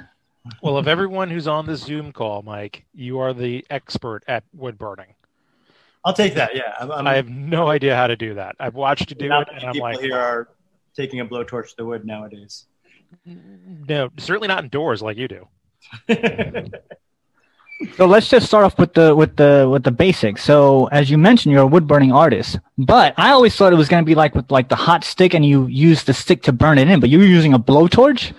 Well, 0.62 0.76
of 0.76 0.88
everyone 0.88 1.30
who's 1.30 1.46
on 1.46 1.66
the 1.66 1.76
Zoom 1.76 2.12
call, 2.12 2.42
Mike, 2.42 2.85
you 2.94 3.18
are 3.18 3.33
the 3.33 3.64
expert 3.70 4.22
at 4.28 4.44
wood 4.52 4.76
burning. 4.78 5.14
I'll 6.04 6.12
take 6.12 6.35
that. 6.35 6.54
Yeah, 6.54 6.74
I'm, 6.78 6.92
I'm, 6.92 7.07
i 7.07 7.14
have 7.16 7.28
no 7.30 7.68
idea 7.68 7.96
how 7.96 8.07
to 8.07 8.16
do 8.16 8.35
that. 8.35 8.57
I've 8.61 8.74
watched 8.74 9.11
you 9.11 9.16
do 9.16 9.33
it, 9.33 9.48
and 9.54 9.64
I'm 9.64 9.76
like, 9.76 10.00
here 10.00 10.16
are 10.16 10.48
taking 10.94 11.20
a 11.20 11.26
blowtorch 11.26 11.70
to 11.70 11.76
the 11.78 11.85
wood 11.87 12.04
nowadays. 12.04 12.66
No, 13.24 14.11
certainly 14.18 14.48
not 14.48 14.64
indoors 14.64 15.00
like 15.00 15.16
you 15.16 15.28
do. 15.28 15.48
So 17.96 18.07
let's 18.07 18.28
just 18.28 18.46
start 18.46 18.64
off 18.64 18.78
with 18.78 18.94
the 18.94 19.14
with 19.14 19.37
the 19.37 19.68
with 19.70 19.83
the 19.83 19.90
basics. 19.90 20.44
So 20.44 20.87
as 20.87 21.11
you 21.11 21.18
mentioned, 21.18 21.52
you're 21.52 21.62
a 21.62 21.66
wood 21.66 21.88
burning 21.88 22.12
artist, 22.12 22.59
but 22.78 23.14
I 23.16 23.30
always 23.30 23.54
thought 23.57 23.72
it 23.72 23.76
was 23.76 23.88
going 23.88 24.02
to 24.02 24.07
be 24.07 24.14
like 24.14 24.35
with 24.35 24.50
like 24.50 24.68
the 24.68 24.76
hot 24.76 25.04
stick, 25.04 25.35
and 25.35 25.44
you 25.44 25.66
use 25.66 26.04
the 26.04 26.14
stick 26.14 26.42
to 26.44 26.52
burn 26.52 26.78
it 26.78 26.88
in. 26.88 27.00
But 27.00 27.11
you're 27.11 27.24
using 27.24 27.52
a 27.52 27.59
blowtorch. 27.59 28.33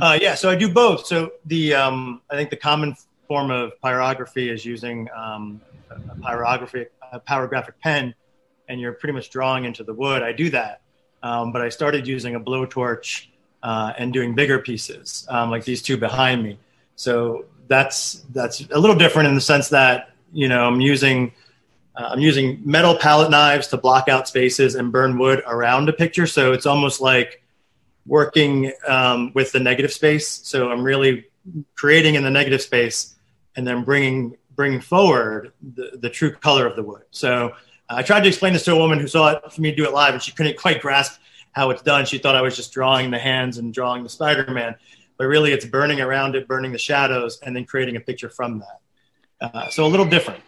Uh, 0.00 0.18
yeah, 0.20 0.34
so 0.34 0.48
I 0.48 0.56
do 0.56 0.72
both. 0.72 1.06
So 1.06 1.32
the 1.46 1.74
um, 1.74 2.22
I 2.30 2.36
think 2.36 2.50
the 2.50 2.56
common 2.56 2.96
form 3.28 3.50
of 3.50 3.72
pyrography 3.82 4.50
is 4.50 4.64
using 4.64 5.08
um, 5.14 5.60
a 5.90 6.16
pyrography 6.16 6.86
a 7.12 7.20
pyrographic 7.20 7.74
pen, 7.82 8.14
and 8.68 8.80
you're 8.80 8.92
pretty 8.92 9.12
much 9.12 9.30
drawing 9.30 9.64
into 9.64 9.84
the 9.84 9.92
wood. 9.92 10.22
I 10.22 10.32
do 10.32 10.50
that, 10.50 10.80
um, 11.22 11.52
but 11.52 11.60
I 11.60 11.68
started 11.68 12.06
using 12.06 12.34
a 12.34 12.40
blowtorch 12.40 13.26
uh, 13.62 13.92
and 13.98 14.12
doing 14.12 14.34
bigger 14.34 14.58
pieces, 14.58 15.26
um, 15.28 15.50
like 15.50 15.64
these 15.64 15.82
two 15.82 15.98
behind 15.98 16.42
me. 16.42 16.58
So 16.96 17.44
that's 17.68 18.24
that's 18.32 18.60
a 18.70 18.78
little 18.78 18.96
different 18.96 19.28
in 19.28 19.34
the 19.34 19.40
sense 19.40 19.68
that 19.68 20.10
you 20.32 20.48
know 20.48 20.66
I'm 20.66 20.80
using 20.80 21.32
uh, 21.94 22.08
I'm 22.12 22.20
using 22.20 22.62
metal 22.64 22.96
palette 22.96 23.30
knives 23.30 23.68
to 23.68 23.76
block 23.76 24.08
out 24.08 24.26
spaces 24.26 24.74
and 24.74 24.90
burn 24.90 25.18
wood 25.18 25.42
around 25.46 25.88
a 25.88 25.92
picture. 25.92 26.26
So 26.26 26.52
it's 26.52 26.66
almost 26.66 27.00
like 27.00 27.41
working 28.06 28.72
um, 28.86 29.32
with 29.34 29.52
the 29.52 29.60
negative 29.60 29.92
space. 29.92 30.28
So 30.28 30.70
I'm 30.70 30.82
really 30.82 31.26
creating 31.74 32.14
in 32.14 32.22
the 32.22 32.30
negative 32.30 32.62
space 32.62 33.14
and 33.56 33.66
then 33.66 33.84
bringing 33.84 34.36
bringing 34.54 34.80
forward 34.80 35.52
the, 35.62 35.98
the 36.00 36.10
true 36.10 36.30
color 36.30 36.66
of 36.66 36.76
the 36.76 36.82
wood. 36.82 37.02
So 37.10 37.52
I 37.88 38.02
tried 38.02 38.20
to 38.20 38.28
explain 38.28 38.52
this 38.52 38.64
to 38.64 38.72
a 38.72 38.76
woman 38.76 39.00
who 39.00 39.06
saw 39.06 39.30
it 39.30 39.52
for 39.52 39.60
me 39.60 39.70
to 39.70 39.76
do 39.76 39.84
it 39.84 39.92
live, 39.92 40.12
and 40.12 40.22
she 40.22 40.32
couldn't 40.32 40.58
quite 40.58 40.82
grasp 40.82 41.20
how 41.52 41.70
it's 41.70 41.82
done. 41.82 42.04
She 42.04 42.18
thought 42.18 42.34
I 42.34 42.42
was 42.42 42.54
just 42.54 42.72
drawing 42.72 43.10
the 43.10 43.18
hands 43.18 43.58
and 43.58 43.72
drawing 43.72 44.02
the 44.02 44.08
Spider-Man 44.08 44.76
but 45.22 45.28
really 45.28 45.52
it's 45.52 45.64
burning 45.64 46.00
around 46.00 46.34
it, 46.34 46.48
burning 46.48 46.72
the 46.72 46.78
shadows, 46.78 47.38
and 47.44 47.54
then 47.54 47.64
creating 47.64 47.94
a 47.94 48.00
picture 48.00 48.28
from 48.28 48.58
that. 48.58 49.54
Uh, 49.54 49.68
so 49.68 49.86
a 49.86 49.88
little 49.88 50.04
different. 50.04 50.42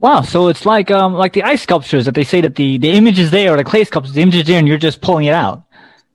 Wow, 0.00 0.22
so 0.22 0.48
it's 0.48 0.64
like 0.64 0.90
um 0.90 1.12
like 1.12 1.34
the 1.34 1.42
ice 1.42 1.62
sculptures 1.62 2.06
that 2.06 2.14
they 2.14 2.24
say 2.24 2.40
that 2.40 2.56
the 2.56 2.78
the 2.78 2.90
image 2.90 3.18
is 3.18 3.30
there 3.30 3.52
or 3.52 3.58
the 3.58 3.64
clay 3.64 3.84
sculptures, 3.84 4.14
the 4.14 4.22
image 4.22 4.36
is 4.36 4.46
there, 4.46 4.58
and 4.58 4.66
you're 4.66 4.78
just 4.78 5.02
pulling 5.02 5.26
it 5.26 5.34
out. 5.34 5.63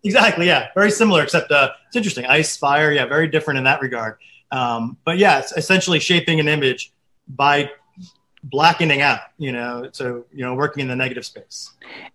Exactly. 0.04 0.48
Yeah. 0.48 0.68
Very 0.76 0.92
similar, 0.92 1.24
except 1.24 1.52
uh, 1.52 1.72
it's 1.88 1.96
interesting. 1.96 2.26
Ice, 2.26 2.58
fire. 2.58 2.92
Yeah. 2.92 3.06
Very 3.06 3.28
different 3.28 3.58
in 3.58 3.64
that 3.66 3.82
regard. 3.82 4.18
Um, 4.52 4.98
but 5.06 5.18
yeah, 5.18 5.40
it's 5.40 5.56
essentially 5.56 6.00
shaping 6.00 6.40
an 6.40 6.48
image 6.48 6.92
by 7.28 7.70
blackening 8.44 9.02
out. 9.02 9.20
You 9.38 9.52
know, 9.52 9.90
so 9.92 10.26
you 10.34 10.44
know, 10.44 10.56
working 10.56 10.82
in 10.82 10.88
the 10.88 10.96
negative 10.96 11.26
space. 11.26 11.72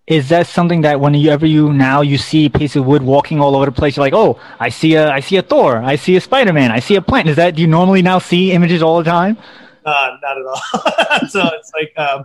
Is 0.06 0.28
that 0.30 0.46
something 0.46 0.82
that 0.82 1.00
whenever 1.00 1.46
you 1.46 1.72
now 1.72 2.00
you 2.00 2.18
see 2.18 2.46
a 2.46 2.50
piece 2.50 2.76
of 2.76 2.86
wood 2.86 3.02
walking 3.02 3.40
all 3.40 3.54
over 3.56 3.66
the 3.66 3.72
place, 3.72 3.96
you're 3.96 4.04
like, 4.04 4.14
oh, 4.14 4.40
I 4.58 4.68
see 4.68 4.94
a 4.94 5.10
I 5.10 5.20
see 5.20 5.36
a 5.36 5.42
Thor, 5.42 5.78
I 5.78 5.96
see 5.96 6.16
a 6.16 6.20
Spider 6.20 6.52
Man, 6.52 6.70
I 6.70 6.80
see 6.80 6.96
a 6.96 7.02
plant. 7.02 7.28
Is 7.28 7.36
that 7.36 7.54
do 7.54 7.62
you 7.62 7.68
normally 7.68 8.02
now 8.02 8.18
see 8.18 8.52
images 8.52 8.82
all 8.82 8.98
the 8.98 9.04
time? 9.04 9.36
Uh, 9.84 10.16
not 10.22 10.38
at 10.38 10.46
all. 10.46 11.28
so 11.28 11.50
it's 11.52 11.70
like, 11.74 11.92
um, 11.98 12.24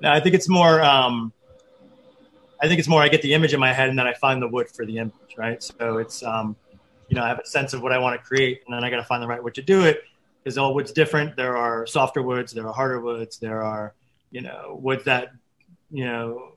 no, 0.00 0.10
I 0.10 0.20
think 0.20 0.34
it's 0.34 0.48
more. 0.48 0.82
Um, 0.82 1.32
I 2.60 2.68
think 2.68 2.78
it's 2.78 2.88
more. 2.88 3.02
I 3.02 3.08
get 3.08 3.22
the 3.22 3.34
image 3.34 3.54
in 3.54 3.60
my 3.60 3.72
head, 3.72 3.88
and 3.88 3.98
then 3.98 4.06
I 4.06 4.14
find 4.14 4.42
the 4.42 4.48
wood 4.48 4.68
for 4.68 4.84
the 4.84 4.98
image. 4.98 5.12
Right. 5.36 5.62
So 5.62 5.98
it's, 5.98 6.22
um, 6.22 6.56
you 7.08 7.16
know, 7.16 7.22
I 7.22 7.28
have 7.28 7.38
a 7.38 7.46
sense 7.46 7.72
of 7.72 7.82
what 7.82 7.92
I 7.92 7.98
want 7.98 8.20
to 8.20 8.26
create, 8.26 8.62
and 8.66 8.74
then 8.74 8.84
I 8.84 8.90
got 8.90 8.96
to 8.96 9.04
find 9.04 9.22
the 9.22 9.28
right 9.28 9.42
wood 9.42 9.54
to 9.54 9.62
do 9.62 9.84
it. 9.84 10.02
Because 10.42 10.56
all 10.56 10.72
wood's 10.72 10.92
different. 10.92 11.36
There 11.36 11.56
are 11.56 11.86
softer 11.86 12.22
woods. 12.22 12.52
There 12.52 12.66
are 12.66 12.72
harder 12.72 13.00
woods. 13.00 13.38
There 13.38 13.62
are, 13.62 13.94
you 14.30 14.40
know, 14.40 14.78
woods 14.80 15.04
that, 15.04 15.32
you 15.90 16.04
know, 16.04 16.52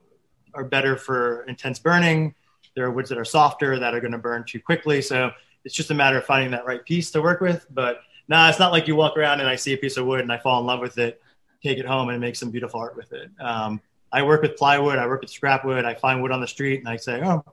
are 0.54 0.64
better 0.64 0.96
for 0.96 1.44
intense 1.44 1.80
burning. 1.80 2.36
There 2.76 2.86
are 2.86 2.92
woods 2.92 3.10
that 3.10 3.18
are 3.18 3.26
softer 3.26 3.80
that 3.80 3.94
are 3.94 4.00
going 4.00 4.14
to 4.14 4.18
burn 4.18 4.46
too 4.46 4.62
quickly. 4.62 5.02
So 5.02 5.32
it's 5.66 5.74
just 5.74 5.92
a 5.92 5.94
matter 5.94 6.18
of 6.18 6.26
finding 6.26 6.52
that 6.52 6.66
right 6.66 6.86
piece 6.86 7.12
to 7.12 7.22
work 7.22 7.42
with. 7.42 7.66
But 7.72 8.02
nah, 8.28 8.50
it's 8.50 8.60
not 8.60 8.72
like 8.72 8.88
you 8.88 8.96
walk 8.96 9.18
around 9.18 9.40
and 9.42 9.50
I 9.50 9.56
see 9.56 9.74
a 9.74 9.78
piece 9.78 9.98
of 9.98 10.06
wood 10.06 10.22
and 10.22 10.32
I 10.32 10.38
fall 10.38 10.62
in 10.62 10.66
love 10.66 10.80
with 10.80 10.98
it, 10.98 11.22
take 11.62 11.78
it 11.78 11.86
home 11.86 12.10
and 12.10 12.22
make 12.22 12.36
some 12.36 12.50
beautiful 12.50 12.80
art 12.80 12.96
with 12.96 13.12
it. 13.12 13.30
Um, 13.40 13.82
I 14.12 14.24
work 14.24 14.42
with 14.42 14.58
plywood, 14.58 15.00
I 15.00 15.08
work 15.08 15.22
with 15.22 15.30
scrap 15.30 15.64
wood. 15.64 15.86
I 15.86 15.96
find 15.96 16.22
wood 16.22 16.32
on 16.32 16.42
the 16.42 16.48
street 16.48 16.80
and 16.80 16.90
I 16.90 16.98
say, 16.98 17.22
oh, 17.24 17.44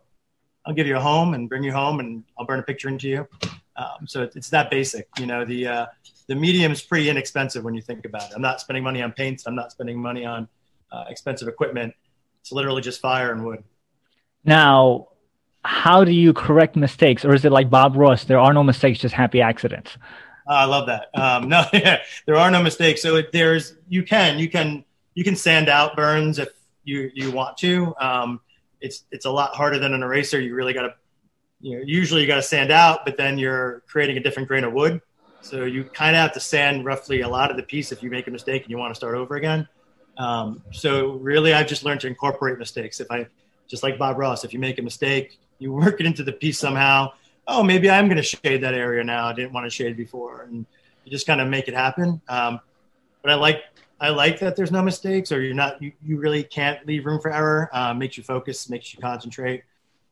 I'll 0.67 0.75
give 0.75 0.87
you 0.87 0.97
a 0.97 1.01
home 1.01 1.35
and 1.35 1.49
bring 1.49 1.63
you 1.63 1.73
home 1.73 2.01
and 2.01 2.25
I'll 2.39 2.47
burn 2.47 2.59
a 2.59 2.63
picture 2.63 2.89
into 2.89 3.09
you. 3.09 3.29
Um, 3.77 4.07
so 4.07 4.23
it's 4.23 4.51
that 4.51 4.71
basic. 4.71 5.09
You 5.19 5.27
know, 5.27 5.45
the 5.45 5.67
uh, 5.67 5.87
the 6.27 6.35
medium 6.35 6.73
is 6.73 6.83
pretty 6.83 7.09
inexpensive 7.09 7.65
when 7.65 7.75
you 7.75 7.81
think 7.81 8.05
about 8.05 8.31
it. 8.31 8.33
I'm 8.35 8.43
not 8.43 8.61
spending 8.61 8.83
money 8.83 9.03
on 9.03 9.13
paints. 9.13 9.47
I'm 9.47 9.55
not 9.55 9.71
spending 9.71 10.01
money 10.01 10.25
on 10.25 10.49
uh, 10.91 11.05
expensive 11.09 11.49
equipment. 11.49 11.95
It's 12.41 12.53
literally 12.53 12.83
just 12.83 13.01
fire 13.01 13.33
and 13.33 13.45
wood. 13.45 13.63
Now, 14.45 15.09
how 15.65 16.05
do 16.05 16.13
you 16.13 16.33
correct 16.33 16.77
mistakes, 16.77 17.25
or 17.25 17.35
is 17.35 17.45
it 17.45 17.53
like 17.53 17.71
Bob 17.71 17.97
Ross? 17.97 18.25
There 18.25 18.39
are 18.39 18.53
no 18.53 18.65
mistakes, 18.65 18.99
just 18.99 19.15
happy 19.15 19.41
accidents. 19.41 19.97
Oh, 20.47 20.55
I 20.55 20.65
love 20.65 20.87
that. 20.87 21.09
Um, 21.15 21.49
no, 21.55 21.65
there 21.73 22.37
are 22.37 22.51
no 22.51 22.63
mistakes. 22.63 23.01
So 23.03 23.17
it, 23.17 23.33
there's 23.33 23.75
you 23.89 24.03
can 24.03 24.39
you 24.39 24.51
can 24.51 24.85
you 25.19 25.25
can 25.25 25.35
sand 25.35 25.69
out 25.69 25.97
burns 25.97 26.39
if 26.39 26.51
you 26.85 27.11
you 27.13 27.33
want 27.33 27.57
to. 27.59 27.93
Um, 28.01 28.41
it's 28.81 29.03
it's 29.11 29.25
a 29.25 29.31
lot 29.31 29.53
harder 29.53 29.77
than 29.81 29.93
an 29.93 30.05
eraser. 30.05 30.41
You 30.41 30.55
really 30.55 30.73
got 30.73 30.83
to 30.83 30.95
you 31.61 31.77
know 31.77 31.85
usually 31.85 32.21
you 32.21 32.29
got 32.29 32.37
to 32.37 32.43
sand 32.43 32.71
out, 32.71 33.05
but 33.05 33.17
then 33.17 33.37
you're 33.37 33.83
creating 33.89 34.17
a 34.17 34.21
different 34.21 34.47
grain 34.47 34.63
of 34.63 34.73
wood. 34.73 35.01
So 35.41 35.65
you 35.65 35.83
kind 35.83 36.15
of 36.15 36.23
have 36.23 36.33
to 36.35 36.41
sand 36.41 36.85
roughly 36.85 37.23
a 37.23 37.29
lot 37.29 37.51
of 37.51 37.57
the 37.57 37.65
piece 37.65 37.91
if 37.91 38.01
you 38.01 38.11
make 38.11 38.29
a 38.29 38.31
mistake 38.31 38.63
and 38.63 38.71
you 38.71 38.79
want 38.79 38.95
to 38.95 38.97
start 38.97 39.17
over 39.17 39.35
again. 39.35 39.67
Um, 40.19 40.63
so 40.71 41.15
really, 41.15 41.53
I've 41.53 41.67
just 41.67 41.85
learned 41.85 42.01
to 42.03 42.07
incorporate 42.07 42.57
mistakes. 42.61 43.01
If 43.01 43.11
I 43.11 43.27
just 43.67 43.83
like 43.83 43.99
Bob 43.99 44.19
Ross, 44.19 44.45
if 44.45 44.53
you 44.53 44.61
make 44.61 44.79
a 44.79 44.83
mistake, 44.83 45.41
you 45.59 45.73
work 45.73 45.99
it 45.99 46.07
into 46.07 46.23
the 46.23 46.33
piece 46.33 46.61
somehow 46.61 47.11
oh, 47.49 47.63
maybe 47.63 47.91
I'm 47.91 48.07
going 48.07 48.19
to 48.19 48.23
shade 48.23 48.63
that 48.63 48.75
area 48.75 49.03
now. 49.03 49.27
I 49.27 49.33
didn't 49.33 49.53
want 49.53 49.65
to 49.65 49.71
shade 49.71 49.97
before, 49.97 50.43
and 50.43 50.67
you 51.05 51.11
just 51.11 51.27
kind 51.27 51.41
of 51.41 51.49
make 51.49 51.67
it 51.67 51.75
happen. 51.75 52.21
Um, 52.29 52.61
but 53.23 53.33
I 53.33 53.35
like 53.35 53.63
I 54.01 54.11
like 54.11 54.39
that 54.41 54.55
there's 54.55 54.71
no 54.71 54.83
mistakes, 54.83 55.33
or 55.33 55.41
you're 55.41 55.55
not 55.55 55.83
you, 55.83 55.93
you 56.03 56.19
really 56.19 56.45
can't 56.45 56.87
leave 56.87 57.05
room 57.05 57.21
for 57.21 57.33
error. 57.33 57.69
Uh, 57.73 57.93
makes 57.95 58.17
you 58.17 58.23
focus, 58.23 58.69
makes 58.71 58.95
you 58.95 59.01
concentrate, 59.01 59.65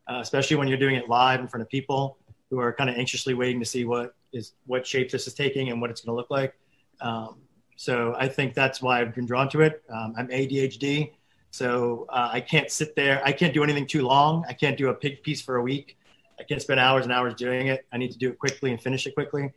uh, 0.09 0.19
especially 0.21 0.57
when 0.57 0.67
you're 0.67 0.77
doing 0.77 0.95
it 0.95 1.07
live 1.07 1.39
in 1.39 1.47
front 1.47 1.61
of 1.61 1.69
people 1.69 2.17
who 2.49 2.59
are 2.59 2.73
kind 2.73 2.89
of 2.89 2.97
anxiously 2.97 3.33
waiting 3.33 3.59
to 3.59 3.65
see 3.65 3.85
what 3.85 4.15
is 4.33 4.53
what 4.65 4.85
shape 4.85 5.09
this 5.09 5.27
is 5.27 5.33
taking 5.33 5.69
and 5.69 5.79
what 5.79 5.89
it's 5.89 6.01
going 6.01 6.13
to 6.13 6.17
look 6.17 6.29
like. 6.29 6.53
Um, 6.99 7.37
so 7.77 8.15
I 8.17 8.27
think 8.27 8.53
that's 8.53 8.81
why 8.81 8.99
I've 8.99 9.13
been 9.15 9.25
drawn 9.25 9.49
to 9.49 9.61
it. 9.61 9.83
Um, 9.89 10.15
I'm 10.17 10.27
ADHD, 10.27 11.11
so 11.51 12.07
uh, 12.09 12.29
I 12.33 12.41
can't 12.41 12.69
sit 12.69 12.95
there. 12.95 13.21
I 13.23 13.31
can't 13.31 13.53
do 13.53 13.63
anything 13.63 13.87
too 13.87 14.01
long. 14.01 14.43
I 14.49 14.53
can't 14.53 14.77
do 14.77 14.89
a 14.89 14.93
big 14.93 15.23
piece 15.23 15.41
for 15.41 15.57
a 15.57 15.61
week. 15.61 15.97
I 16.39 16.43
can't 16.43 16.61
spend 16.61 16.79
hours 16.79 17.05
and 17.05 17.13
hours 17.13 17.35
doing 17.35 17.67
it. 17.67 17.85
I 17.91 17.97
need 17.97 18.11
to 18.11 18.17
do 18.17 18.29
it 18.29 18.37
quickly 18.37 18.71
and 18.71 18.81
finish 18.81 19.07
it 19.07 19.13
quickly. 19.13 19.51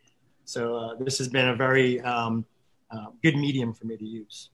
So 0.44 0.76
uh, 0.76 0.94
this 0.96 1.18
has 1.18 1.28
been 1.28 1.48
a 1.48 1.54
very 1.54 2.00
um, 2.00 2.44
uh, 2.90 3.06
good 3.22 3.36
medium 3.36 3.72
for 3.72 3.86
me 3.86 3.96
to 3.96 4.04
use. 4.04 4.50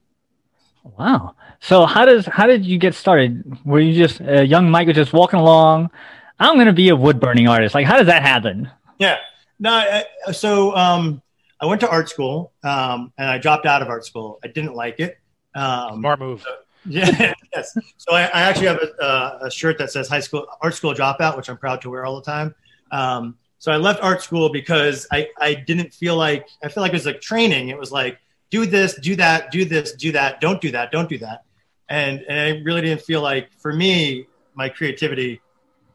Wow. 0.99 1.35
So 1.61 1.87
how 1.87 2.05
does 2.05 2.27
how 2.27 2.47
did 2.47 2.65
you 2.65 2.79
get 2.79 2.95
started? 2.95 3.45
Were 3.65 3.81
you 3.81 3.95
just 3.95 4.21
a 4.21 4.41
uh, 4.41 4.43
young 4.43 4.71
Mike 4.71 4.87
was 4.87 4.97
just 4.97 5.13
walking 5.13 5.41
along? 5.41 5.91
I'm 6.39 6.55
going 6.55 6.67
to 6.67 6.73
be 6.73 6.91
a 6.91 6.97
wood 6.97 7.19
burning 7.19 7.49
artist. 7.49 7.75
Like, 7.75 7.87
how 7.87 7.97
does 7.97 8.07
that 8.07 8.23
happen? 8.23 8.71
Yeah. 8.99 9.17
No. 9.59 9.71
I, 9.73 10.05
so 10.33 10.77
um, 10.77 11.23
I 11.61 11.67
went 11.67 11.81
to 11.81 11.89
art 11.89 12.09
school 12.09 12.53
um, 12.63 13.13
and 13.17 13.29
I 13.29 13.39
dropped 13.39 13.67
out 13.67 13.83
of 13.83 13.89
art 13.89 14.05
school. 14.05 14.39
I 14.45 14.49
didn't 14.49 14.75
like 14.75 15.01
it. 15.01 15.19
Um, 15.55 16.01
Smart 16.01 16.21
move. 16.21 16.43
So, 16.43 16.51
yeah, 16.89 17.33
yes. 17.55 17.77
So 17.97 18.13
I, 18.13 18.25
I 18.25 18.43
actually 18.43 18.67
have 18.67 18.79
a, 18.79 19.03
uh, 19.03 19.39
a, 19.43 19.51
shirt 19.51 19.77
that 19.79 19.91
says 19.91 20.09
high 20.09 20.21
school 20.21 20.47
art 20.61 20.75
school 20.75 20.95
dropout, 20.95 21.37
which 21.37 21.49
I'm 21.49 21.57
proud 21.57 21.81
to 21.81 21.91
wear 21.91 22.05
all 22.05 22.15
the 22.17 22.23
time. 22.23 22.55
Um, 22.93 23.37
so 23.59 23.73
I 23.73 23.77
left 23.77 24.01
art 24.05 24.23
school 24.23 24.51
because 24.51 25.07
I, 25.11 25.29
I 25.41 25.55
didn't 25.55 25.93
feel 25.93 26.17
like 26.17 26.47
I 26.63 26.69
feel 26.69 26.83
like 26.83 26.93
it 26.93 26.95
was 26.95 27.07
like 27.07 27.21
training. 27.21 27.71
It 27.71 27.79
was 27.79 27.91
like 27.91 28.19
do 28.51 28.67
this, 28.67 28.95
do 28.95 29.17
that, 29.17 29.51
do 29.51 29.65
this, 29.65 29.93
do 29.93 30.13
that, 30.13 30.41
don't 30.41 30.61
do 30.61 30.71
that, 30.73 30.91
don't 30.93 31.09
do 31.09 31.19
that. 31.19 31.45
And 31.89 32.25
and 32.29 32.39
I 32.39 32.63
really 32.63 32.81
didn't 32.81 33.03
feel 33.03 33.23
like 33.23 33.53
for 33.59 33.73
me 33.73 34.27
my 34.55 34.69
creativity 34.69 35.41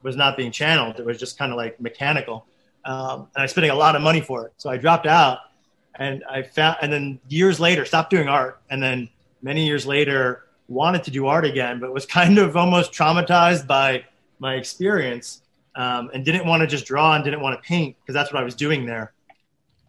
was 0.03 0.15
not 0.15 0.37
being 0.37 0.51
channeled. 0.51 0.99
It 0.99 1.05
was 1.05 1.19
just 1.19 1.37
kind 1.37 1.51
of 1.51 1.57
like 1.57 1.79
mechanical. 1.79 2.45
Um, 2.85 3.27
and 3.35 3.37
I 3.37 3.41
was 3.43 3.51
spending 3.51 3.71
a 3.71 3.75
lot 3.75 3.95
of 3.95 4.01
money 4.01 4.21
for 4.21 4.45
it. 4.45 4.53
So 4.57 4.69
I 4.69 4.77
dropped 4.77 5.05
out 5.05 5.39
and 5.95 6.23
I 6.29 6.43
found 6.43 6.77
and 6.81 6.91
then 6.91 7.19
years 7.27 7.59
later 7.59 7.85
stopped 7.85 8.09
doing 8.09 8.27
art 8.27 8.61
and 8.69 8.81
then 8.81 9.09
many 9.41 9.65
years 9.65 9.85
later 9.85 10.45
wanted 10.67 11.03
to 11.03 11.11
do 11.11 11.27
art 11.27 11.45
again, 11.45 11.79
but 11.79 11.93
was 11.93 12.05
kind 12.19 12.37
of 12.37 12.55
almost 12.57 12.91
traumatized 12.91 13.67
by 13.67 14.05
my 14.39 14.55
experience 14.55 15.41
um, 15.75 16.09
and 16.13 16.25
didn't 16.25 16.45
want 16.45 16.61
to 16.61 16.67
just 16.67 16.85
draw 16.85 17.13
and 17.15 17.23
didn't 17.23 17.41
want 17.41 17.61
to 17.61 17.67
paint 17.67 17.95
because 18.01 18.13
that's 18.13 18.33
what 18.33 18.41
I 18.41 18.43
was 18.43 18.55
doing 18.55 18.85
there. 18.85 19.13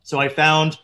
So 0.03 0.19
I 0.19 0.29
found 0.29 0.79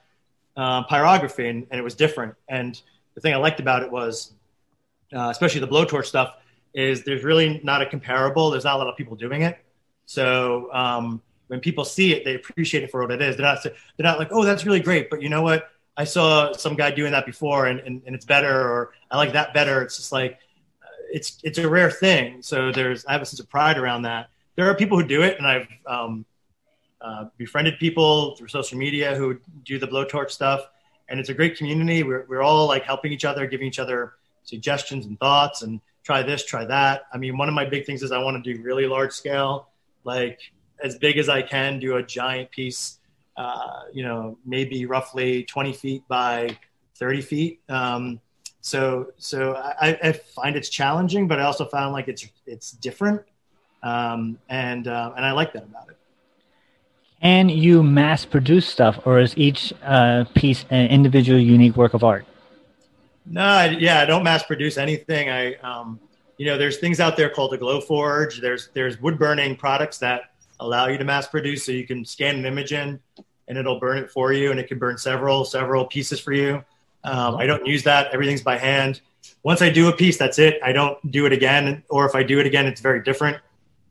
uh, 0.59 0.85
pyrography 0.89 1.49
and, 1.49 1.67
and, 1.71 1.79
it 1.79 1.83
was 1.83 1.95
different. 1.95 2.35
And 2.49 2.81
the 3.15 3.21
thing 3.21 3.33
I 3.33 3.37
liked 3.37 3.61
about 3.61 3.83
it 3.85 3.91
was, 3.91 4.33
uh, 5.15 5.29
especially 5.31 5.61
the 5.61 5.69
blowtorch 5.69 6.07
stuff, 6.07 6.35
is 6.75 7.05
there's 7.05 7.23
really 7.23 7.61
not 7.63 7.81
a 7.81 7.87
comparable. 7.87 8.51
There's 8.51 8.65
not 8.65 8.75
a 8.75 8.79
lot 8.79 8.89
of 8.89 8.97
people 8.97 9.17
doing 9.17 9.43
it. 9.43 9.57
So 10.07 10.69
um, 10.73 11.23
when 11.47 11.61
people 11.61 11.85
see 11.85 12.13
it, 12.13 12.25
they 12.25 12.35
appreciate 12.35 12.83
it 12.83 12.91
for 12.91 13.01
what 13.03 13.13
it 13.13 13.23
is. 13.23 13.37
They're 13.37 13.47
not 13.47 13.63
they're 13.63 13.73
not 13.99 14.19
like, 14.19 14.29
oh, 14.33 14.45
that's 14.45 14.67
really 14.67 14.81
great, 14.81 15.09
but 15.11 15.23
you 15.23 15.29
know 15.29 15.43
what? 15.43 15.71
I 15.97 16.05
saw 16.05 16.53
some 16.53 16.75
guy 16.75 16.91
doing 16.91 17.13
that 17.13 17.27
before 17.27 17.67
and, 17.67 17.81
and, 17.81 18.03
and 18.07 18.15
it's 18.15 18.25
better, 18.25 18.53
or 18.53 18.93
I 19.11 19.17
like 19.17 19.33
that 19.33 19.55
better. 19.55 19.83
It's 19.83 19.97
just 19.97 20.13
like, 20.13 20.39
uh, 20.83 20.87
it's, 21.13 21.39
it's 21.43 21.59
a 21.59 21.69
rare 21.69 21.91
thing. 21.91 22.41
So 22.43 22.71
there's, 22.71 23.05
I 23.07 23.13
have 23.13 23.23
a 23.23 23.27
sense 23.27 23.41
of 23.41 23.49
pride 23.49 23.79
around 23.79 24.03
that. 24.03 24.29
There 24.55 24.71
are 24.71 24.77
people 24.77 25.01
who 25.01 25.07
do 25.07 25.23
it 25.23 25.39
and 25.39 25.47
I've 25.47 25.67
um, 25.87 26.25
uh, 27.01 27.27
befriended 27.37 27.79
people 27.79 28.37
through 28.37 28.49
social 28.49 28.79
media 28.79 29.15
who 29.15 29.39
do 29.65 29.79
the 29.79 29.87
blowtorch 29.87 30.31
stuff. 30.31 30.69
And 31.09 31.19
it's 31.19 31.29
a 31.29 31.35
great 31.35 31.57
community. 31.57 32.03
We're, 32.03 32.27
we're 32.29 32.43
all 32.43 32.67
like 32.67 32.83
helping 32.83 33.13
each 33.13 33.25
other, 33.25 33.47
giving 33.47 33.67
each 33.67 33.79
other 33.79 34.15
suggestions 34.45 35.07
and 35.07 35.19
thoughts 35.19 35.63
and 35.63 35.81
try 36.03 36.23
this, 36.23 36.45
try 36.45 36.65
that. 36.65 37.03
I 37.13 37.19
mean, 37.19 37.39
one 37.39 37.49
of 37.49 37.55
my 37.55 37.65
big 37.65 37.87
things 37.87 38.03
is 38.03 38.13
I 38.13 38.19
want 38.19 38.43
to 38.43 38.55
do 38.55 38.63
really 38.63 38.87
large 38.87 39.13
scale, 39.13 39.69
like 40.05 40.41
as 40.83 40.99
big 40.99 41.19
as 41.19 41.29
I 41.29 41.43
can, 41.43 41.79
do 41.79 41.97
a 41.97 42.03
giant 42.03 42.51
piece 42.51 42.99
uh, 43.39 43.83
you 43.93 44.03
know, 44.03 44.37
maybe 44.45 44.85
roughly 44.85 45.45
20 45.45 45.73
feet 45.73 46.03
by 46.09 46.59
30 46.97 47.21
feet. 47.23 47.61
Um, 47.69 48.21
so, 48.61 49.13
so 49.17 49.55
I, 49.55 49.97
I, 50.03 50.13
find 50.13 50.57
it's 50.57 50.69
challenging, 50.69 51.29
but 51.29 51.39
I 51.39 51.45
also 51.45 51.65
found 51.65 51.93
like 51.93 52.09
it's 52.09 52.27
it's 52.47 52.73
different, 52.73 53.23
um, 53.85 54.41
and 54.49 54.89
uh, 54.89 55.13
and 55.17 55.25
I 55.25 55.31
like 55.31 55.53
that 55.53 55.63
about 55.63 55.89
it. 55.89 55.98
And 57.21 57.51
you 57.51 57.83
mass 57.83 58.25
produce 58.25 58.67
stuff, 58.67 59.01
or 59.05 59.19
is 59.19 59.37
each 59.37 59.73
uh, 59.83 60.25
piece 60.35 60.65
an 60.71 60.87
individual, 60.89 61.39
unique 61.39 61.77
work 61.77 61.95
of 61.95 62.05
art? 62.05 62.25
No, 63.27 63.43
I, 63.43 63.67
yeah, 63.71 64.01
I 64.01 64.07
don't 64.07 64.23
mass 64.23 64.45
produce 64.45 64.79
anything. 64.79 65.29
I, 65.29 65.55
um, 65.57 65.99
you 66.37 66.47
know, 66.47 66.57
there's 66.57 66.79
things 66.79 67.01
out 67.01 67.17
there 67.17 67.29
called 67.29 67.53
a 67.55 67.59
Glowforge. 67.59 68.41
There's 68.41 68.69
there's 68.73 69.01
wood 69.01 69.19
burning 69.19 69.57
products 69.57 69.99
that 69.99 70.31
allow 70.61 70.87
you 70.87 70.97
to 70.97 71.05
mass 71.05 71.27
produce, 71.27 71.65
so 71.67 71.73
you 71.73 71.87
can 71.87 72.05
scan 72.05 72.37
an 72.37 72.47
image 72.47 72.73
in 72.73 73.01
and 73.49 73.59
it'll 73.59 73.81
burn 73.81 73.99
it 73.99 74.11
for 74.11 74.33
you, 74.33 74.51
and 74.51 74.61
it 74.61 74.69
can 74.69 74.79
burn 74.79 74.97
several 74.97 75.45
several 75.45 75.85
pieces 75.87 76.21
for 76.21 76.33
you. 76.33 76.63
Um, 77.05 77.37
I 77.37 77.47
don't 77.47 77.67
use 77.67 77.83
that. 77.85 78.13
Everything's 78.13 78.43
by 78.43 78.59
hand. 78.59 79.01
Once 79.43 79.63
I 79.63 79.71
do 79.71 79.89
a 79.89 79.93
piece, 79.93 80.17
that's 80.17 80.39
it. 80.39 80.61
I 80.63 80.73
don't 80.73 81.11
do 81.11 81.27
it 81.27 81.33
again, 81.33 81.83
or 81.89 82.07
if 82.07 82.15
I 82.15 82.23
do 82.23 82.39
it 82.39 82.47
again, 82.47 82.67
it's 82.67 82.81
very 82.81 83.03
different. 83.03 83.39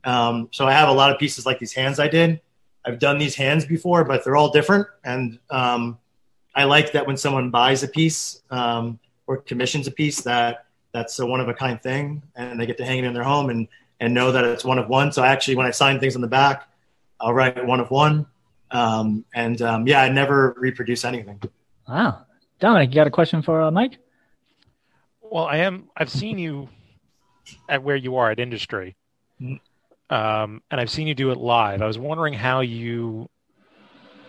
Um, 0.04 0.48
so 0.52 0.66
I 0.66 0.72
have 0.72 0.88
a 0.88 0.92
lot 0.92 1.10
of 1.10 1.18
pieces 1.18 1.44
like 1.44 1.58
these 1.58 1.72
hands 1.72 1.98
I 1.98 2.08
did. 2.08 2.40
I've 2.88 2.98
done 2.98 3.18
these 3.18 3.34
hands 3.34 3.66
before, 3.66 4.02
but 4.02 4.24
they're 4.24 4.36
all 4.36 4.50
different, 4.50 4.86
and 5.04 5.38
um, 5.50 5.98
I 6.54 6.64
like 6.64 6.92
that 6.92 7.06
when 7.06 7.18
someone 7.18 7.50
buys 7.50 7.82
a 7.82 7.88
piece, 7.88 8.40
um, 8.50 8.98
or 9.26 9.36
commissions 9.36 9.86
a 9.86 9.90
piece 9.90 10.22
that 10.22 10.64
that's 10.92 11.18
a 11.18 11.26
one 11.26 11.40
of 11.40 11.48
a 11.48 11.54
kind 11.54 11.80
thing, 11.82 12.22
and 12.34 12.58
they 12.58 12.64
get 12.64 12.78
to 12.78 12.86
hang 12.86 12.98
it 13.00 13.04
in 13.04 13.12
their 13.12 13.24
home 13.24 13.50
and 13.50 13.68
and 14.00 14.14
know 14.14 14.32
that 14.32 14.42
it's 14.42 14.64
one 14.64 14.78
of 14.78 14.88
one. 14.88 15.12
So 15.12 15.22
actually, 15.22 15.56
when 15.56 15.66
I 15.66 15.70
sign 15.70 16.00
things 16.00 16.14
on 16.14 16.22
the 16.22 16.28
back, 16.28 16.66
I'll 17.20 17.34
write 17.34 17.62
one 17.66 17.78
of 17.78 17.90
one. 17.90 18.24
Um, 18.70 19.26
and 19.34 19.60
um, 19.60 19.86
yeah, 19.86 20.00
I 20.00 20.08
never 20.08 20.54
reproduce 20.56 21.04
anything. 21.04 21.42
Wow, 21.86 22.24
Dominic, 22.58 22.88
you 22.88 22.94
got 22.94 23.06
a 23.06 23.10
question 23.10 23.42
for 23.42 23.60
uh, 23.60 23.70
Mike? 23.70 23.98
Well, 25.20 25.44
I 25.44 25.58
am. 25.58 25.90
I've 25.94 26.10
seen 26.10 26.38
you 26.38 26.70
at 27.68 27.82
where 27.82 27.96
you 27.96 28.16
are 28.16 28.30
at 28.30 28.38
industry, 28.38 28.96
Mm-hmm. 29.40 29.56
Um, 30.10 30.62
and 30.70 30.80
I've 30.80 30.90
seen 30.90 31.06
you 31.06 31.14
do 31.14 31.30
it 31.30 31.38
live. 31.38 31.82
I 31.82 31.86
was 31.86 31.98
wondering 31.98 32.34
how 32.34 32.60
you 32.60 33.28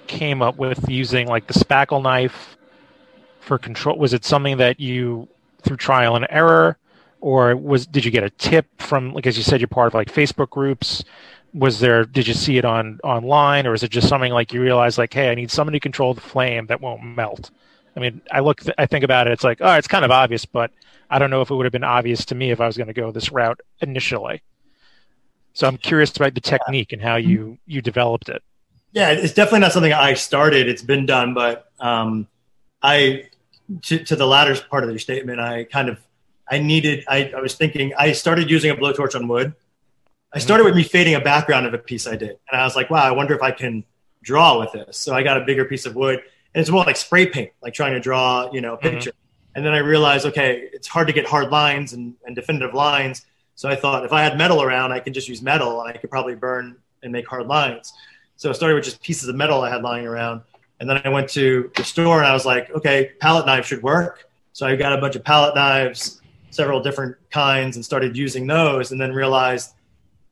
came 0.07 0.41
up 0.41 0.57
with 0.57 0.89
using 0.89 1.27
like 1.27 1.47
the 1.47 1.53
spackle 1.53 2.01
knife 2.01 2.57
for 3.39 3.57
control. 3.57 3.97
Was 3.97 4.13
it 4.13 4.25
something 4.25 4.57
that 4.57 4.79
you 4.79 5.27
through 5.61 5.77
trial 5.77 6.15
and 6.15 6.27
error, 6.29 6.77
or 7.21 7.55
was 7.55 7.85
did 7.85 8.05
you 8.05 8.11
get 8.11 8.23
a 8.23 8.29
tip 8.29 8.65
from 8.81 9.13
like 9.13 9.27
as 9.27 9.37
you 9.37 9.43
said 9.43 9.61
you're 9.61 9.67
part 9.67 9.87
of 9.87 9.93
like 9.93 10.11
Facebook 10.11 10.49
groups? 10.49 11.03
Was 11.53 11.79
there 11.79 12.05
did 12.05 12.27
you 12.27 12.33
see 12.33 12.57
it 12.57 12.65
on 12.65 12.99
online, 13.03 13.65
or 13.65 13.73
is 13.73 13.83
it 13.83 13.91
just 13.91 14.09
something 14.09 14.31
like 14.33 14.53
you 14.53 14.61
realize 14.61 14.97
like, 14.97 15.13
hey, 15.13 15.29
I 15.29 15.35
need 15.35 15.51
somebody 15.51 15.79
to 15.79 15.83
control 15.83 16.13
the 16.13 16.21
flame 16.21 16.65
that 16.67 16.81
won't 16.81 17.03
melt? 17.03 17.51
I 17.95 17.99
mean, 17.99 18.21
I 18.31 18.39
look, 18.39 18.61
I 18.77 18.85
think 18.85 19.03
about 19.03 19.27
it. 19.27 19.33
It's 19.33 19.43
like, 19.43 19.59
oh, 19.61 19.73
it's 19.73 19.87
kind 19.87 20.05
of 20.05 20.11
obvious, 20.11 20.45
but 20.45 20.71
I 21.09 21.19
don't 21.19 21.29
know 21.29 21.41
if 21.41 21.49
it 21.49 21.55
would 21.55 21.65
have 21.65 21.73
been 21.73 21.83
obvious 21.83 22.23
to 22.25 22.35
me 22.35 22.51
if 22.51 22.61
I 22.61 22.67
was 22.67 22.77
going 22.77 22.87
to 22.87 22.93
go 22.93 23.11
this 23.11 23.31
route 23.31 23.59
initially. 23.81 24.41
So 25.53 25.67
I'm 25.67 25.77
curious 25.77 26.15
about 26.15 26.35
the 26.35 26.41
technique 26.41 26.93
and 26.93 27.01
how 27.01 27.15
you 27.15 27.57
you 27.65 27.81
developed 27.81 28.29
it. 28.29 28.41
Yeah, 28.91 29.11
it's 29.11 29.33
definitely 29.33 29.59
not 29.59 29.71
something 29.71 29.93
I 29.93 30.13
started. 30.13 30.67
It's 30.67 30.81
been 30.81 31.05
done, 31.05 31.33
but 31.33 31.71
um, 31.79 32.27
I 32.81 33.25
to, 33.83 34.03
to 34.03 34.15
the 34.15 34.25
latter 34.25 34.55
part 34.69 34.83
of 34.83 34.89
your 34.89 34.99
statement, 34.99 35.39
I 35.39 35.65
kind 35.65 35.89
of 35.89 35.99
I 36.49 36.59
needed. 36.59 37.03
I, 37.07 37.31
I 37.35 37.41
was 37.41 37.55
thinking. 37.55 37.93
I 37.97 38.13
started 38.13 38.49
using 38.49 38.71
a 38.71 38.75
blowtorch 38.75 39.15
on 39.15 39.27
wood. 39.27 39.53
I 40.33 40.39
started 40.39 40.63
with 40.63 40.75
me 40.75 40.83
fading 40.83 41.15
a 41.15 41.19
background 41.19 41.65
of 41.65 41.73
a 41.73 41.77
piece 41.77 42.07
I 42.07 42.15
did, 42.15 42.37
and 42.51 42.61
I 42.61 42.63
was 42.63 42.75
like, 42.75 42.89
wow, 42.89 43.03
I 43.03 43.11
wonder 43.11 43.33
if 43.35 43.41
I 43.41 43.51
can 43.51 43.83
draw 44.21 44.59
with 44.59 44.71
this. 44.71 44.97
So 44.97 45.13
I 45.13 45.23
got 45.23 45.37
a 45.37 45.45
bigger 45.45 45.65
piece 45.65 45.85
of 45.85 45.95
wood, 45.95 46.19
and 46.53 46.61
it's 46.61 46.69
more 46.69 46.83
like 46.83 46.97
spray 46.97 47.25
paint, 47.25 47.51
like 47.61 47.73
trying 47.73 47.93
to 47.93 47.99
draw, 47.99 48.51
you 48.51 48.61
know, 48.61 48.73
a 48.73 48.77
picture. 48.77 49.11
And 49.55 49.65
then 49.65 49.73
I 49.73 49.79
realized, 49.79 50.25
okay, 50.27 50.69
it's 50.71 50.87
hard 50.87 51.07
to 51.07 51.13
get 51.13 51.25
hard 51.27 51.49
lines 51.49 51.93
and, 51.93 52.13
and 52.25 52.35
definitive 52.35 52.73
lines. 52.73 53.25
So 53.59 53.67
I 53.67 53.75
thought 53.75 54.05
if 54.05 54.13
I 54.13 54.23
had 54.23 54.37
metal 54.37 54.61
around, 54.61 54.93
I 54.93 55.01
could 55.01 55.13
just 55.13 55.27
use 55.27 55.41
metal 55.41 55.81
and 55.81 55.89
I 55.89 55.97
could 55.97 56.09
probably 56.09 56.33
burn 56.33 56.77
and 57.03 57.11
make 57.11 57.27
hard 57.27 57.45
lines. 57.47 57.91
So 58.37 58.49
I 58.49 58.53
started 58.53 58.75
with 58.75 58.85
just 58.85 59.01
pieces 59.01 59.27
of 59.27 59.35
metal 59.35 59.59
I 59.59 59.69
had 59.69 59.81
lying 59.81 60.07
around. 60.07 60.43
And 60.79 60.89
then 60.89 61.01
I 61.03 61.09
went 61.09 61.29
to 61.31 61.69
the 61.75 61.83
store 61.83 62.19
and 62.19 62.25
I 62.25 62.31
was 62.31 62.45
like, 62.45 62.71
okay, 62.71 63.11
palette 63.19 63.45
knife 63.45 63.65
should 63.65 63.83
work. 63.83 64.29
So 64.53 64.65
I 64.65 64.77
got 64.77 64.97
a 64.97 65.01
bunch 65.01 65.17
of 65.17 65.25
palette 65.25 65.55
knives, 65.55 66.21
several 66.51 66.81
different 66.81 67.17
kinds, 67.31 67.75
and 67.75 67.83
started 67.83 68.15
using 68.15 68.47
those. 68.47 68.93
And 68.93 69.01
then 69.01 69.11
realized, 69.11 69.73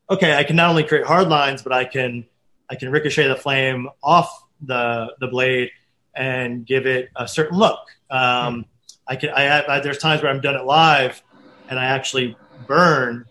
okay, 0.10 0.38
I 0.38 0.46
can 0.46 0.56
not 0.56 0.70
only 0.70 0.86
create 0.86 1.06
hard 1.06 1.28
lines, 1.28 1.62
but 1.62 1.74
I 1.74 1.84
can 1.84 2.26
I 2.70 2.76
can 2.76 2.90
ricochet 2.90 3.28
the 3.28 3.36
flame 3.36 3.90
off 4.02 4.46
the 4.62 5.14
the 5.20 5.28
blade 5.28 5.72
and 6.16 6.66
give 6.66 6.86
it 6.86 7.10
a 7.18 7.28
certain 7.28 7.58
look. 7.58 7.90
Um, 8.10 8.64
I 9.06 9.18
can. 9.18 9.32
I, 9.32 9.68
I 9.68 9.80
there's 9.82 9.98
times 9.98 10.22
where 10.24 10.32
I'm 10.32 10.40
done 10.40 10.56
it 10.56 10.64
live, 10.64 11.22
and 11.68 11.78
I 11.78 11.88
actually 11.88 12.38
burn 12.66 13.26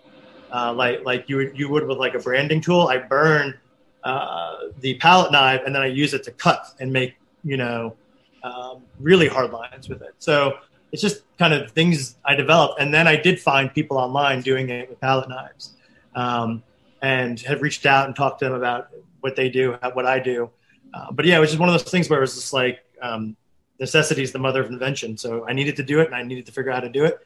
uh, 0.52 0.72
like 0.72 1.04
like 1.04 1.28
you 1.28 1.36
would 1.36 1.58
you 1.58 1.68
would 1.68 1.86
with 1.86 1.98
like 1.98 2.14
a 2.14 2.18
branding 2.18 2.60
tool. 2.60 2.88
I 2.88 2.98
burn 2.98 3.58
uh, 4.04 4.56
the 4.80 4.94
palette 4.94 5.32
knife, 5.32 5.62
and 5.66 5.74
then 5.74 5.82
I 5.82 5.86
use 5.86 6.14
it 6.14 6.22
to 6.24 6.30
cut 6.30 6.74
and 6.80 6.92
make 6.92 7.14
you 7.44 7.56
know 7.56 7.96
um, 8.42 8.82
really 9.00 9.28
hard 9.28 9.52
lines 9.52 9.88
with 9.88 10.02
it. 10.02 10.14
So 10.18 10.58
it's 10.92 11.02
just 11.02 11.22
kind 11.38 11.52
of 11.52 11.72
things 11.72 12.16
I 12.24 12.34
developed, 12.34 12.80
and 12.80 12.92
then 12.94 13.08
I 13.08 13.16
did 13.16 13.40
find 13.40 13.72
people 13.72 13.98
online 13.98 14.40
doing 14.42 14.70
it 14.70 14.88
with 14.88 15.00
palette 15.00 15.28
knives, 15.28 15.74
um, 16.14 16.62
and 17.02 17.38
have 17.40 17.62
reached 17.62 17.86
out 17.86 18.06
and 18.06 18.14
talked 18.14 18.38
to 18.40 18.46
them 18.46 18.54
about 18.54 18.88
what 19.20 19.36
they 19.36 19.50
do, 19.50 19.76
what 19.92 20.06
I 20.06 20.20
do. 20.20 20.50
Uh, 20.94 21.10
but 21.10 21.24
yeah, 21.24 21.36
it 21.36 21.40
was 21.40 21.50
just 21.50 21.60
one 21.60 21.68
of 21.68 21.74
those 21.74 21.90
things 21.90 22.08
where 22.08 22.20
it 22.20 22.22
was 22.22 22.34
just 22.34 22.52
like 22.52 22.84
um, 23.02 23.36
necessity 23.80 24.22
is 24.22 24.32
the 24.32 24.38
mother 24.38 24.62
of 24.62 24.70
invention. 24.70 25.18
So 25.18 25.46
I 25.46 25.52
needed 25.52 25.76
to 25.76 25.82
do 25.82 26.00
it, 26.00 26.06
and 26.06 26.14
I 26.14 26.22
needed 26.22 26.46
to 26.46 26.52
figure 26.52 26.70
out 26.70 26.76
how 26.76 26.80
to 26.82 26.88
do 26.88 27.04
it, 27.04 27.18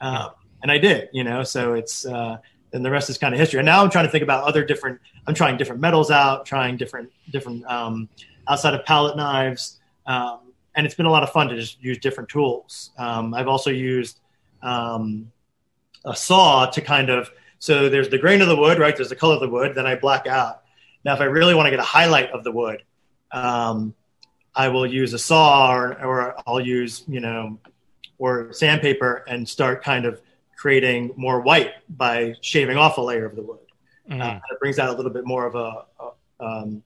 um, 0.00 0.30
and 0.62 0.70
I 0.70 0.78
did. 0.78 1.08
You 1.12 1.24
know, 1.24 1.42
so 1.42 1.74
it's 1.74 2.06
uh, 2.06 2.38
and 2.72 2.84
the 2.84 2.90
rest 2.90 3.10
is 3.10 3.18
kind 3.18 3.34
of 3.34 3.40
history. 3.40 3.60
And 3.60 3.66
now 3.66 3.82
I'm 3.82 3.90
trying 3.90 4.06
to 4.06 4.10
think 4.10 4.22
about 4.22 4.44
other 4.44 4.64
different. 4.64 5.00
I'm 5.26 5.34
trying 5.34 5.56
different 5.56 5.80
metals 5.80 6.10
out, 6.10 6.46
trying 6.46 6.76
different 6.76 7.10
different 7.30 7.64
um, 7.66 8.08
outside 8.48 8.74
of 8.74 8.84
palette 8.84 9.16
knives, 9.16 9.80
um, 10.06 10.40
and 10.74 10.86
it's 10.86 10.94
been 10.94 11.06
a 11.06 11.10
lot 11.10 11.22
of 11.22 11.30
fun 11.30 11.48
to 11.48 11.56
just 11.56 11.82
use 11.82 11.98
different 11.98 12.28
tools. 12.28 12.90
Um, 12.98 13.34
I've 13.34 13.48
also 13.48 13.70
used 13.70 14.20
um, 14.62 15.30
a 16.04 16.14
saw 16.14 16.66
to 16.66 16.80
kind 16.80 17.10
of 17.10 17.30
so 17.58 17.88
there's 17.88 18.08
the 18.08 18.18
grain 18.18 18.42
of 18.42 18.48
the 18.48 18.56
wood, 18.56 18.78
right? 18.78 18.94
There's 18.94 19.08
the 19.08 19.16
color 19.16 19.34
of 19.34 19.40
the 19.40 19.48
wood. 19.48 19.74
Then 19.74 19.86
I 19.86 19.94
black 19.96 20.26
out. 20.26 20.62
Now, 21.04 21.14
if 21.14 21.20
I 21.20 21.24
really 21.24 21.54
want 21.54 21.66
to 21.66 21.70
get 21.70 21.78
a 21.78 21.84
highlight 21.84 22.30
of 22.30 22.44
the 22.44 22.52
wood, 22.52 22.82
um, 23.32 23.94
I 24.54 24.68
will 24.68 24.86
use 24.86 25.12
a 25.12 25.18
saw 25.18 25.72
or, 25.72 26.04
or 26.04 26.34
I'll 26.46 26.60
use, 26.60 27.04
you 27.06 27.20
know, 27.20 27.58
or 28.18 28.52
sandpaper 28.52 29.24
and 29.28 29.48
start 29.48 29.82
kind 29.82 30.04
of 30.04 30.20
creating 30.56 31.12
more 31.16 31.40
white 31.40 31.72
by 31.96 32.34
shaving 32.40 32.76
off 32.76 32.98
a 32.98 33.00
layer 33.00 33.24
of 33.26 33.36
the 33.36 33.42
wood. 33.42 33.58
Mhm. 34.10 34.20
Uh, 34.20 34.40
it 34.50 34.58
brings 34.60 34.78
out 34.78 34.88
a 34.88 34.92
little 34.92 35.10
bit 35.12 35.24
more 35.26 35.46
of 35.46 35.54
a, 35.54 35.84
a 36.00 36.44
um, 36.44 36.82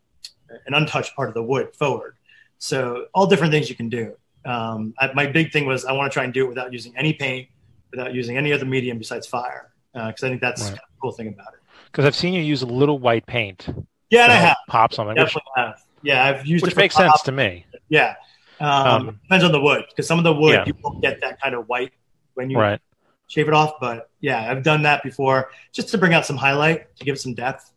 an 0.66 0.74
untouched 0.74 1.14
part 1.14 1.28
of 1.28 1.34
the 1.34 1.42
wood 1.42 1.74
forward. 1.74 2.16
So 2.58 3.06
all 3.14 3.26
different 3.26 3.52
things 3.52 3.68
you 3.70 3.76
can 3.76 3.88
do. 3.88 4.16
Um, 4.44 4.94
I, 4.98 5.12
my 5.12 5.26
big 5.26 5.52
thing 5.52 5.66
was 5.66 5.84
I 5.84 5.92
want 5.92 6.10
to 6.10 6.14
try 6.14 6.24
and 6.24 6.32
do 6.32 6.44
it 6.46 6.48
without 6.48 6.72
using 6.72 6.96
any 6.96 7.12
paint, 7.12 7.48
without 7.90 8.14
using 8.14 8.36
any 8.36 8.52
other 8.52 8.64
medium 8.64 8.98
besides 8.98 9.26
fire, 9.26 9.70
because 9.92 10.22
I 10.24 10.28
think 10.28 10.40
that's 10.40 10.62
Right. 10.62 10.68
kind 10.70 10.78
of 10.78 10.88
the 10.94 11.00
cool 11.00 11.12
thing 11.12 11.28
about 11.28 11.54
it. 11.54 11.60
Because 11.86 12.04
I've 12.04 12.14
seen 12.16 12.32
you 12.34 12.42
use 12.42 12.62
a 12.62 12.66
little 12.66 12.98
white 12.98 13.26
paint. 13.26 13.68
Yeah, 14.10 14.24
and 14.24 14.32
I 14.32 14.36
have. 14.36 14.56
pop 14.68 14.92
something, 14.92 15.14
which, 15.16 15.26
Definitely 15.26 15.50
have. 15.56 15.82
Yeah, 16.02 16.24
I've 16.24 16.46
used 16.46 16.64
which 16.64 16.74
makes 16.76 16.94
sense 16.94 17.20
to 17.22 17.32
me. 17.32 17.64
Yeah. 17.88 18.14
Um, 18.60 18.68
Um, 19.08 19.20
depends 19.22 19.44
on 19.44 19.52
the 19.52 19.60
wood 19.60 19.84
because 19.88 20.06
some 20.06 20.18
of 20.18 20.24
the 20.24 20.32
wood 20.34 20.54
Yeah. 20.54 20.64
you 20.66 20.74
won't 20.82 21.00
get 21.02 21.20
that 21.20 21.40
kind 21.40 21.54
of 21.54 21.68
white 21.68 21.92
when 22.34 22.50
you 22.50 22.58
Right. 22.58 22.80
Shave 23.30 23.48
it 23.48 23.54
off. 23.54 23.80
But 23.80 24.10
yeah, 24.20 24.50
I've 24.50 24.62
done 24.62 24.82
that 24.82 25.02
before 25.02 25.50
just 25.72 25.88
to 25.90 25.98
bring 25.98 26.12
out 26.12 26.26
some 26.26 26.36
highlight 26.36 26.94
to 26.96 27.04
give 27.04 27.14
it 27.14 27.20
some 27.20 27.34
depth. 27.34 27.72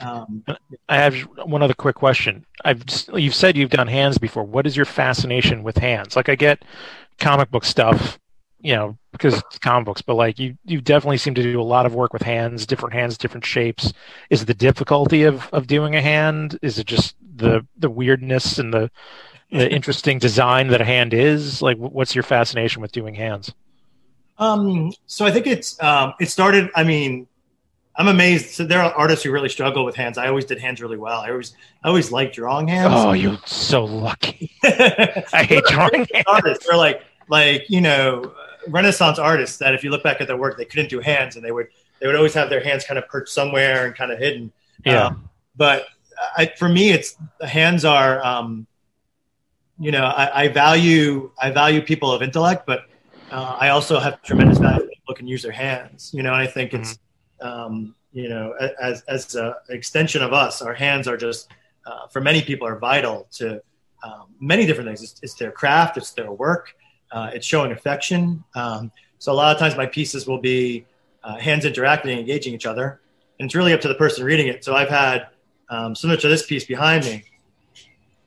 Um, 0.00 0.44
I 0.88 0.96
have 0.96 1.14
one 1.44 1.62
other 1.62 1.74
quick 1.74 1.96
question. 1.96 2.46
I've 2.64 2.82
you've 3.14 3.34
said 3.34 3.56
you've 3.56 3.70
done 3.70 3.86
hands 3.88 4.18
before. 4.18 4.44
What 4.44 4.66
is 4.66 4.76
your 4.76 4.86
fascination 4.86 5.62
with 5.62 5.78
hands? 5.78 6.16
Like 6.16 6.28
I 6.28 6.34
get 6.34 6.64
comic 7.18 7.50
book 7.50 7.64
stuff, 7.64 8.18
you 8.60 8.74
know, 8.74 8.96
because 9.12 9.38
it's 9.38 9.58
comic 9.58 9.86
books, 9.86 10.02
but 10.02 10.14
like 10.14 10.38
you 10.38 10.56
you 10.64 10.80
definitely 10.80 11.18
seem 11.18 11.34
to 11.34 11.42
do 11.42 11.60
a 11.60 11.62
lot 11.62 11.86
of 11.86 11.94
work 11.94 12.12
with 12.12 12.22
hands, 12.22 12.66
different 12.66 12.94
hands, 12.94 13.18
different 13.18 13.44
shapes. 13.44 13.92
Is 14.30 14.42
it 14.42 14.46
the 14.46 14.54
difficulty 14.54 15.24
of 15.24 15.48
of 15.52 15.66
doing 15.66 15.94
a 15.94 16.02
hand? 16.02 16.58
Is 16.62 16.78
it 16.78 16.86
just 16.86 17.16
the 17.36 17.66
the 17.76 17.90
weirdness 17.90 18.58
and 18.58 18.72
the 18.72 18.90
the 19.50 19.70
interesting 19.74 20.18
design 20.18 20.68
that 20.68 20.80
a 20.80 20.86
hand 20.86 21.12
is? 21.14 21.60
Like 21.62 21.76
what's 21.76 22.14
your 22.14 22.24
fascination 22.24 22.80
with 22.80 22.92
doing 22.92 23.14
hands? 23.14 23.52
Um, 24.40 24.92
so 25.06 25.26
I 25.26 25.30
think 25.30 25.46
it's 25.46 25.80
um, 25.82 26.14
it 26.18 26.30
started. 26.30 26.70
I 26.74 26.82
mean, 26.82 27.28
I'm 27.94 28.08
amazed. 28.08 28.50
So 28.50 28.64
there 28.64 28.80
are 28.80 28.92
artists 28.94 29.22
who 29.22 29.30
really 29.30 29.50
struggle 29.50 29.84
with 29.84 29.94
hands. 29.94 30.16
I 30.16 30.28
always 30.28 30.46
did 30.46 30.58
hands 30.58 30.80
really 30.80 30.96
well. 30.96 31.20
I 31.20 31.30
always 31.30 31.54
I 31.84 31.88
always 31.88 32.10
liked 32.10 32.34
drawing 32.34 32.66
hands. 32.66 32.94
Oh, 32.96 33.12
you're 33.12 33.38
so 33.44 33.84
lucky. 33.84 34.52
I 34.64 35.44
hate 35.46 35.64
drawing 35.64 36.06
hands. 36.12 36.24
artists. 36.26 36.66
They're 36.66 36.78
like 36.78 37.02
like 37.28 37.68
you 37.68 37.82
know 37.82 38.32
Renaissance 38.66 39.18
artists 39.18 39.58
that 39.58 39.74
if 39.74 39.84
you 39.84 39.90
look 39.90 40.02
back 40.02 40.22
at 40.22 40.26
their 40.26 40.38
work, 40.38 40.56
they 40.56 40.64
couldn't 40.64 40.88
do 40.88 41.00
hands, 41.00 41.36
and 41.36 41.44
they 41.44 41.52
would 41.52 41.68
they 42.00 42.06
would 42.06 42.16
always 42.16 42.32
have 42.32 42.48
their 42.48 42.64
hands 42.64 42.84
kind 42.84 42.98
of 42.98 43.06
perched 43.08 43.32
somewhere 43.32 43.84
and 43.84 43.94
kind 43.94 44.10
of 44.10 44.18
hidden. 44.18 44.50
Yeah. 44.86 45.08
Um, 45.08 45.28
but 45.54 45.84
I, 46.36 46.46
for 46.58 46.68
me, 46.68 46.90
it's 46.90 47.16
the 47.38 47.46
hands 47.46 47.84
are. 47.84 48.24
Um, 48.24 48.66
you 49.78 49.90
know, 49.90 50.04
I, 50.04 50.44
I 50.44 50.48
value 50.48 51.30
I 51.40 51.50
value 51.50 51.80
people 51.80 52.12
of 52.12 52.22
intellect, 52.22 52.66
but 52.66 52.84
uh, 53.30 53.56
I 53.60 53.68
also 53.70 53.98
have 53.98 54.22
tremendous 54.22 54.58
value 54.58 54.86
that 54.86 54.94
people 54.94 55.14
can 55.14 55.26
use 55.26 55.42
their 55.42 55.52
hands. 55.52 56.10
You 56.12 56.22
know, 56.22 56.32
and 56.32 56.42
I 56.42 56.46
think 56.46 56.74
it's 56.74 56.98
um, 57.40 57.94
you 58.12 58.28
know 58.28 58.52
as 58.80 59.02
as 59.02 59.34
an 59.34 59.54
extension 59.68 60.22
of 60.22 60.32
us, 60.32 60.62
our 60.62 60.74
hands 60.74 61.08
are 61.08 61.16
just 61.16 61.50
uh, 61.86 62.06
for 62.08 62.20
many 62.20 62.42
people 62.42 62.66
are 62.66 62.78
vital 62.78 63.26
to 63.32 63.62
um, 64.02 64.34
many 64.40 64.66
different 64.66 64.88
things. 64.88 65.02
It's, 65.02 65.20
it's 65.22 65.34
their 65.34 65.50
craft, 65.50 65.96
it's 65.96 66.12
their 66.12 66.32
work, 66.32 66.74
uh, 67.12 67.30
it's 67.34 67.46
showing 67.46 67.72
affection. 67.72 68.44
Um, 68.54 68.90
so 69.18 69.32
a 69.32 69.34
lot 69.34 69.54
of 69.54 69.60
times 69.60 69.76
my 69.76 69.86
pieces 69.86 70.26
will 70.26 70.40
be 70.40 70.86
uh, 71.22 71.36
hands 71.36 71.64
interacting, 71.64 72.18
engaging 72.18 72.54
each 72.54 72.66
other, 72.66 73.00
and 73.38 73.46
it's 73.46 73.54
really 73.54 73.72
up 73.72 73.80
to 73.82 73.88
the 73.88 73.94
person 73.94 74.24
reading 74.24 74.48
it. 74.48 74.64
So 74.64 74.74
I've 74.74 74.88
had 74.88 75.28
um, 75.68 75.94
similar 75.94 76.18
to 76.20 76.28
this 76.28 76.46
piece 76.46 76.64
behind 76.64 77.04
me. 77.04 77.24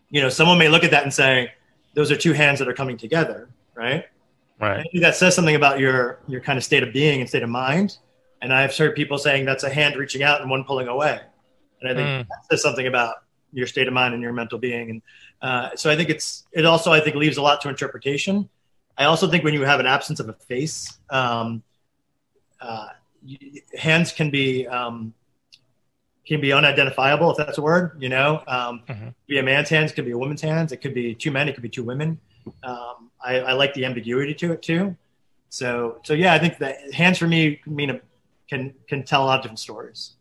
You 0.10 0.22
know, 0.22 0.30
someone 0.30 0.60
may 0.60 0.70
look 0.70 0.84
at 0.84 0.92
that 0.92 1.04
and 1.04 1.14
say, 1.14 1.52
"Those 1.96 2.12
are 2.12 2.16
two 2.16 2.34
hands 2.34 2.60
that 2.60 2.68
are 2.68 2.74
coming 2.74 2.98
together," 2.98 3.50
right? 3.74 4.06
Right. 4.64 4.80
I 4.80 4.84
think 4.84 5.04
that 5.04 5.16
says 5.16 5.36
something 5.36 5.56
about 5.56 5.80
your 5.80 6.20
your 6.28 6.42
kind 6.42 6.58
of 6.58 6.64
state 6.64 6.84
of 6.84 6.94
being 6.94 7.20
and 7.20 7.30
state 7.30 7.44
of 7.44 7.50
mind. 7.50 7.98
And 8.42 8.54
I've 8.54 8.76
heard 8.76 8.96
people 8.96 9.18
saying 9.18 9.46
that's 9.46 9.64
a 9.64 9.70
hand 9.70 9.96
reaching 9.96 10.24
out 10.24 10.42
and 10.42 10.50
one 10.50 10.64
pulling 10.64 10.88
away. 10.88 11.20
And 11.82 11.90
I 11.90 11.94
think 11.94 12.08
Mm. 12.08 12.28
that 12.28 12.46
says 12.50 12.62
something 12.62 12.88
about 12.88 13.16
your 13.52 13.68
state 13.68 13.88
of 13.88 13.94
mind 13.94 14.14
and 14.14 14.24
your 14.24 14.34
mental 14.34 14.58
being. 14.58 14.90
And 14.90 15.02
uh, 15.42 15.76
so 15.76 15.90
I 15.90 15.96
think 15.96 16.10
it's 16.10 16.46
it 16.52 16.66
also 16.66 16.92
I 16.92 17.00
think 17.00 17.16
leaves 17.16 17.38
a 17.38 17.42
lot 17.42 17.62
to 17.62 17.70
interpretation. 17.70 18.50
I 18.98 19.06
also 19.06 19.30
think 19.30 19.44
when 19.44 19.54
you 19.54 19.64
have 19.64 19.80
an 19.80 19.88
absence 19.88 20.20
of 20.20 20.30
a 20.30 20.34
face, 20.34 20.98
um, 21.10 21.64
uh, 22.62 22.88
hands 23.78 24.12
can 24.12 24.30
be 24.30 24.68
um, 24.68 25.14
can 26.26 26.40
be 26.42 26.54
unidentifiable 26.54 27.32
if 27.32 27.38
that's 27.38 27.58
a 27.58 27.62
word. 27.62 27.98
You 28.02 28.10
know, 28.10 28.44
um, 28.48 28.82
mm-hmm. 28.88 29.10
be 29.28 29.40
a 29.40 29.44
man's 29.44 29.70
hands, 29.70 29.92
could 29.92 30.06
be 30.06 30.12
a 30.12 30.18
woman's 30.18 30.42
hands. 30.42 30.72
It 30.72 30.78
could 30.78 30.94
be 30.94 31.16
two 31.16 31.32
men. 31.32 31.50
It 31.50 31.54
could 31.54 31.64
be 31.64 31.70
two 31.70 31.84
women. 31.84 32.20
Um, 32.64 33.10
I, 33.24 33.40
I, 33.40 33.54
like 33.54 33.74
the 33.74 33.86
ambiguity 33.86 34.34
to 34.36 34.52
it 34.54 34.62
too. 34.62 34.96
So, 35.50 36.00
so 36.04 36.14
yeah, 36.14 36.34
I 36.34 36.40
think 36.40 36.58
that 36.60 36.94
hands 36.94 37.18
for 37.18 37.28
me 37.28 37.62
mean 37.66 37.90
a, 37.90 38.02
can 38.50 38.74
can 38.88 39.04
tell 39.04 39.24
a 39.24 39.26
lot 39.26 39.40
of 39.40 39.44
different 39.44 39.60
stories. 39.60 40.14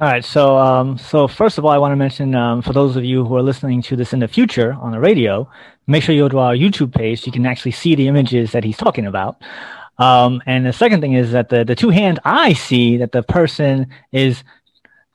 All 0.00 0.06
right. 0.06 0.24
So, 0.24 0.56
um, 0.56 0.96
so 0.96 1.26
first 1.26 1.58
of 1.58 1.64
all, 1.64 1.72
I 1.72 1.78
want 1.78 1.90
to 1.90 1.96
mention 1.96 2.32
um, 2.36 2.62
for 2.62 2.72
those 2.72 2.94
of 2.94 3.04
you 3.04 3.24
who 3.24 3.34
are 3.34 3.42
listening 3.42 3.82
to 3.82 3.96
this 3.96 4.12
in 4.12 4.20
the 4.20 4.28
future 4.28 4.72
on 4.74 4.92
the 4.92 5.00
radio, 5.00 5.50
make 5.88 6.04
sure 6.04 6.14
you 6.14 6.22
go 6.22 6.28
to 6.28 6.38
our 6.38 6.54
YouTube 6.54 6.94
page. 6.94 7.22
So 7.22 7.26
you 7.26 7.32
can 7.32 7.44
actually 7.44 7.72
see 7.72 7.96
the 7.96 8.06
images 8.06 8.52
that 8.52 8.62
he's 8.62 8.76
talking 8.76 9.06
about. 9.06 9.42
Um, 9.98 10.40
and 10.46 10.64
the 10.64 10.72
second 10.72 11.00
thing 11.00 11.14
is 11.14 11.32
that 11.32 11.48
the, 11.48 11.64
the 11.64 11.74
two 11.74 11.90
hands 11.90 12.20
I 12.24 12.52
see 12.52 12.98
that 12.98 13.10
the 13.10 13.24
person 13.24 13.88
is 14.12 14.44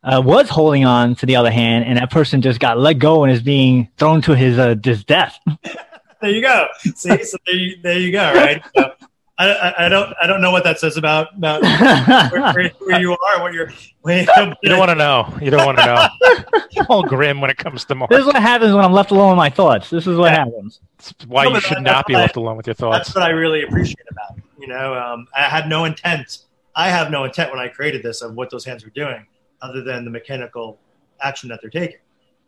uh, 0.03 0.21
was 0.23 0.49
holding 0.49 0.83
on 0.83 1.15
to 1.15 1.25
the 1.25 1.37
other 1.37 1.51
hand, 1.51 1.85
and 1.85 1.97
that 1.97 2.11
person 2.11 2.41
just 2.41 2.59
got 2.59 2.77
let 2.77 2.99
go 2.99 3.23
and 3.23 3.31
is 3.31 3.41
being 3.41 3.87
thrown 3.97 4.21
to 4.23 4.35
his 4.35 4.59
uh, 4.59 4.75
his 4.83 5.05
death. 5.05 5.39
there 6.23 6.31
you 6.31 6.41
go. 6.41 6.67
See, 6.95 7.23
so 7.23 7.37
there 7.45 7.55
you, 7.55 7.75
there 7.81 7.99
you 7.99 8.11
go. 8.11 8.33
Right. 8.33 8.63
So, 8.75 8.91
I, 9.37 9.85
I, 9.85 9.89
don't 9.89 10.13
I 10.21 10.27
don't 10.27 10.41
know 10.41 10.51
what 10.51 10.63
that 10.63 10.79
says 10.79 10.95
about 10.95 11.35
about 11.35 11.63
where, 11.63 12.53
where, 12.53 12.69
where 12.79 13.01
you 13.01 13.11
are, 13.11 13.41
what 13.41 13.51
you're. 13.53 13.69
you 14.07 14.25
don't 14.25 14.79
want 14.79 14.89
to 14.89 14.95
know. 14.95 15.37
You 15.41 15.49
don't 15.49 15.65
want 15.65 15.79
to 15.79 15.85
know. 15.85 16.85
all 16.89 17.03
grim 17.03 17.41
when 17.41 17.49
it 17.49 17.57
comes 17.57 17.83
to 17.85 17.95
Mark. 17.95 18.11
This 18.11 18.21
is 18.21 18.25
what 18.25 18.35
happens 18.35 18.73
when 18.73 18.85
I'm 18.85 18.93
left 18.93 19.11
alone 19.11 19.31
with 19.31 19.37
my 19.37 19.49
thoughts. 19.49 19.89
This 19.89 20.07
is 20.07 20.17
what 20.17 20.31
yeah. 20.31 20.45
happens. 20.45 20.79
It's 20.99 21.13
why 21.27 21.47
you 21.47 21.59
should 21.59 21.81
not 21.81 22.05
be 22.05 22.13
left 22.13 22.35
alone 22.35 22.57
with 22.57 22.67
your 22.67 22.75
thoughts. 22.75 23.07
That's 23.07 23.15
what 23.15 23.23
I 23.23 23.29
really 23.29 23.63
appreciate 23.63 24.05
about 24.09 24.37
it. 24.37 24.43
You 24.59 24.67
know, 24.67 24.93
um, 24.93 25.27
I 25.35 25.41
had 25.43 25.67
no 25.67 25.85
intent. 25.85 26.45
I 26.75 26.89
have 26.89 27.11
no 27.11 27.23
intent 27.23 27.51
when 27.51 27.59
I 27.59 27.67
created 27.67 28.03
this 28.03 28.21
of 28.21 28.35
what 28.35 28.49
those 28.49 28.63
hands 28.63 28.85
were 28.85 28.91
doing, 28.91 29.25
other 29.61 29.83
than 29.83 30.05
the 30.05 30.11
mechanical 30.11 30.79
action 31.21 31.49
that 31.49 31.59
they're 31.61 31.69
taking. 31.69 31.99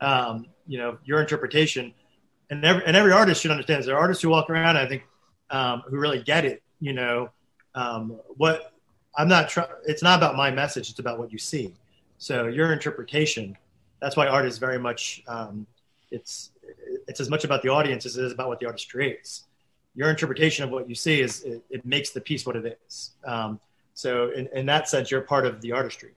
Um, 0.02 0.48
you 0.68 0.78
know, 0.78 0.98
your 1.04 1.20
interpretation, 1.20 1.94
and 2.50 2.64
every 2.64 2.86
and 2.86 2.96
every 2.96 3.12
artist 3.12 3.42
should 3.42 3.52
understand. 3.52 3.84
There 3.84 3.96
are 3.96 4.00
artists 4.00 4.22
who 4.22 4.30
walk 4.30 4.50
around. 4.50 4.78
I 4.78 4.88
think 4.88 5.04
um, 5.50 5.84
who 5.88 5.98
really 5.98 6.22
get 6.22 6.46
it 6.46 6.62
you 6.80 6.94
know, 6.94 7.30
um, 7.74 8.20
what 8.38 8.74
I'm 9.18 9.28
not 9.28 9.50
trying, 9.50 9.68
it's 9.86 10.04
not 10.04 10.20
about 10.20 10.36
my 10.36 10.52
message, 10.52 10.90
it's 10.90 11.00
about 11.00 11.20
what 11.20 11.32
you 11.32 11.38
see. 11.38 11.74
So 12.18 12.48
your 12.48 12.74
interpretation, 12.74 13.58
that's 14.00 14.16
why 14.16 14.28
art 14.28 14.46
is 14.46 14.58
very 14.58 14.80
much, 14.80 15.24
um, 15.28 15.66
it's, 16.12 16.52
it's 17.08 17.20
as 17.20 17.30
much 17.30 17.44
about 17.44 17.62
the 17.62 17.70
audience 17.70 18.06
as 18.06 18.18
it 18.18 18.26
is 18.26 18.32
about 18.32 18.48
what 18.50 18.60
the 18.60 18.66
artist 18.66 18.90
creates. 18.92 19.46
Your 19.96 20.10
interpretation 20.10 20.64
of 20.64 20.72
what 20.72 20.90
you 20.90 20.96
see 20.96 21.22
is, 21.22 21.44
it, 21.44 21.64
it 21.70 21.86
makes 21.86 22.12
the 22.12 22.22
piece 22.22 22.46
what 22.46 22.56
it 22.56 22.80
is. 22.88 23.12
Um, 23.26 23.60
so 23.94 24.30
in, 24.32 24.48
in 24.54 24.66
that 24.66 24.90
sense, 24.90 25.10
you're 25.10 25.22
part 25.22 25.46
of 25.46 25.62
the 25.62 25.72
artistry. 25.72 26.12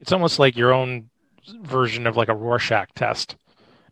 It's 0.00 0.12
almost 0.12 0.38
like 0.38 0.56
your 0.56 0.72
own 0.72 1.08
version 1.62 2.06
of 2.06 2.16
like 2.16 2.28
a 2.28 2.34
Rorschach 2.34 2.92
test. 2.94 3.36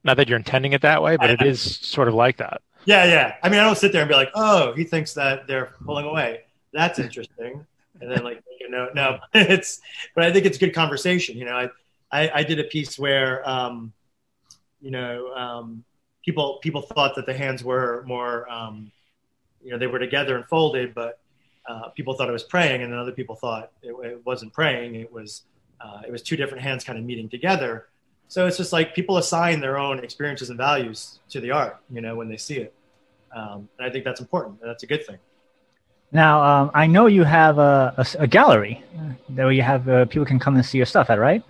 Not 0.05 0.17
that 0.17 0.29
you're 0.29 0.39
intending 0.39 0.73
it 0.73 0.83
that 0.83 1.03
way, 1.03 1.17
but 1.17 1.31
it 1.31 1.43
is 1.43 1.61
sort 1.61 2.09
of 2.09 2.15
like 2.15 2.39
that. 2.39 2.63
Yeah, 2.85 3.05
yeah. 3.05 3.35
I 3.43 3.49
mean, 3.49 3.61
I 3.61 3.65
don't 3.65 3.79
sit 3.79 3.93
there 3.93 4.03
and 4.03 4.09
be 4.09 4.15
like, 4.15 4.31
"Oh, 4.35 4.73
he 4.73 4.85
thinks 4.85 5.15
that 5.15 5.47
they're 5.47 5.73
pulling 5.85 6.07
away." 6.07 6.41
That's 6.73 6.99
interesting. 6.99 7.65
and 8.01 8.11
then 8.11 8.25
like, 8.25 8.43
you 8.61 8.69
know, 8.69 8.89
no, 8.95 9.19
it's. 9.35 9.81
But 10.15 10.25
I 10.25 10.33
think 10.33 10.47
it's 10.47 10.59
good 10.59 10.75
conversation. 10.75 11.37
You 11.37 11.45
know, 11.45 11.57
I 11.57 11.69
I, 12.11 12.31
I 12.41 12.43
did 12.43 12.59
a 12.59 12.65
piece 12.65 12.99
where, 12.99 13.49
um, 13.49 13.93
you 14.81 14.91
know, 14.91 15.33
um, 15.35 15.85
people 16.25 16.59
people 16.63 16.83
thought 16.83 17.15
that 17.17 17.27
the 17.27 17.35
hands 17.35 17.63
were 17.65 18.05
more, 18.07 18.51
um, 18.51 18.91
you 19.63 19.71
know, 19.71 19.79
they 19.79 19.87
were 19.87 19.99
together 19.99 20.37
and 20.37 20.45
folded, 20.47 20.95
but 20.95 21.21
uh, 21.69 21.89
people 21.91 22.15
thought 22.15 22.29
it 22.29 22.33
was 22.33 22.43
praying, 22.43 22.83
and 22.83 22.93
then 22.93 22.99
other 22.99 23.13
people 23.13 23.37
thought 23.37 23.71
it, 23.83 23.93
it 24.05 24.27
wasn't 24.27 24.53
praying. 24.53 24.97
It 24.97 25.13
was 25.13 25.43
uh, 25.81 26.03
it 26.07 26.13
was 26.13 26.23
two 26.23 26.37
different 26.37 26.63
hands 26.63 26.85
kind 26.85 26.99
of 26.99 27.05
meeting 27.05 27.29
together. 27.29 27.89
So 28.33 28.47
it's 28.47 28.57
just 28.57 28.73
like 28.73 28.95
people 28.95 29.19
assign 29.19 29.61
their 29.61 29.77
own 29.79 29.99
experiences 29.99 30.49
and 30.49 30.57
values 30.57 31.21
to 31.29 31.39
the 31.39 31.51
art, 31.51 31.77
you 31.91 32.01
know, 32.01 32.17
when 32.17 32.31
they 32.31 32.39
see 32.39 32.57
it. 32.57 32.73
Um, 33.37 33.69
and 33.79 33.87
I 33.87 33.91
think 33.91 34.07
that's 34.07 34.23
important. 34.23 34.59
That's 34.63 34.83
a 34.85 34.87
good 34.87 35.05
thing. 35.07 35.19
Now, 36.13 36.43
um, 36.43 36.71
I 36.73 36.87
know 36.87 37.09
you 37.09 37.25
have 37.25 37.59
a, 37.59 37.93
a, 37.99 38.07
a 38.21 38.27
gallery 38.27 38.83
where 39.29 39.53
you 39.53 39.61
have 39.61 39.87
uh, 39.87 40.07
people 40.07 40.25
can 40.25 40.39
come 40.39 40.55
and 40.55 40.65
see 40.65 40.79
your 40.79 40.87
stuff 40.87 41.11
at, 41.11 41.19
right? 41.19 41.43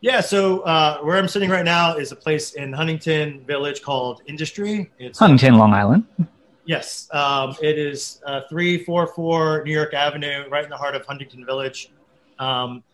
Yeah. 0.00 0.20
So 0.20 0.60
uh, 0.60 1.00
where 1.00 1.16
I'm 1.16 1.26
sitting 1.26 1.50
right 1.50 1.64
now 1.64 1.96
is 1.96 2.12
a 2.12 2.16
place 2.16 2.52
in 2.52 2.72
Huntington 2.72 3.44
Village 3.44 3.82
called 3.82 4.22
Industry. 4.26 4.88
It's 5.00 5.18
Huntington, 5.18 5.58
Long 5.58 5.72
Island. 5.72 6.06
Yes, 6.66 7.08
um, 7.12 7.56
it 7.60 7.78
is 7.80 8.20
uh, 8.24 8.42
344 8.48 9.64
New 9.64 9.72
York 9.72 9.92
Avenue, 9.92 10.48
right 10.50 10.62
in 10.62 10.70
the 10.70 10.76
heart 10.76 10.94
of 10.94 11.04
Huntington 11.04 11.44
Village. 11.44 11.90
Um, 12.38 12.84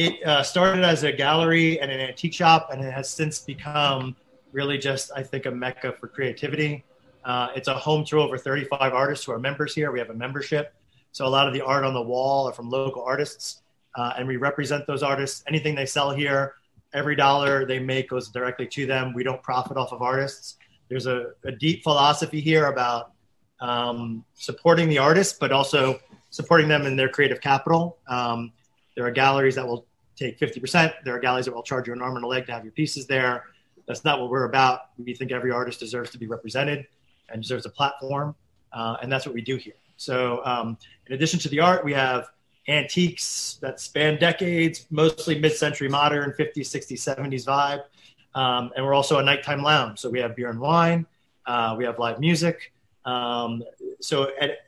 it 0.00 0.26
uh, 0.26 0.42
started 0.42 0.82
as 0.82 1.02
a 1.02 1.12
gallery 1.12 1.78
and 1.78 1.90
an 1.90 2.00
antique 2.00 2.32
shop, 2.32 2.70
and 2.72 2.82
it 2.82 2.90
has 2.90 3.10
since 3.10 3.38
become 3.38 4.16
really 4.50 4.78
just, 4.78 5.10
I 5.14 5.22
think, 5.22 5.44
a 5.44 5.50
mecca 5.50 5.92
for 6.00 6.08
creativity. 6.08 6.84
Uh, 7.22 7.48
it's 7.54 7.68
a 7.68 7.74
home 7.74 8.06
to 8.06 8.18
over 8.18 8.38
35 8.38 8.94
artists 8.94 9.26
who 9.26 9.32
are 9.32 9.38
members 9.38 9.74
here. 9.74 9.92
We 9.92 9.98
have 9.98 10.08
a 10.08 10.14
membership. 10.14 10.72
So 11.12 11.26
a 11.26 11.28
lot 11.28 11.46
of 11.46 11.52
the 11.52 11.60
art 11.60 11.84
on 11.84 11.92
the 11.92 12.00
wall 12.00 12.48
are 12.48 12.52
from 12.52 12.70
local 12.70 13.02
artists, 13.02 13.60
uh, 13.94 14.14
and 14.16 14.26
we 14.26 14.38
represent 14.38 14.86
those 14.86 15.02
artists. 15.02 15.44
Anything 15.46 15.74
they 15.74 15.84
sell 15.84 16.12
here, 16.12 16.54
every 16.94 17.14
dollar 17.14 17.66
they 17.66 17.78
make 17.78 18.08
goes 18.08 18.30
directly 18.30 18.68
to 18.68 18.86
them. 18.86 19.12
We 19.12 19.22
don't 19.22 19.42
profit 19.42 19.76
off 19.76 19.92
of 19.92 20.00
artists. 20.00 20.56
There's 20.88 21.06
a, 21.06 21.32
a 21.44 21.52
deep 21.52 21.82
philosophy 21.82 22.40
here 22.40 22.66
about 22.66 23.12
um, 23.60 24.24
supporting 24.32 24.88
the 24.88 24.96
artists, 24.96 25.36
but 25.38 25.52
also 25.52 26.00
supporting 26.30 26.68
them 26.68 26.86
in 26.86 26.96
their 26.96 27.10
creative 27.10 27.42
capital. 27.42 27.98
Um, 28.08 28.52
there 28.96 29.04
are 29.04 29.10
galleries 29.10 29.56
that 29.56 29.66
will 29.66 29.86
take 30.20 30.38
50%. 30.38 30.92
There 31.04 31.14
are 31.14 31.18
galleries 31.18 31.46
that 31.46 31.54
will 31.54 31.62
charge 31.62 31.86
you 31.86 31.92
an 31.92 32.02
arm 32.02 32.16
and 32.16 32.24
a 32.24 32.28
leg 32.28 32.46
to 32.46 32.52
have 32.52 32.64
your 32.64 32.72
pieces 32.72 33.06
there. 33.06 33.44
That's 33.86 34.04
not 34.04 34.20
what 34.20 34.30
we're 34.30 34.44
about. 34.44 34.90
We 34.98 35.14
think 35.14 35.32
every 35.32 35.50
artist 35.50 35.80
deserves 35.80 36.10
to 36.10 36.18
be 36.18 36.26
represented 36.26 36.86
and 37.28 37.42
deserves 37.42 37.66
a 37.66 37.70
platform. 37.70 38.34
Uh, 38.72 38.96
and 39.02 39.10
that's 39.10 39.26
what 39.26 39.34
we 39.34 39.40
do 39.40 39.56
here. 39.56 39.74
So, 39.96 40.44
um, 40.44 40.78
in 41.06 41.14
addition 41.14 41.40
to 41.40 41.48
the 41.48 41.60
art, 41.60 41.84
we 41.84 41.92
have 41.92 42.28
antiques 42.68 43.58
that 43.60 43.80
span 43.80 44.18
decades, 44.18 44.86
mostly 44.90 45.38
mid 45.38 45.52
century 45.52 45.88
modern, 45.88 46.32
50s, 46.38 46.68
60s, 46.68 47.16
70s 47.16 47.44
vibe. 47.44 47.82
Um, 48.38 48.70
and 48.76 48.84
we're 48.84 48.94
also 48.94 49.18
a 49.18 49.22
nighttime 49.22 49.62
lounge. 49.62 49.98
So, 49.98 50.08
we 50.08 50.20
have 50.20 50.36
beer 50.36 50.50
and 50.50 50.60
wine, 50.60 51.06
uh, 51.46 51.74
we 51.76 51.84
have 51.84 51.98
live 51.98 52.20
music. 52.20 52.72
Um, 53.04 53.64
so, 54.00 54.30
at, 54.40 54.58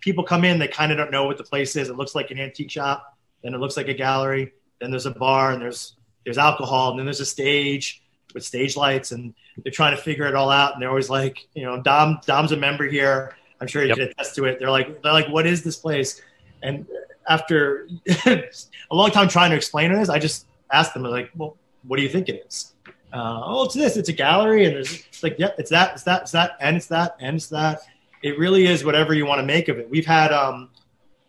people 0.00 0.22
come 0.22 0.44
in, 0.44 0.58
they 0.58 0.68
kind 0.68 0.92
of 0.92 0.98
don't 0.98 1.10
know 1.10 1.26
what 1.26 1.36
the 1.36 1.44
place 1.44 1.74
is. 1.74 1.88
It 1.88 1.96
looks 1.96 2.14
like 2.14 2.30
an 2.30 2.38
antique 2.38 2.70
shop 2.70 3.18
then 3.42 3.54
it 3.54 3.58
looks 3.58 3.76
like 3.76 3.88
a 3.88 3.94
gallery. 3.94 4.52
Then 4.80 4.90
there's 4.90 5.06
a 5.06 5.10
bar 5.10 5.52
and 5.52 5.60
there's 5.60 5.94
there's 6.24 6.38
alcohol 6.38 6.90
and 6.90 6.98
then 6.98 7.06
there's 7.06 7.20
a 7.20 7.26
stage 7.26 8.02
with 8.34 8.44
stage 8.44 8.76
lights 8.76 9.12
and 9.12 9.34
they're 9.64 9.72
trying 9.72 9.96
to 9.96 10.02
figure 10.02 10.26
it 10.26 10.34
all 10.34 10.50
out 10.50 10.74
and 10.74 10.82
they're 10.82 10.90
always 10.90 11.10
like, 11.10 11.48
you 11.54 11.64
know, 11.64 11.80
Dom 11.82 12.20
Dom's 12.26 12.52
a 12.52 12.56
member 12.56 12.86
here. 12.86 13.36
I'm 13.60 13.66
sure 13.66 13.82
you 13.82 13.88
yep. 13.88 13.96
can 13.96 14.08
attest 14.08 14.34
to 14.36 14.44
it. 14.44 14.58
They're 14.58 14.70
like 14.70 15.02
they're 15.02 15.12
like, 15.12 15.28
what 15.28 15.46
is 15.46 15.62
this 15.62 15.76
place? 15.76 16.20
And 16.62 16.86
after 17.28 17.88
a 18.26 18.44
long 18.90 19.10
time 19.10 19.28
trying 19.28 19.50
to 19.50 19.56
explain 19.56 19.92
it 19.92 20.00
is 20.00 20.10
I 20.10 20.18
just 20.18 20.46
asked 20.72 20.94
them 20.94 21.02
like, 21.02 21.30
well, 21.36 21.56
what 21.86 21.96
do 21.96 22.02
you 22.02 22.08
think 22.08 22.28
it 22.28 22.44
is? 22.46 22.74
Uh, 23.12 23.40
oh, 23.44 23.64
it's 23.64 23.74
this. 23.74 23.96
It's 23.96 24.08
a 24.08 24.12
gallery, 24.12 24.66
and 24.66 24.74
there's 24.74 24.92
it's 24.92 25.22
like, 25.22 25.38
yep, 25.38 25.54
yeah, 25.56 25.60
it's 25.60 25.70
that, 25.70 25.92
it's 25.94 26.02
that, 26.02 26.22
it's 26.22 26.32
that, 26.32 26.56
and 26.60 26.76
it's 26.76 26.86
that, 26.86 27.16
and 27.20 27.36
it's 27.36 27.46
that. 27.48 27.80
It 28.22 28.38
really 28.38 28.66
is 28.66 28.84
whatever 28.84 29.14
you 29.14 29.24
want 29.24 29.38
to 29.40 29.46
make 29.46 29.68
of 29.68 29.78
it. 29.78 29.88
We've 29.88 30.06
had 30.06 30.32
um, 30.32 30.70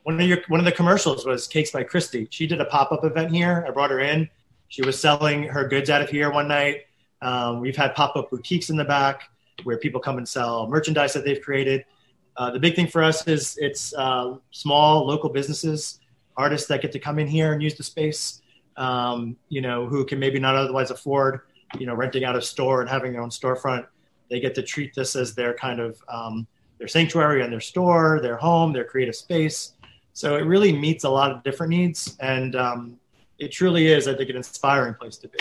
one 0.03 0.19
of 0.19 0.27
your 0.27 0.39
one 0.47 0.59
of 0.59 0.65
the 0.65 0.71
commercials 0.71 1.25
was 1.25 1.47
Cakes 1.47 1.71
by 1.71 1.83
Kristy. 1.83 2.27
She 2.29 2.47
did 2.47 2.61
a 2.61 2.65
pop 2.65 2.91
up 2.91 3.03
event 3.03 3.31
here. 3.31 3.65
I 3.67 3.71
brought 3.71 3.91
her 3.91 3.99
in. 3.99 4.29
She 4.67 4.81
was 4.83 4.99
selling 4.99 5.43
her 5.43 5.67
goods 5.67 5.89
out 5.89 6.01
of 6.01 6.09
here 6.09 6.31
one 6.31 6.47
night. 6.47 6.85
Um, 7.21 7.59
we've 7.59 7.75
had 7.75 7.95
pop 7.95 8.15
up 8.15 8.29
boutiques 8.29 8.69
in 8.69 8.77
the 8.77 8.85
back 8.85 9.29
where 9.63 9.77
people 9.77 9.99
come 9.99 10.17
and 10.17 10.27
sell 10.27 10.67
merchandise 10.67 11.13
that 11.13 11.25
they've 11.25 11.41
created. 11.41 11.83
Uh, 12.37 12.51
the 12.51 12.59
big 12.59 12.75
thing 12.75 12.87
for 12.87 13.03
us 13.03 13.27
is 13.27 13.57
it's 13.59 13.93
uh, 13.95 14.35
small 14.51 15.05
local 15.05 15.29
businesses, 15.29 15.99
artists 16.37 16.67
that 16.69 16.81
get 16.81 16.91
to 16.93 16.99
come 16.99 17.19
in 17.19 17.27
here 17.27 17.51
and 17.51 17.61
use 17.61 17.75
the 17.75 17.83
space. 17.83 18.41
Um, 18.77 19.35
you 19.49 19.59
know, 19.59 19.87
who 19.87 20.05
can 20.05 20.19
maybe 20.19 20.39
not 20.39 20.55
otherwise 20.55 20.89
afford, 20.89 21.41
you 21.77 21.85
know, 21.85 21.93
renting 21.93 22.23
out 22.23 22.37
a 22.37 22.41
store 22.41 22.79
and 22.79 22.89
having 22.89 23.11
their 23.11 23.21
own 23.21 23.29
storefront. 23.29 23.85
They 24.29 24.39
get 24.39 24.55
to 24.55 24.63
treat 24.63 24.95
this 24.95 25.17
as 25.17 25.35
their 25.35 25.53
kind 25.53 25.81
of 25.81 26.01
um, 26.07 26.47
their 26.77 26.87
sanctuary 26.87 27.43
and 27.43 27.51
their 27.51 27.59
store, 27.59 28.21
their 28.21 28.37
home, 28.37 28.71
their 28.71 28.85
creative 28.85 29.15
space. 29.15 29.73
So 30.19 30.35
it 30.35 30.41
really 30.41 30.73
meets 30.73 31.05
a 31.05 31.09
lot 31.09 31.31
of 31.31 31.43
different 31.43 31.69
needs, 31.69 32.17
and 32.19 32.53
um, 32.57 32.99
it 33.37 33.53
truly 33.53 33.87
is, 33.87 34.05
I 34.05 34.13
think, 34.15 34.29
an 34.29 34.35
inspiring 34.35 34.93
place 34.95 35.15
to 35.19 35.29
be. 35.29 35.39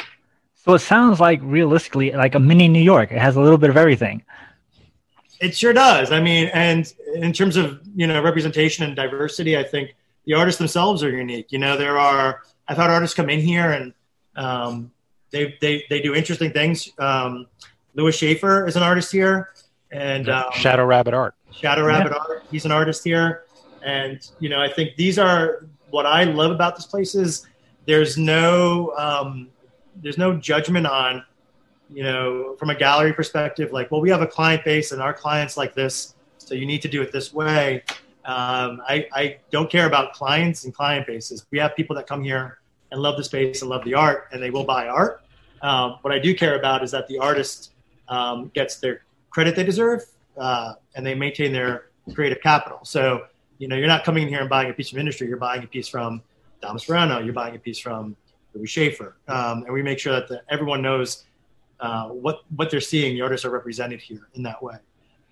So 0.54 0.72
it 0.74 0.78
sounds 0.78 1.18
like 1.18 1.40
realistically 1.42 2.12
like 2.12 2.36
a 2.36 2.38
mini 2.38 2.68
New 2.68 2.78
York. 2.94 3.10
It 3.10 3.18
has 3.18 3.34
a 3.34 3.40
little 3.40 3.58
bit 3.58 3.70
of 3.70 3.76
everything. 3.76 4.22
It 5.40 5.56
sure 5.56 5.72
does. 5.72 6.12
I 6.12 6.20
mean, 6.20 6.48
and 6.54 6.92
in 7.16 7.32
terms 7.32 7.56
of 7.56 7.80
you 7.96 8.06
know 8.06 8.22
representation 8.22 8.84
and 8.84 8.94
diversity, 8.94 9.58
I 9.58 9.64
think 9.64 9.96
the 10.26 10.34
artists 10.34 10.60
themselves 10.60 11.02
are 11.02 11.10
unique. 11.10 11.50
You 11.50 11.58
know, 11.58 11.76
there 11.76 11.98
are 11.98 12.42
I've 12.68 12.76
had 12.76 12.88
artists 12.88 13.16
come 13.16 13.28
in 13.30 13.40
here 13.40 13.72
and 13.72 13.92
um, 14.36 14.92
they 15.32 15.56
they 15.60 15.86
they 15.90 16.00
do 16.00 16.14
interesting 16.14 16.52
things. 16.52 16.88
Um, 17.00 17.48
Lewis 17.94 18.14
Schaefer 18.14 18.68
is 18.68 18.76
an 18.76 18.84
artist 18.84 19.10
here. 19.10 19.48
and 19.90 20.28
um, 20.28 20.52
Shadow 20.52 20.84
Rabbit 20.84 21.14
Art. 21.14 21.34
Shadow 21.50 21.84
Rabbit 21.84 22.12
Art. 22.12 22.44
He's 22.48 22.64
an 22.64 22.70
artist 22.70 23.02
here, 23.02 23.42
and 23.84 24.30
you 24.40 24.48
know 24.48 24.60
I 24.60 24.72
think 24.72 24.96
these 24.96 25.18
are 25.18 25.66
what 25.90 26.06
I 26.06 26.24
love 26.24 26.50
about 26.50 26.76
this 26.76 26.86
place 26.86 27.14
is 27.14 27.46
there's 27.86 28.18
no 28.18 28.92
um, 28.96 29.48
there's 30.02 30.18
no 30.18 30.36
judgment 30.36 30.86
on 30.86 31.24
you 31.90 32.02
know 32.02 32.54
from 32.58 32.70
a 32.70 32.74
gallery 32.74 33.12
perspective 33.12 33.72
like 33.72 33.90
well 33.90 34.00
we 34.00 34.10
have 34.10 34.22
a 34.22 34.26
client 34.26 34.64
base 34.64 34.92
and 34.92 35.00
our 35.00 35.14
clients 35.14 35.56
like 35.56 35.74
this 35.74 36.14
so 36.48 36.54
you 36.54 36.64
need 36.64 36.80
to 36.82 36.88
do 36.88 37.02
it 37.02 37.12
this 37.12 37.34
way. 37.34 37.82
Um, 38.24 38.82
I, 38.88 39.06
I 39.12 39.38
don't 39.50 39.70
care 39.70 39.86
about 39.86 40.14
clients 40.14 40.64
and 40.64 40.74
client 40.74 41.06
bases. 41.06 41.44
We 41.50 41.58
have 41.58 41.76
people 41.76 41.94
that 41.96 42.06
come 42.06 42.24
here 42.24 42.58
and 42.90 43.02
love 43.02 43.18
the 43.18 43.24
space 43.24 43.60
and 43.60 43.70
love 43.70 43.84
the 43.84 43.92
art, 43.92 44.28
and 44.32 44.42
they 44.42 44.48
will 44.48 44.64
buy 44.64 44.88
art. 44.88 45.22
Um, 45.60 45.98
what 46.00 46.12
I 46.14 46.18
do 46.18 46.34
care 46.34 46.58
about 46.58 46.82
is 46.82 46.90
that 46.92 47.06
the 47.06 47.18
artist 47.18 47.72
um, 48.08 48.50
gets 48.54 48.76
their 48.76 49.02
credit 49.28 49.56
they 49.56 49.62
deserve, 49.64 50.06
uh, 50.38 50.74
and 50.94 51.04
they 51.04 51.14
maintain 51.14 51.52
their 51.52 51.88
creative 52.14 52.40
capital. 52.40 52.80
So, 52.82 53.26
you 53.58 53.68
know, 53.68 53.76
you're 53.76 53.88
not 53.88 54.04
coming 54.04 54.22
in 54.24 54.28
here 54.28 54.40
and 54.40 54.48
buying 54.48 54.70
a 54.70 54.72
piece 54.72 54.90
from 54.90 55.00
industry. 55.00 55.28
You're 55.28 55.36
buying 55.36 55.62
a 55.62 55.66
piece 55.66 55.88
from 55.88 56.22
Thomas 56.62 56.84
Verano. 56.84 57.18
You're 57.18 57.34
buying 57.34 57.56
a 57.56 57.58
piece 57.58 57.78
from 57.78 58.16
Louis 58.54 58.66
Schaefer, 58.66 59.16
um, 59.28 59.64
and 59.64 59.72
we 59.72 59.82
make 59.82 59.98
sure 59.98 60.12
that 60.12 60.28
the, 60.28 60.42
everyone 60.48 60.82
knows 60.82 61.24
uh, 61.80 62.08
what 62.08 62.40
what 62.56 62.70
they're 62.70 62.80
seeing. 62.80 63.14
The 63.14 63.22
artists 63.22 63.44
are 63.44 63.50
represented 63.50 64.00
here 64.00 64.28
in 64.34 64.42
that 64.44 64.62
way. 64.62 64.76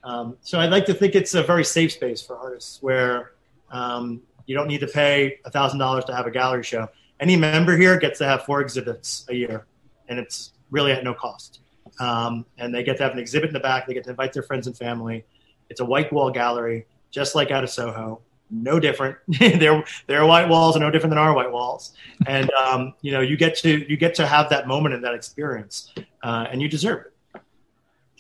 Um, 0.05 0.37
so 0.43 0.61
I'd 0.61 0.71
like 0.71 0.87
to 0.87 0.95
think 0.95 1.15
it's 1.15 1.35
a 1.35 1.43
very 1.43 1.65
safe 1.65 1.93
space 1.93 2.23
for 2.23 2.37
artists 2.37 2.81
where 2.81 3.33
um, 3.71 4.23
you 4.47 4.55
don't 4.55 4.69
need 4.69 4.81
to 4.81 4.87
pay 4.87 5.39
thousand 5.51 5.79
dollars 5.79 6.05
to 6.07 6.15
have 6.15 6.27
a 6.27 6.31
gallery 6.31 6.63
show. 6.63 6.89
Any 7.19 7.37
member 7.37 7.77
here 7.77 7.99
gets 7.99 8.19
to 8.19 8.27
have 8.27 8.45
four 8.45 8.61
exhibits 8.61 9.25
a 9.29 9.35
year, 9.35 9.67
and 10.09 10.19
it's 10.19 10.53
really 10.71 10.93
at 10.93 11.03
no 11.03 11.15
cost. 11.15 11.61
Um, 11.99 12.45
and 12.59 12.75
they 12.75 12.83
get 12.83 12.99
to 12.99 13.03
have 13.05 13.13
an 13.13 13.19
exhibit 13.19 13.49
in 13.49 13.55
the 13.55 13.61
back. 13.61 13.87
They 13.87 13.95
get 13.95 14.05
to 14.05 14.11
invite 14.11 14.33
their 14.33 14.43
friends 14.43 14.67
and 14.67 14.77
family. 14.77 15.25
It's 15.71 15.81
a 15.81 15.85
white 15.85 16.13
wall 16.13 16.31
gallery, 16.31 16.87
just 17.11 17.35
like 17.35 17.51
out 17.51 17.65
of 17.65 17.71
Soho. 17.71 18.21
No 18.51 18.79
different. 18.79 19.17
their 19.41 19.85
their 20.07 20.25
white 20.25 20.49
walls 20.49 20.77
are 20.77 20.81
no 20.81 20.91
different 20.91 21.11
than 21.11 21.19
our 21.19 21.35
white 21.35 21.51
walls. 21.51 21.93
And 22.27 22.51
um, 22.53 22.95
you 23.01 23.11
know, 23.11 23.21
you 23.21 23.37
get 23.37 23.57
to 23.59 23.91
you 23.91 23.97
get 23.97 24.15
to 24.17 24.27
have 24.27 24.49
that 24.51 24.69
moment 24.69 24.95
and 24.95 25.03
that 25.03 25.15
experience, 25.15 25.93
uh, 26.23 26.47
and 26.51 26.63
you 26.63 26.69
deserve 26.69 27.07
it. 27.07 27.13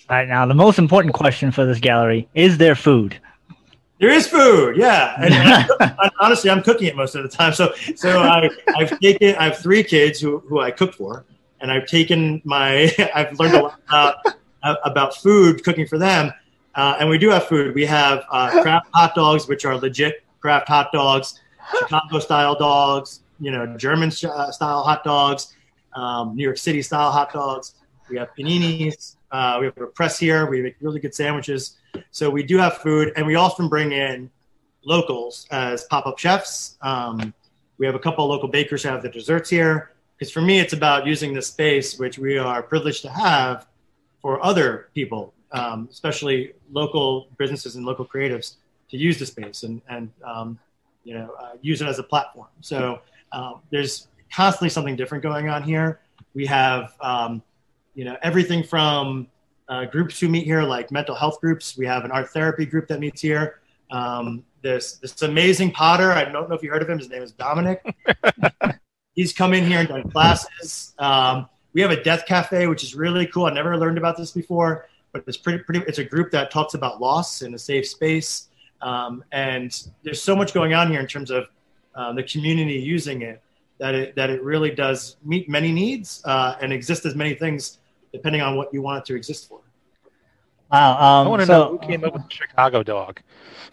All 0.08 0.16
right, 0.16 0.28
now 0.28 0.46
the 0.46 0.54
most 0.54 0.78
important 0.78 1.14
question 1.14 1.50
for 1.50 1.64
this 1.64 1.78
gallery 1.78 2.28
is 2.34 2.58
there 2.58 2.74
food? 2.74 3.20
There 3.98 4.10
is 4.10 4.28
food, 4.28 4.76
yeah. 4.76 5.14
And, 5.20 5.34
and 5.80 6.10
honestly, 6.20 6.50
I'm 6.50 6.62
cooking 6.62 6.86
it 6.86 6.96
most 6.96 7.14
of 7.14 7.22
the 7.22 7.28
time. 7.28 7.52
So, 7.54 7.72
so 7.94 8.20
I, 8.20 8.48
I've 8.76 8.98
taken. 9.00 9.34
I 9.36 9.44
have 9.44 9.58
three 9.58 9.82
kids 9.82 10.20
who, 10.20 10.40
who 10.40 10.60
I 10.60 10.70
cook 10.70 10.94
for, 10.94 11.24
and 11.60 11.72
I've 11.72 11.86
taken 11.86 12.42
my. 12.44 12.92
I've 13.14 13.38
learned 13.38 13.54
a 13.54 13.62
lot 13.62 13.80
about, 13.88 14.78
about 14.84 15.16
food 15.16 15.64
cooking 15.64 15.86
for 15.86 15.98
them, 15.98 16.32
uh, 16.76 16.96
and 17.00 17.08
we 17.08 17.18
do 17.18 17.30
have 17.30 17.46
food. 17.46 17.74
We 17.74 17.86
have 17.86 18.24
uh, 18.30 18.50
craft 18.62 18.88
hot 18.92 19.14
dogs, 19.14 19.48
which 19.48 19.64
are 19.64 19.76
legit 19.76 20.22
craft 20.40 20.68
hot 20.68 20.92
dogs, 20.92 21.40
Chicago 21.78 22.18
style 22.18 22.54
dogs, 22.54 23.20
you 23.40 23.50
know, 23.50 23.76
German 23.76 24.10
uh, 24.10 24.52
style 24.52 24.82
hot 24.82 25.02
dogs, 25.02 25.54
um, 25.94 26.36
New 26.36 26.44
York 26.44 26.58
City 26.58 26.82
style 26.82 27.10
hot 27.10 27.32
dogs. 27.32 27.74
We 28.08 28.16
have 28.18 28.28
paninis. 28.38 29.16
Uh, 29.32 29.56
we 29.58 29.66
have 29.66 29.76
a 29.78 29.86
press 29.86 30.18
here. 30.18 30.48
We 30.48 30.62
make 30.62 30.76
really 30.80 31.00
good 31.00 31.14
sandwiches. 31.14 31.76
So 32.10 32.30
we 32.30 32.42
do 32.42 32.58
have 32.58 32.78
food, 32.78 33.12
and 33.16 33.26
we 33.26 33.34
often 33.34 33.68
bring 33.68 33.92
in 33.92 34.30
locals 34.84 35.46
as 35.50 35.84
pop-up 35.84 36.18
chefs. 36.18 36.76
Um, 36.82 37.34
we 37.78 37.86
have 37.86 37.94
a 37.94 37.98
couple 37.98 38.24
of 38.24 38.30
local 38.30 38.48
bakers 38.48 38.84
who 38.84 38.90
have 38.90 39.02
the 39.02 39.08
desserts 39.08 39.50
here. 39.50 39.92
Because 40.16 40.32
for 40.32 40.40
me, 40.40 40.60
it's 40.60 40.72
about 40.72 41.06
using 41.06 41.34
the 41.34 41.42
space, 41.42 41.98
which 41.98 42.18
we 42.18 42.38
are 42.38 42.62
privileged 42.62 43.02
to 43.02 43.10
have, 43.10 43.66
for 44.22 44.42
other 44.44 44.88
people, 44.94 45.34
um, 45.52 45.88
especially 45.90 46.52
local 46.70 47.28
businesses 47.38 47.76
and 47.76 47.84
local 47.84 48.04
creatives, 48.04 48.56
to 48.90 48.96
use 48.96 49.18
the 49.18 49.26
space 49.26 49.62
and 49.62 49.80
and 49.88 50.10
um, 50.24 50.58
you 51.04 51.14
know 51.14 51.34
uh, 51.40 51.52
use 51.60 51.80
it 51.80 51.88
as 51.88 51.98
a 51.98 52.02
platform. 52.02 52.48
So 52.60 53.00
um, 53.32 53.60
there's 53.70 54.08
constantly 54.32 54.70
something 54.70 54.96
different 54.96 55.22
going 55.22 55.48
on 55.48 55.62
here. 55.62 56.00
We 56.34 56.46
have 56.46 56.94
um, 57.00 57.42
you 57.94 58.04
know 58.04 58.16
everything 58.22 58.62
from 58.62 59.28
uh, 59.68 59.84
groups 59.86 60.20
who 60.20 60.28
meet 60.28 60.44
here, 60.44 60.62
like 60.62 60.90
mental 60.90 61.14
health 61.14 61.40
groups. 61.40 61.76
We 61.76 61.86
have 61.86 62.04
an 62.04 62.10
art 62.10 62.30
therapy 62.30 62.66
group 62.66 62.88
that 62.88 63.00
meets 63.00 63.20
here. 63.20 63.60
Um, 63.90 64.44
this 64.62 64.98
this 64.98 65.22
amazing 65.22 65.72
potter. 65.72 66.12
I 66.12 66.24
don't 66.24 66.48
know 66.48 66.54
if 66.54 66.62
you 66.62 66.70
heard 66.70 66.82
of 66.82 66.90
him. 66.90 66.98
His 66.98 67.08
name 67.08 67.22
is 67.22 67.32
Dominic. 67.32 67.84
He's 69.14 69.32
come 69.32 69.54
in 69.54 69.64
here 69.64 69.80
and 69.80 69.88
done 69.88 70.10
classes. 70.10 70.94
Um, 70.98 71.48
we 71.72 71.80
have 71.80 71.90
a 71.90 72.02
death 72.02 72.26
cafe, 72.26 72.66
which 72.66 72.82
is 72.82 72.94
really 72.94 73.26
cool. 73.26 73.46
I 73.46 73.52
never 73.52 73.76
learned 73.76 73.98
about 73.98 74.16
this 74.16 74.30
before, 74.30 74.88
but 75.24 75.28
it's 75.28 75.36
pretty 75.36 75.62
pretty. 75.62 75.80
It's 75.86 75.98
a 75.98 76.04
group 76.04 76.30
that 76.32 76.50
talks 76.50 76.74
about 76.74 77.00
loss 77.00 77.42
in 77.42 77.54
a 77.54 77.58
safe 77.58 77.86
space. 77.86 78.48
Um, 78.82 79.24
and 79.32 79.88
there's 80.02 80.20
so 80.20 80.36
much 80.36 80.52
going 80.52 80.74
on 80.74 80.90
here 80.90 81.00
in 81.00 81.06
terms 81.06 81.30
of 81.30 81.46
uh, 81.94 82.12
the 82.12 82.22
community 82.22 82.74
using 82.74 83.22
it 83.22 83.40
that 83.78 83.94
it 83.94 84.16
that 84.16 84.30
it 84.30 84.42
really 84.42 84.70
does 84.70 85.16
meet 85.24 85.48
many 85.48 85.72
needs 85.72 86.22
uh, 86.24 86.56
and 86.60 86.72
exist 86.72 87.06
as 87.06 87.14
many 87.14 87.34
things 87.34 87.78
depending 88.12 88.40
on 88.40 88.56
what 88.56 88.72
you 88.72 88.82
want 88.82 88.98
it 88.98 89.04
to 89.06 89.16
exist 89.16 89.48
for. 89.48 89.60
Wow. 90.70 90.92
Um, 90.92 91.26
I 91.26 91.30
want 91.30 91.40
to 91.40 91.46
so, 91.46 91.52
know 91.52 91.70
who 91.70 91.78
came 91.78 92.04
up 92.04 92.12
with 92.14 92.22
the 92.22 92.34
Chicago 92.34 92.82
dog. 92.82 93.20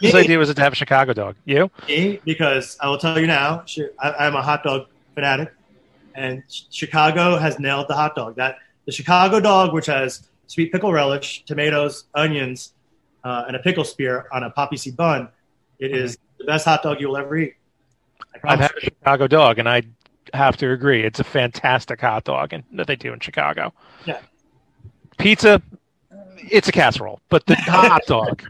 Whose 0.00 0.14
idea 0.14 0.38
was 0.38 0.48
it 0.48 0.54
to 0.54 0.62
have 0.62 0.72
a 0.72 0.76
Chicago 0.76 1.12
dog? 1.12 1.36
You? 1.44 1.70
Me, 1.88 2.20
because 2.24 2.78
I 2.80 2.88
will 2.88 2.96
tell 2.96 3.18
you 3.20 3.26
now, 3.26 3.64
I, 4.00 4.26
am 4.26 4.34
a 4.34 4.40
hot 4.40 4.62
dog 4.62 4.86
fanatic, 5.14 5.52
and 6.14 6.42
Chicago 6.70 7.36
has 7.36 7.58
nailed 7.58 7.88
the 7.88 7.94
hot 7.94 8.14
dog. 8.14 8.36
That 8.36 8.56
the 8.86 8.92
Chicago 8.92 9.40
dog, 9.40 9.74
which 9.74 9.86
has 9.86 10.28
sweet 10.46 10.72
pickle 10.72 10.92
relish, 10.92 11.44
tomatoes, 11.44 12.04
onions, 12.14 12.74
uh, 13.24 13.44
and 13.46 13.56
a 13.56 13.58
pickle 13.58 13.84
spear 13.84 14.26
on 14.32 14.42
a 14.42 14.50
poppy 14.50 14.76
seed 14.76 14.96
bun, 14.96 15.28
it 15.78 15.92
mm-hmm. 15.92 16.14
the 16.38 16.44
best 16.44 16.64
hot 16.64 16.82
dog 16.82 17.00
you'll 17.00 17.16
ever 17.16 17.36
eat. 17.36 17.54
I've 18.42 18.60
had 18.60 18.72
a 18.76 18.80
Chicago 18.80 19.26
dog, 19.26 19.58
and 19.58 19.68
I 19.68 19.82
have 20.32 20.56
to 20.58 20.70
agree. 20.70 21.02
It's 21.02 21.20
a 21.20 21.24
fantastic 21.24 22.00
hot 22.00 22.24
dog 22.24 22.52
and, 22.52 22.64
that 22.72 22.86
they 22.86 22.96
do 22.96 23.12
in 23.12 23.20
Chicago. 23.20 23.72
Yeah. 24.04 24.20
Pizza, 25.18 25.62
it's 26.50 26.68
a 26.68 26.72
casserole, 26.72 27.20
but 27.28 27.46
the 27.46 27.54
hot 27.58 28.02
dog. 28.06 28.42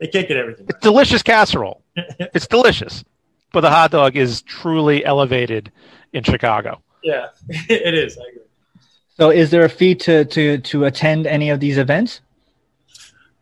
they 0.00 0.08
can't 0.08 0.28
get 0.28 0.36
everything. 0.36 0.66
It's 0.68 0.80
delicious 0.80 1.22
casserole. 1.22 1.82
it's 1.96 2.46
delicious, 2.46 3.04
but 3.52 3.60
the 3.60 3.70
hot 3.70 3.90
dog 3.90 4.16
is 4.16 4.42
truly 4.42 5.04
elevated 5.04 5.70
in 6.12 6.24
Chicago. 6.24 6.82
Yeah, 7.02 7.28
it 7.48 7.94
is. 7.94 8.18
I 8.18 8.28
agree. 8.28 8.42
So, 9.20 9.28
is 9.28 9.50
there 9.50 9.66
a 9.66 9.68
fee 9.68 9.94
to 9.96 10.24
to 10.24 10.56
to 10.58 10.84
attend 10.86 11.26
any 11.26 11.50
of 11.50 11.60
these 11.60 11.76
events? 11.76 12.22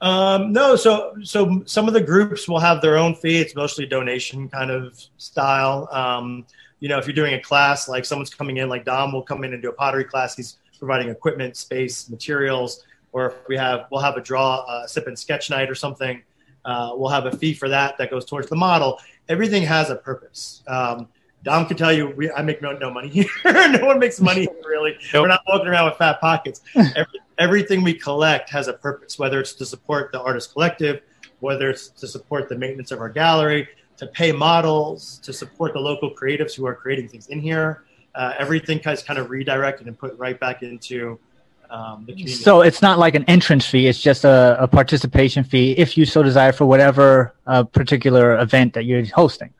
Um, 0.01 0.53
no, 0.53 0.75
so 0.75 1.15
so 1.23 1.63
some 1.67 1.87
of 1.87 1.95
the 1.95 2.01
groups 2.01 2.49
will 2.49 2.59
have 2.59 2.83
their 2.83 2.97
own 2.99 3.15
fee. 3.15 3.39
It's 3.39 3.55
mostly 3.55 3.87
donation 3.87 4.49
kind 4.49 4.73
of 4.73 5.01
style. 5.19 5.89
Um, 5.93 6.45
you 6.81 6.89
know, 6.89 6.99
if 6.99 7.07
you're 7.07 7.15
doing 7.15 7.35
a 7.35 7.41
class, 7.41 7.89
like 7.89 8.05
someone's 8.05 8.35
coming 8.35 8.57
in, 8.57 8.69
like 8.69 8.85
Dom 8.85 9.13
will 9.13 9.23
come 9.23 9.45
in 9.45 9.53
and 9.53 9.63
do 9.63 9.69
a 9.69 9.73
pottery 9.73 10.03
class. 10.03 10.35
He's 10.35 10.57
providing 10.81 11.11
equipment, 11.11 11.57
space, 11.57 12.11
materials. 12.11 12.83
Or 13.13 13.27
if 13.27 13.35
we 13.49 13.57
have, 13.57 13.87
we'll 13.93 14.03
have 14.03 14.17
a 14.17 14.21
draw, 14.21 14.65
uh, 14.69 14.87
sip 14.89 15.07
and 15.07 15.17
sketch 15.17 15.49
night 15.49 15.71
or 15.71 15.77
something. 15.77 16.23
Uh, 16.65 16.91
we'll 16.95 17.11
have 17.11 17.27
a 17.27 17.37
fee 17.37 17.55
for 17.55 17.69
that 17.69 17.97
that 17.99 18.11
goes 18.11 18.25
towards 18.25 18.49
the 18.49 18.57
model. 18.57 18.99
Everything 19.29 19.63
has 19.63 19.91
a 19.91 19.97
purpose. 19.97 20.63
Um, 20.67 21.09
Dom 21.45 21.67
can 21.67 21.77
tell 21.77 21.93
you, 21.93 22.11
we, 22.11 22.31
I 22.33 22.43
make 22.43 22.61
no, 22.61 22.73
no 22.73 22.91
money 22.91 23.09
here. 23.09 23.27
no 23.45 23.87
one 23.87 23.99
makes 23.99 24.21
money 24.21 24.41
here, 24.43 24.63
really. 24.67 24.99
Nope. 25.13 25.23
We're 25.23 25.29
not 25.29 25.43
walking 25.47 25.69
around 25.69 25.87
with 25.87 25.97
fat 25.97 26.21
pockets. 26.21 26.61
Every, 26.75 27.21
everything 27.39 27.83
we 27.83 27.95
collect 27.95 28.51
has 28.51 28.69
a 28.69 28.73
purpose, 28.73 29.19
whether 29.19 29.41
it's 29.41 29.53
to 29.55 29.67
support 29.67 30.13
the 30.13 30.21
artist 30.21 30.53
collective, 30.53 31.03
whether 31.41 31.71
it's 31.71 31.89
to 31.89 32.07
support 32.07 32.49
the 32.49 32.57
maintenance 32.57 32.91
of 32.91 33.01
our 33.01 33.09
gallery, 33.09 33.69
to 33.97 34.07
pay 34.07 34.33
models, 34.33 35.19
to 35.19 35.33
support 35.33 35.73
the 35.73 35.79
local 35.79 36.15
creatives 36.15 36.55
who 36.55 36.67
are 36.67 36.75
creating 36.75 37.09
things 37.09 37.29
in 37.29 37.41
here. 37.41 37.85
Uh, 38.15 38.35
everything 38.39 38.81
is 38.81 39.03
kind 39.03 39.19
of 39.19 39.31
redirected 39.31 39.87
and 39.87 39.99
put 39.99 40.19
right 40.19 40.41
back 40.41 40.63
into 40.63 41.19
um, 41.71 42.05
the 42.07 42.13
community. 42.13 42.33
So 42.33 42.63
it's 42.63 42.83
not 42.83 42.99
like 42.99 43.15
an 43.15 43.25
entrance 43.25 43.67
fee; 43.67 43.87
it's 43.87 44.01
just 44.01 44.25
a, 44.25 44.57
a 44.59 44.67
participation 44.67 45.45
fee 45.45 45.73
if 45.73 45.97
you 45.97 46.05
so 46.05 46.23
desire 46.23 46.53
for 46.53 46.65
whatever 46.67 47.35
uh, 47.47 47.65
particular 47.65 48.39
event 48.39 48.75
that 48.75 48.85
you're 48.85 49.05
hosting. 49.07 49.53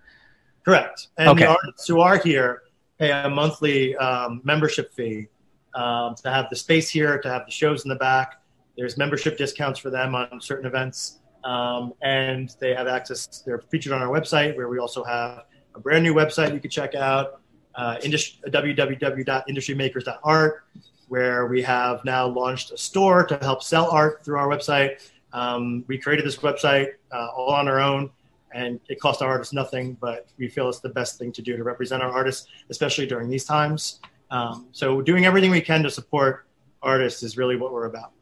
Correct. 0.65 1.09
And 1.17 1.31
okay. 1.31 1.45
the 1.45 1.51
artists 1.51 1.89
who 1.89 2.01
are 2.01 2.19
here 2.19 2.63
pay 2.99 3.11
a 3.11 3.29
monthly 3.29 3.97
um, 3.97 4.41
membership 4.45 4.93
fee 4.95 5.29
um, 5.75 6.15
to 6.17 6.31
have 6.31 6.47
the 6.51 6.57
space 6.57 6.89
here, 6.89 7.19
to 7.19 7.29
have 7.29 7.45
the 7.47 7.53
shows 7.53 7.85
in 7.85 7.89
the 7.89 7.97
back. 7.97 8.41
There's 8.77 8.97
membership 8.97 9.39
discounts 9.39 9.79
for 9.79 9.91
them 9.91 10.15
on 10.15 10.41
certain 10.41 10.67
events. 10.67 11.19
Um, 11.45 11.95
and 12.03 12.55
they 12.61 12.75
have 12.75 12.89
access. 12.89 13.43
They're 13.47 13.63
featured 13.71 13.93
on 13.93 14.03
our 14.03 14.09
website, 14.09 14.57
where 14.57 14.69
we 14.69 14.79
also 14.79 15.05
have 15.05 15.45
a 15.75 15.81
brand 15.81 16.05
new 16.05 16.15
website 16.15 16.53
you 16.53 16.61
can 16.61 16.71
check 16.71 16.95
out, 16.95 17.41
uh, 17.75 17.97
industry, 18.03 18.41
www.industrymakers.art, 18.51 20.65
where 21.07 21.47
we 21.47 21.63
have 21.63 22.05
now 22.05 22.27
launched 22.27 22.73
a 22.73 22.77
store 22.77 23.25
to 23.25 23.39
help 23.39 23.63
sell 23.63 23.91
art 23.91 24.25
through 24.25 24.39
our 24.39 24.49
website. 24.49 25.09
Um, 25.33 25.85
we 25.87 25.99
created 25.99 26.27
this 26.27 26.37
website 26.37 26.95
uh, 27.13 27.29
all 27.37 27.51
on 27.51 27.69
our 27.69 27.81
own, 27.81 28.11
and 28.59 28.81
it 28.89 29.01
cost 29.01 29.23
our 29.23 29.29
artists 29.29 29.53
nothing, 29.53 29.97
but 30.01 30.27
we 30.39 30.49
feel 30.49 30.69
it's 30.69 30.81
the 30.81 30.89
best 30.89 31.19
thing 31.19 31.33
to 31.33 31.43
do 31.43 31.57
to 31.57 31.63
represent 31.63 32.03
our 32.03 32.11
artists, 32.11 32.49
especially 32.71 33.07
during 33.07 33.29
these 33.29 33.45
times. 33.45 34.01
Um, 34.31 34.67
so, 34.73 35.01
doing 35.01 35.25
everything 35.25 35.51
we 35.51 35.61
can 35.61 35.83
to 35.85 35.91
support 35.91 36.47
artists 36.83 37.23
is 37.23 37.37
really 37.37 37.57
what 37.57 37.73
we're 37.73 37.87
about. 37.87 38.13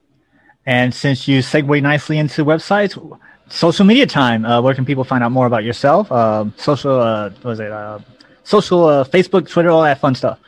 And 0.67 0.95
since 0.95 1.27
you 1.27 1.41
segue 1.41 1.83
nicely 1.83 2.19
into 2.19 2.45
websites, 2.45 2.97
social 3.49 3.85
media 3.85 4.07
time. 4.07 4.45
Uh, 4.45 4.61
where 4.61 4.75
can 4.75 4.85
people 4.85 5.05
find 5.05 5.23
out 5.23 5.33
more 5.33 5.47
about 5.47 5.65
yourself? 5.65 6.11
Uh, 6.11 6.47
social, 6.57 7.01
uh, 7.01 7.31
what 7.31 7.45
was 7.45 7.61
it? 7.61 7.71
Uh, 7.71 7.99
social, 8.45 8.85
uh, 8.87 9.05
Facebook, 9.05 9.49
Twitter, 9.49 9.71
all 9.71 9.83
that 9.83 10.01
fun 10.01 10.15
stuff. 10.15 10.39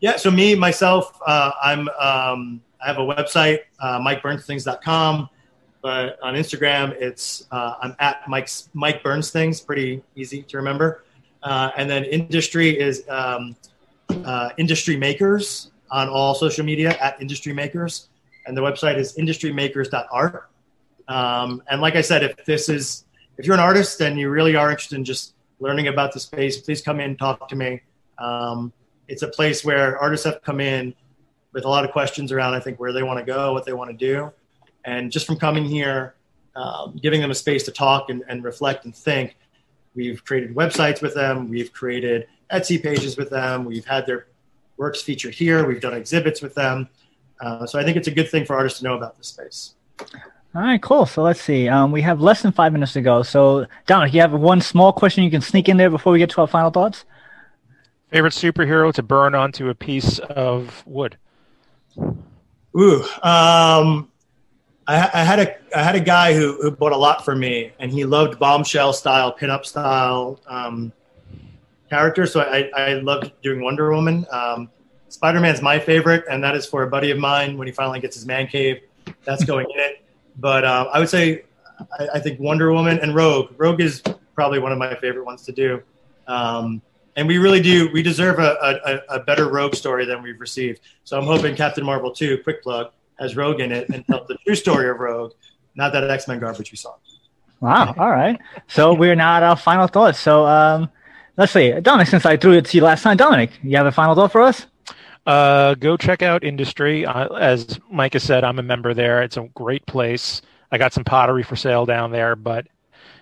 Yeah. 0.00 0.16
So 0.16 0.30
me 0.30 0.54
myself, 0.54 1.18
uh, 1.26 1.52
I'm 1.62 1.88
um, 1.88 2.60
I 2.82 2.88
have 2.88 2.98
a 2.98 3.06
website, 3.06 3.60
uh, 3.80 3.98
MikeBurnsThings.com. 4.00 5.30
But 5.84 6.18
on 6.22 6.32
Instagram, 6.32 6.92
it's 6.92 7.46
uh, 7.50 7.74
I'm 7.82 7.94
at 7.98 8.26
Mike's 8.26 8.70
Mike 8.72 9.02
Burns 9.02 9.30
Things. 9.30 9.60
Pretty 9.60 10.02
easy 10.16 10.42
to 10.44 10.56
remember. 10.56 11.04
Uh, 11.42 11.72
and 11.76 11.90
then 11.90 12.04
industry 12.04 12.70
is 12.80 13.06
um, 13.10 13.54
uh, 14.08 14.48
Industry 14.56 14.96
Makers 14.96 15.72
on 15.90 16.08
all 16.08 16.34
social 16.34 16.64
media 16.64 16.96
at 17.02 17.20
Industry 17.20 17.52
Makers, 17.52 18.08
and 18.46 18.56
the 18.56 18.62
website 18.62 18.96
is 18.96 19.14
industrymakers.art. 19.18 20.48
Um, 21.06 21.62
and 21.70 21.82
like 21.82 21.96
I 21.96 22.00
said, 22.00 22.22
if 22.22 22.46
this 22.46 22.70
is 22.70 23.04
if 23.36 23.44
you're 23.44 23.52
an 23.52 23.60
artist 23.60 24.00
and 24.00 24.18
you 24.18 24.30
really 24.30 24.56
are 24.56 24.70
interested 24.70 24.96
in 24.96 25.04
just 25.04 25.34
learning 25.60 25.88
about 25.88 26.14
the 26.14 26.20
space, 26.20 26.62
please 26.62 26.80
come 26.80 26.98
in, 26.98 27.14
talk 27.14 27.46
to 27.50 27.56
me. 27.56 27.82
Um, 28.16 28.72
it's 29.06 29.20
a 29.20 29.28
place 29.28 29.62
where 29.66 29.98
artists 29.98 30.24
have 30.24 30.40
come 30.44 30.62
in 30.62 30.94
with 31.52 31.66
a 31.66 31.68
lot 31.68 31.84
of 31.84 31.90
questions 31.90 32.32
around, 32.32 32.54
I 32.54 32.60
think, 32.60 32.80
where 32.80 32.94
they 32.94 33.02
want 33.02 33.18
to 33.18 33.24
go, 33.26 33.52
what 33.52 33.66
they 33.66 33.74
want 33.74 33.90
to 33.90 33.96
do. 33.98 34.32
And 34.84 35.10
just 35.10 35.26
from 35.26 35.36
coming 35.36 35.64
here, 35.64 36.14
um, 36.56 36.98
giving 37.02 37.20
them 37.20 37.30
a 37.30 37.34
space 37.34 37.64
to 37.64 37.72
talk 37.72 38.10
and, 38.10 38.22
and, 38.28 38.44
reflect 38.44 38.84
and 38.84 38.94
think, 38.94 39.36
we've 39.94 40.24
created 40.24 40.54
websites 40.54 41.02
with 41.02 41.14
them, 41.14 41.48
we've 41.48 41.72
created 41.72 42.26
Etsy 42.52 42.82
pages 42.82 43.16
with 43.16 43.30
them, 43.30 43.64
we've 43.64 43.84
had 43.84 44.06
their 44.06 44.26
works 44.76 45.02
featured 45.02 45.34
here, 45.34 45.66
we've 45.66 45.80
done 45.80 45.94
exhibits 45.94 46.42
with 46.42 46.54
them. 46.54 46.88
Uh, 47.40 47.66
so 47.66 47.78
I 47.78 47.84
think 47.84 47.96
it's 47.96 48.08
a 48.08 48.12
good 48.12 48.28
thing 48.28 48.44
for 48.44 48.54
artists 48.56 48.78
to 48.80 48.84
know 48.84 48.94
about 48.94 49.16
this 49.16 49.28
space. 49.28 49.74
All 50.54 50.62
right, 50.62 50.80
cool. 50.80 51.04
So 51.04 51.22
let's 51.22 51.40
see. 51.40 51.68
Um, 51.68 51.90
we 51.90 52.02
have 52.02 52.20
less 52.20 52.42
than 52.42 52.52
five 52.52 52.72
minutes 52.72 52.92
to 52.92 53.02
go. 53.02 53.24
So, 53.24 53.66
Dominic, 53.86 54.14
you 54.14 54.20
have 54.20 54.32
one 54.32 54.60
small 54.60 54.92
question 54.92 55.24
you 55.24 55.30
can 55.30 55.40
sneak 55.40 55.68
in 55.68 55.76
there 55.78 55.90
before 55.90 56.12
we 56.12 56.20
get 56.20 56.30
to 56.30 56.42
our 56.42 56.46
final 56.46 56.70
thoughts? 56.70 57.04
Favorite 58.12 58.32
superhero 58.32 58.94
to 58.94 59.02
burn 59.02 59.34
onto 59.34 59.68
a 59.68 59.74
piece 59.74 60.20
of 60.20 60.84
wood? 60.86 61.16
Ooh, 62.78 63.04
um, 63.22 64.08
I, 64.86 65.10
I, 65.14 65.24
had 65.24 65.40
a 65.40 65.76
I 65.76 65.82
had 65.82 65.94
a 65.94 66.00
guy 66.00 66.34
who, 66.34 66.60
who 66.60 66.70
bought 66.70 66.92
a 66.92 66.96
lot 66.96 67.24
for 67.24 67.34
me, 67.34 67.72
and 67.78 67.90
he 67.90 68.04
loved 68.04 68.38
bombshell 68.38 68.92
style, 68.92 69.34
pinup 69.36 69.64
style 69.64 70.40
um, 70.46 70.92
characters. 71.88 72.32
So 72.32 72.40
I, 72.40 72.70
I 72.76 72.94
loved 72.94 73.32
doing 73.42 73.62
Wonder 73.62 73.92
Woman. 73.92 74.26
Um, 74.30 74.68
Spider 75.08 75.40
Man's 75.40 75.62
my 75.62 75.78
favorite, 75.78 76.24
and 76.30 76.42
that 76.42 76.56
is 76.56 76.66
for 76.66 76.82
a 76.82 76.88
buddy 76.88 77.10
of 77.10 77.18
mine 77.18 77.56
when 77.56 77.66
he 77.66 77.72
finally 77.72 78.00
gets 78.00 78.16
his 78.16 78.26
man 78.26 78.46
cave. 78.46 78.82
That's 79.24 79.44
going 79.44 79.66
in 79.72 79.80
it. 79.80 80.04
But 80.36 80.64
um, 80.64 80.88
I 80.92 80.98
would 80.98 81.08
say 81.08 81.44
I, 81.98 82.08
I, 82.14 82.18
think 82.20 82.40
Wonder 82.40 82.72
Woman 82.72 82.98
and 83.00 83.14
Rogue. 83.14 83.52
Rogue 83.56 83.80
is 83.80 84.02
probably 84.34 84.58
one 84.58 84.72
of 84.72 84.78
my 84.78 84.94
favorite 84.96 85.24
ones 85.24 85.42
to 85.42 85.52
do. 85.52 85.82
Um, 86.26 86.82
and 87.16 87.28
we 87.28 87.38
really 87.38 87.60
do. 87.60 87.90
We 87.92 88.02
deserve 88.02 88.38
a, 88.38 89.02
a, 89.08 89.16
a, 89.16 89.20
better 89.20 89.48
Rogue 89.48 89.74
story 89.74 90.04
than 90.04 90.22
we've 90.22 90.40
received. 90.40 90.80
So 91.04 91.16
I'm 91.16 91.26
hoping 91.26 91.54
Captain 91.54 91.84
Marvel 91.84 92.10
2, 92.10 92.38
quick 92.42 92.62
plug, 92.62 92.90
has 93.18 93.36
Rogue 93.36 93.60
in 93.60 93.72
it 93.72 93.88
and 93.88 94.06
tells 94.06 94.26
the 94.28 94.36
true 94.44 94.54
story 94.54 94.88
of 94.88 94.98
Rogue, 94.98 95.32
not 95.74 95.92
that 95.92 96.08
X 96.08 96.28
Men 96.28 96.38
garbage 96.40 96.70
we 96.70 96.76
saw. 96.76 96.94
Wow. 97.60 97.94
All 97.96 98.10
right. 98.10 98.38
So 98.68 98.92
we're 98.92 99.14
now 99.14 99.36
at 99.36 99.42
our 99.42 99.56
final 99.56 99.86
thoughts. 99.86 100.20
So 100.20 100.44
um, 100.46 100.90
let's 101.36 101.52
see. 101.52 101.72
Dominic, 101.80 102.08
since 102.08 102.26
I 102.26 102.36
threw 102.36 102.52
it 102.52 102.66
to 102.66 102.76
you 102.76 102.82
last 102.82 103.02
time, 103.02 103.16
Dominic, 103.16 103.52
you 103.62 103.76
have 103.76 103.86
a 103.86 103.92
final 103.92 104.14
thought 104.14 104.32
for 104.32 104.42
us? 104.42 104.66
Uh, 105.26 105.74
go 105.74 105.96
check 105.96 106.20
out 106.22 106.44
Industry. 106.44 107.06
Uh, 107.06 107.28
as 107.34 107.80
Mike 107.90 108.12
has 108.12 108.22
said, 108.22 108.44
I'm 108.44 108.58
a 108.58 108.62
member 108.62 108.92
there. 108.92 109.22
It's 109.22 109.38
a 109.38 109.48
great 109.54 109.86
place. 109.86 110.42
I 110.70 110.76
got 110.78 110.92
some 110.92 111.04
pottery 111.04 111.42
for 111.42 111.56
sale 111.56 111.86
down 111.86 112.10
there, 112.10 112.36
but 112.36 112.66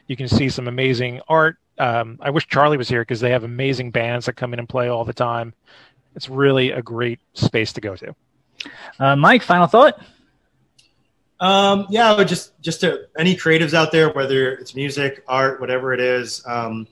you 0.08 0.16
can 0.16 0.26
see 0.26 0.48
some 0.48 0.66
amazing 0.66 1.20
art. 1.28 1.58
Um, 1.78 2.18
I 2.20 2.30
wish 2.30 2.48
Charlie 2.48 2.76
was 2.76 2.88
here 2.88 3.02
because 3.02 3.20
they 3.20 3.30
have 3.30 3.44
amazing 3.44 3.92
bands 3.92 4.26
that 4.26 4.34
come 4.34 4.52
in 4.52 4.58
and 4.58 4.68
play 4.68 4.88
all 4.88 5.04
the 5.04 5.12
time. 5.12 5.54
It's 6.16 6.28
really 6.28 6.72
a 6.72 6.82
great 6.82 7.20
space 7.34 7.72
to 7.74 7.80
go 7.80 7.94
to. 7.96 8.14
Uh, 8.98 9.16
Mike, 9.16 9.42
final 9.42 9.66
thought? 9.66 10.00
Um, 11.40 11.86
yeah, 11.90 12.12
I 12.12 12.16
would 12.16 12.28
just 12.28 12.60
just 12.60 12.80
to 12.82 13.06
any 13.18 13.34
creatives 13.34 13.74
out 13.74 13.90
there, 13.90 14.10
whether 14.12 14.52
it's 14.52 14.76
music, 14.76 15.24
art, 15.26 15.60
whatever 15.60 15.92
it 15.92 15.98
is, 15.98 16.40
um, 16.46 16.86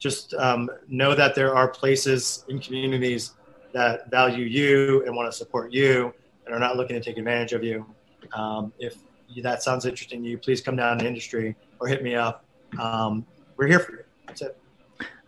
just 0.00 0.34
um, 0.34 0.68
know 0.88 1.14
that 1.14 1.36
there 1.36 1.54
are 1.54 1.68
places 1.68 2.44
in 2.48 2.58
communities 2.58 3.34
that 3.72 4.10
value 4.10 4.44
you 4.44 5.04
and 5.06 5.14
want 5.14 5.30
to 5.30 5.36
support 5.36 5.72
you 5.72 6.12
and 6.44 6.54
are 6.54 6.58
not 6.58 6.76
looking 6.76 6.96
to 6.96 7.00
take 7.00 7.16
advantage 7.16 7.52
of 7.52 7.62
you. 7.62 7.86
Um, 8.34 8.72
if 8.78 8.96
that 9.42 9.62
sounds 9.62 9.86
interesting 9.86 10.22
to 10.24 10.28
you, 10.28 10.36
please 10.36 10.60
come 10.60 10.76
down 10.76 10.98
to 10.98 11.04
the 11.04 11.08
industry 11.08 11.54
or 11.78 11.86
hit 11.86 12.02
me 12.02 12.16
up. 12.16 12.44
Um, 12.80 13.24
we're 13.56 13.68
here 13.68 13.78
for 13.78 13.92
you. 13.92 14.04
That's 14.26 14.42
it. 14.42 14.58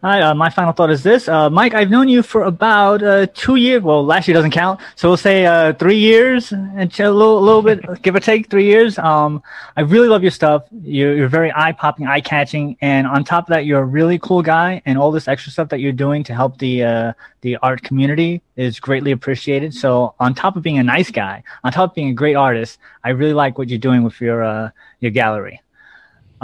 Hi, 0.05 0.21
uh, 0.21 0.35
my 0.35 0.51
final 0.51 0.75
thought 0.75 0.91
is 0.91 1.03
this. 1.03 1.29
Uh, 1.29 1.49
Mike, 1.49 1.73
I've 1.73 1.89
known 1.89 2.11
you 2.11 2.23
for 2.23 2.43
about 2.43 3.03
uh, 3.03 3.27
two 3.33 3.57
years. 3.57 3.83
Well, 3.83 4.05
last 4.05 4.29
year 4.29 4.35
doesn't 4.35 4.51
count. 4.51 4.79
So 4.97 5.09
we'll 5.09 5.17
say 5.17 5.47
uh, 5.47 5.73
three 5.73 5.97
years 5.97 6.53
and 6.53 6.93
a 7.01 7.11
little, 7.11 7.41
little 7.41 7.63
bit, 7.63 7.81
give 8.03 8.15
or 8.15 8.21
take 8.21 8.51
three 8.51 8.67
years. 8.67 8.99
Um, 8.99 9.43
I 9.79 9.81
really 9.81 10.09
love 10.09 10.21
your 10.21 10.31
stuff. 10.31 10.65
You're, 10.83 11.17
you're 11.17 11.29
very 11.29 11.51
eye 11.57 11.73
popping, 11.73 12.07
eye 12.07 12.21
catching. 12.21 12.77
And 12.83 13.07
on 13.07 13.25
top 13.25 13.45
of 13.45 13.55
that, 13.55 13.65
you're 13.65 13.81
a 13.81 13.85
really 13.87 14.19
cool 14.19 14.43
guy. 14.43 14.83
And 14.85 14.99
all 14.99 15.11
this 15.11 15.27
extra 15.27 15.51
stuff 15.51 15.71
that 15.71 15.81
you're 15.81 15.91
doing 15.91 16.23
to 16.25 16.35
help 16.35 16.59
the, 16.59 16.85
uh, 16.85 17.13
the 17.41 17.57
art 17.63 17.83
community 17.83 18.43
is 18.57 18.79
greatly 18.79 19.11
appreciated. 19.11 19.73
So 19.73 20.15
on 20.21 20.35
top 20.35 20.55
of 20.55 20.63
being 20.63 20.77
a 20.77 20.85
nice 20.85 21.11
guy, 21.11 21.43
on 21.65 21.73
top 21.73 21.93
of 21.93 21.95
being 21.95 22.11
a 22.11 22.13
great 22.13 22.37
artist, 22.37 22.79
I 23.05 23.09
really 23.09 23.33
like 23.33 23.57
what 23.57 23.71
you're 23.71 23.79
doing 23.79 24.03
with 24.03 24.21
your, 24.21 24.45
uh, 24.45 24.69
your 25.01 25.13
gallery. 25.13 25.63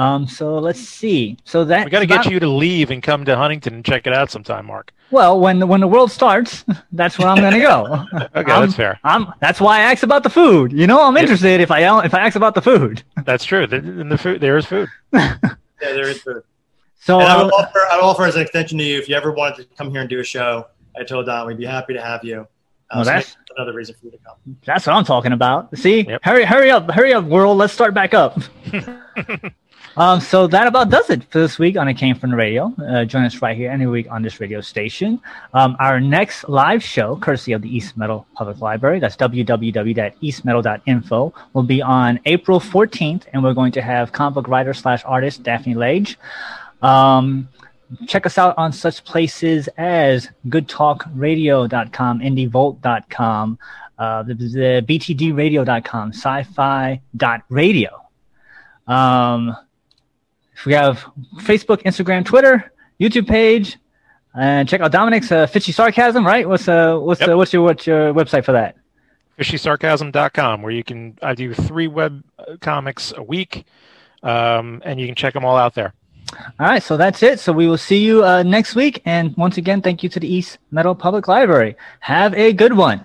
Um, 0.00 0.26
so 0.26 0.58
let's 0.58 0.80
see. 0.80 1.36
So 1.44 1.62
that 1.66 1.84
we 1.84 1.90
got 1.90 2.00
to 2.00 2.06
get 2.06 2.24
you 2.24 2.40
to 2.40 2.48
leave 2.48 2.90
and 2.90 3.02
come 3.02 3.26
to 3.26 3.36
Huntington 3.36 3.74
and 3.74 3.84
check 3.84 4.06
it 4.06 4.14
out 4.14 4.30
sometime, 4.30 4.64
Mark. 4.64 4.94
Well, 5.10 5.38
when 5.38 5.58
the, 5.58 5.66
when 5.66 5.82
the 5.82 5.86
world 5.86 6.10
starts, 6.10 6.64
that's 6.92 7.18
where 7.18 7.28
I'm 7.28 7.36
going 7.36 7.52
to 7.52 7.60
go. 7.60 8.06
okay, 8.34 8.50
I'm, 8.50 8.62
that's 8.62 8.74
fair. 8.74 8.98
I'm, 9.04 9.30
that's 9.40 9.60
why 9.60 9.80
I 9.80 9.92
asked 9.92 10.02
about 10.02 10.22
the 10.22 10.30
food. 10.30 10.72
You 10.72 10.86
know, 10.86 11.06
I'm 11.06 11.18
interested 11.18 11.60
if 11.60 11.70
I 11.70 12.02
if 12.02 12.14
I 12.14 12.20
ask 12.20 12.34
about 12.34 12.54
the 12.54 12.62
food. 12.62 13.02
That's 13.26 13.44
true. 13.44 13.64
In 13.64 14.08
the 14.08 14.16
food, 14.16 14.40
there 14.40 14.56
is 14.56 14.64
food. 14.64 14.88
yeah, 15.12 15.36
there 15.80 16.08
is 16.08 16.22
food. 16.22 16.42
So 17.00 17.18
I 17.20 17.42
would, 17.42 17.52
offer, 17.52 17.80
I 17.90 17.96
would 17.96 18.04
offer 18.04 18.24
as 18.24 18.36
an 18.36 18.42
extension 18.42 18.78
to 18.78 18.84
you 18.84 18.98
if 18.98 19.08
you 19.08 19.14
ever 19.14 19.32
wanted 19.32 19.68
to 19.68 19.76
come 19.76 19.90
here 19.90 20.00
and 20.00 20.08
do 20.08 20.20
a 20.20 20.24
show. 20.24 20.66
I 20.98 21.04
told 21.04 21.26
Don 21.26 21.46
we'd 21.46 21.58
be 21.58 21.66
happy 21.66 21.92
to 21.92 22.00
have 22.00 22.24
you. 22.24 22.40
Uh, 22.40 22.96
well, 22.96 23.04
so 23.04 23.10
that's 23.10 23.36
another 23.56 23.74
reason 23.74 23.94
for 24.00 24.06
you 24.06 24.12
to 24.12 24.18
come. 24.18 24.36
That's 24.64 24.86
what 24.86 24.96
I'm 24.96 25.04
talking 25.04 25.32
about. 25.32 25.76
See, 25.76 26.02
yep. 26.02 26.22
hurry, 26.24 26.44
hurry 26.44 26.70
up, 26.70 26.90
hurry 26.90 27.12
up, 27.12 27.24
world. 27.24 27.58
Let's 27.58 27.74
start 27.74 27.92
back 27.92 28.14
up. 28.14 28.38
Um, 29.96 30.20
so 30.20 30.46
that 30.46 30.68
about 30.68 30.88
does 30.88 31.10
it 31.10 31.24
for 31.24 31.40
this 31.40 31.58
week 31.58 31.76
on 31.76 31.88
It 31.88 31.94
Came 31.94 32.14
From 32.14 32.30
the 32.30 32.36
Radio. 32.36 32.72
Uh, 32.78 33.04
join 33.04 33.24
us 33.24 33.42
right 33.42 33.56
here 33.56 33.68
any 33.70 33.86
week 33.86 34.06
on 34.10 34.22
this 34.22 34.40
radio 34.40 34.60
station. 34.60 35.20
Um, 35.52 35.76
our 35.80 35.98
next 36.00 36.48
live 36.48 36.80
show, 36.82 37.16
courtesy 37.16 37.52
of 37.52 37.62
the 37.62 37.68
East 37.68 37.96
Meadow 37.96 38.24
Public 38.34 38.60
Library, 38.60 39.00
that's 39.00 39.16
www.eastmeadow.info, 39.16 41.34
will 41.52 41.62
be 41.64 41.82
on 41.82 42.20
April 42.24 42.60
14th, 42.60 43.24
and 43.32 43.42
we're 43.42 43.54
going 43.54 43.72
to 43.72 43.82
have 43.82 44.12
comic 44.12 44.34
book 44.34 44.46
writer 44.48 44.72
slash 44.72 45.02
artist 45.04 45.42
Daphne 45.42 45.74
Lage. 45.74 46.16
Um, 46.82 47.48
check 48.06 48.26
us 48.26 48.38
out 48.38 48.56
on 48.56 48.72
such 48.72 49.04
places 49.04 49.68
as 49.76 50.28
goodtalkradio.com, 50.48 52.20
indievolt.com, 52.20 53.58
uh, 53.98 54.22
the, 54.22 54.34
the 54.34 54.84
btdradio.com, 54.88 56.12
sci-fi.radio. 56.12 57.90
Um, 58.86 59.56
we 60.66 60.72
have 60.72 61.04
Facebook, 61.38 61.82
Instagram, 61.82 62.24
Twitter, 62.24 62.72
YouTube 63.00 63.28
page, 63.28 63.78
and 64.34 64.68
check 64.68 64.80
out 64.80 64.92
Dominic's 64.92 65.32
uh, 65.32 65.46
Fishy 65.46 65.72
Sarcasm. 65.72 66.26
Right? 66.26 66.48
What's 66.48 66.68
uh 66.68 66.98
what's 66.98 67.20
yep. 67.20 67.30
uh, 67.30 67.36
what's 67.36 67.52
your 67.52 67.62
what's 67.62 67.86
your 67.86 68.14
website 68.14 68.44
for 68.44 68.52
that? 68.52 68.76
FishySarcasm.com, 69.38 70.60
where 70.60 70.72
you 70.72 70.84
can 70.84 71.18
I 71.22 71.34
do 71.34 71.54
three 71.54 71.88
web 71.88 72.22
uh, 72.38 72.56
comics 72.60 73.12
a 73.16 73.22
week, 73.22 73.64
um, 74.22 74.82
and 74.84 75.00
you 75.00 75.06
can 75.06 75.14
check 75.14 75.32
them 75.32 75.44
all 75.44 75.56
out 75.56 75.74
there. 75.74 75.94
All 76.60 76.66
right, 76.66 76.82
so 76.82 76.96
that's 76.96 77.22
it. 77.22 77.40
So 77.40 77.52
we 77.52 77.66
will 77.66 77.78
see 77.78 78.04
you 78.04 78.24
uh, 78.24 78.42
next 78.42 78.74
week. 78.74 79.02
And 79.04 79.36
once 79.36 79.56
again, 79.56 79.82
thank 79.82 80.02
you 80.02 80.08
to 80.10 80.20
the 80.20 80.32
East 80.32 80.58
Meadow 80.70 80.94
Public 80.94 81.26
Library. 81.26 81.74
Have 82.00 82.34
a 82.34 82.52
good 82.52 82.74
one. 82.74 83.04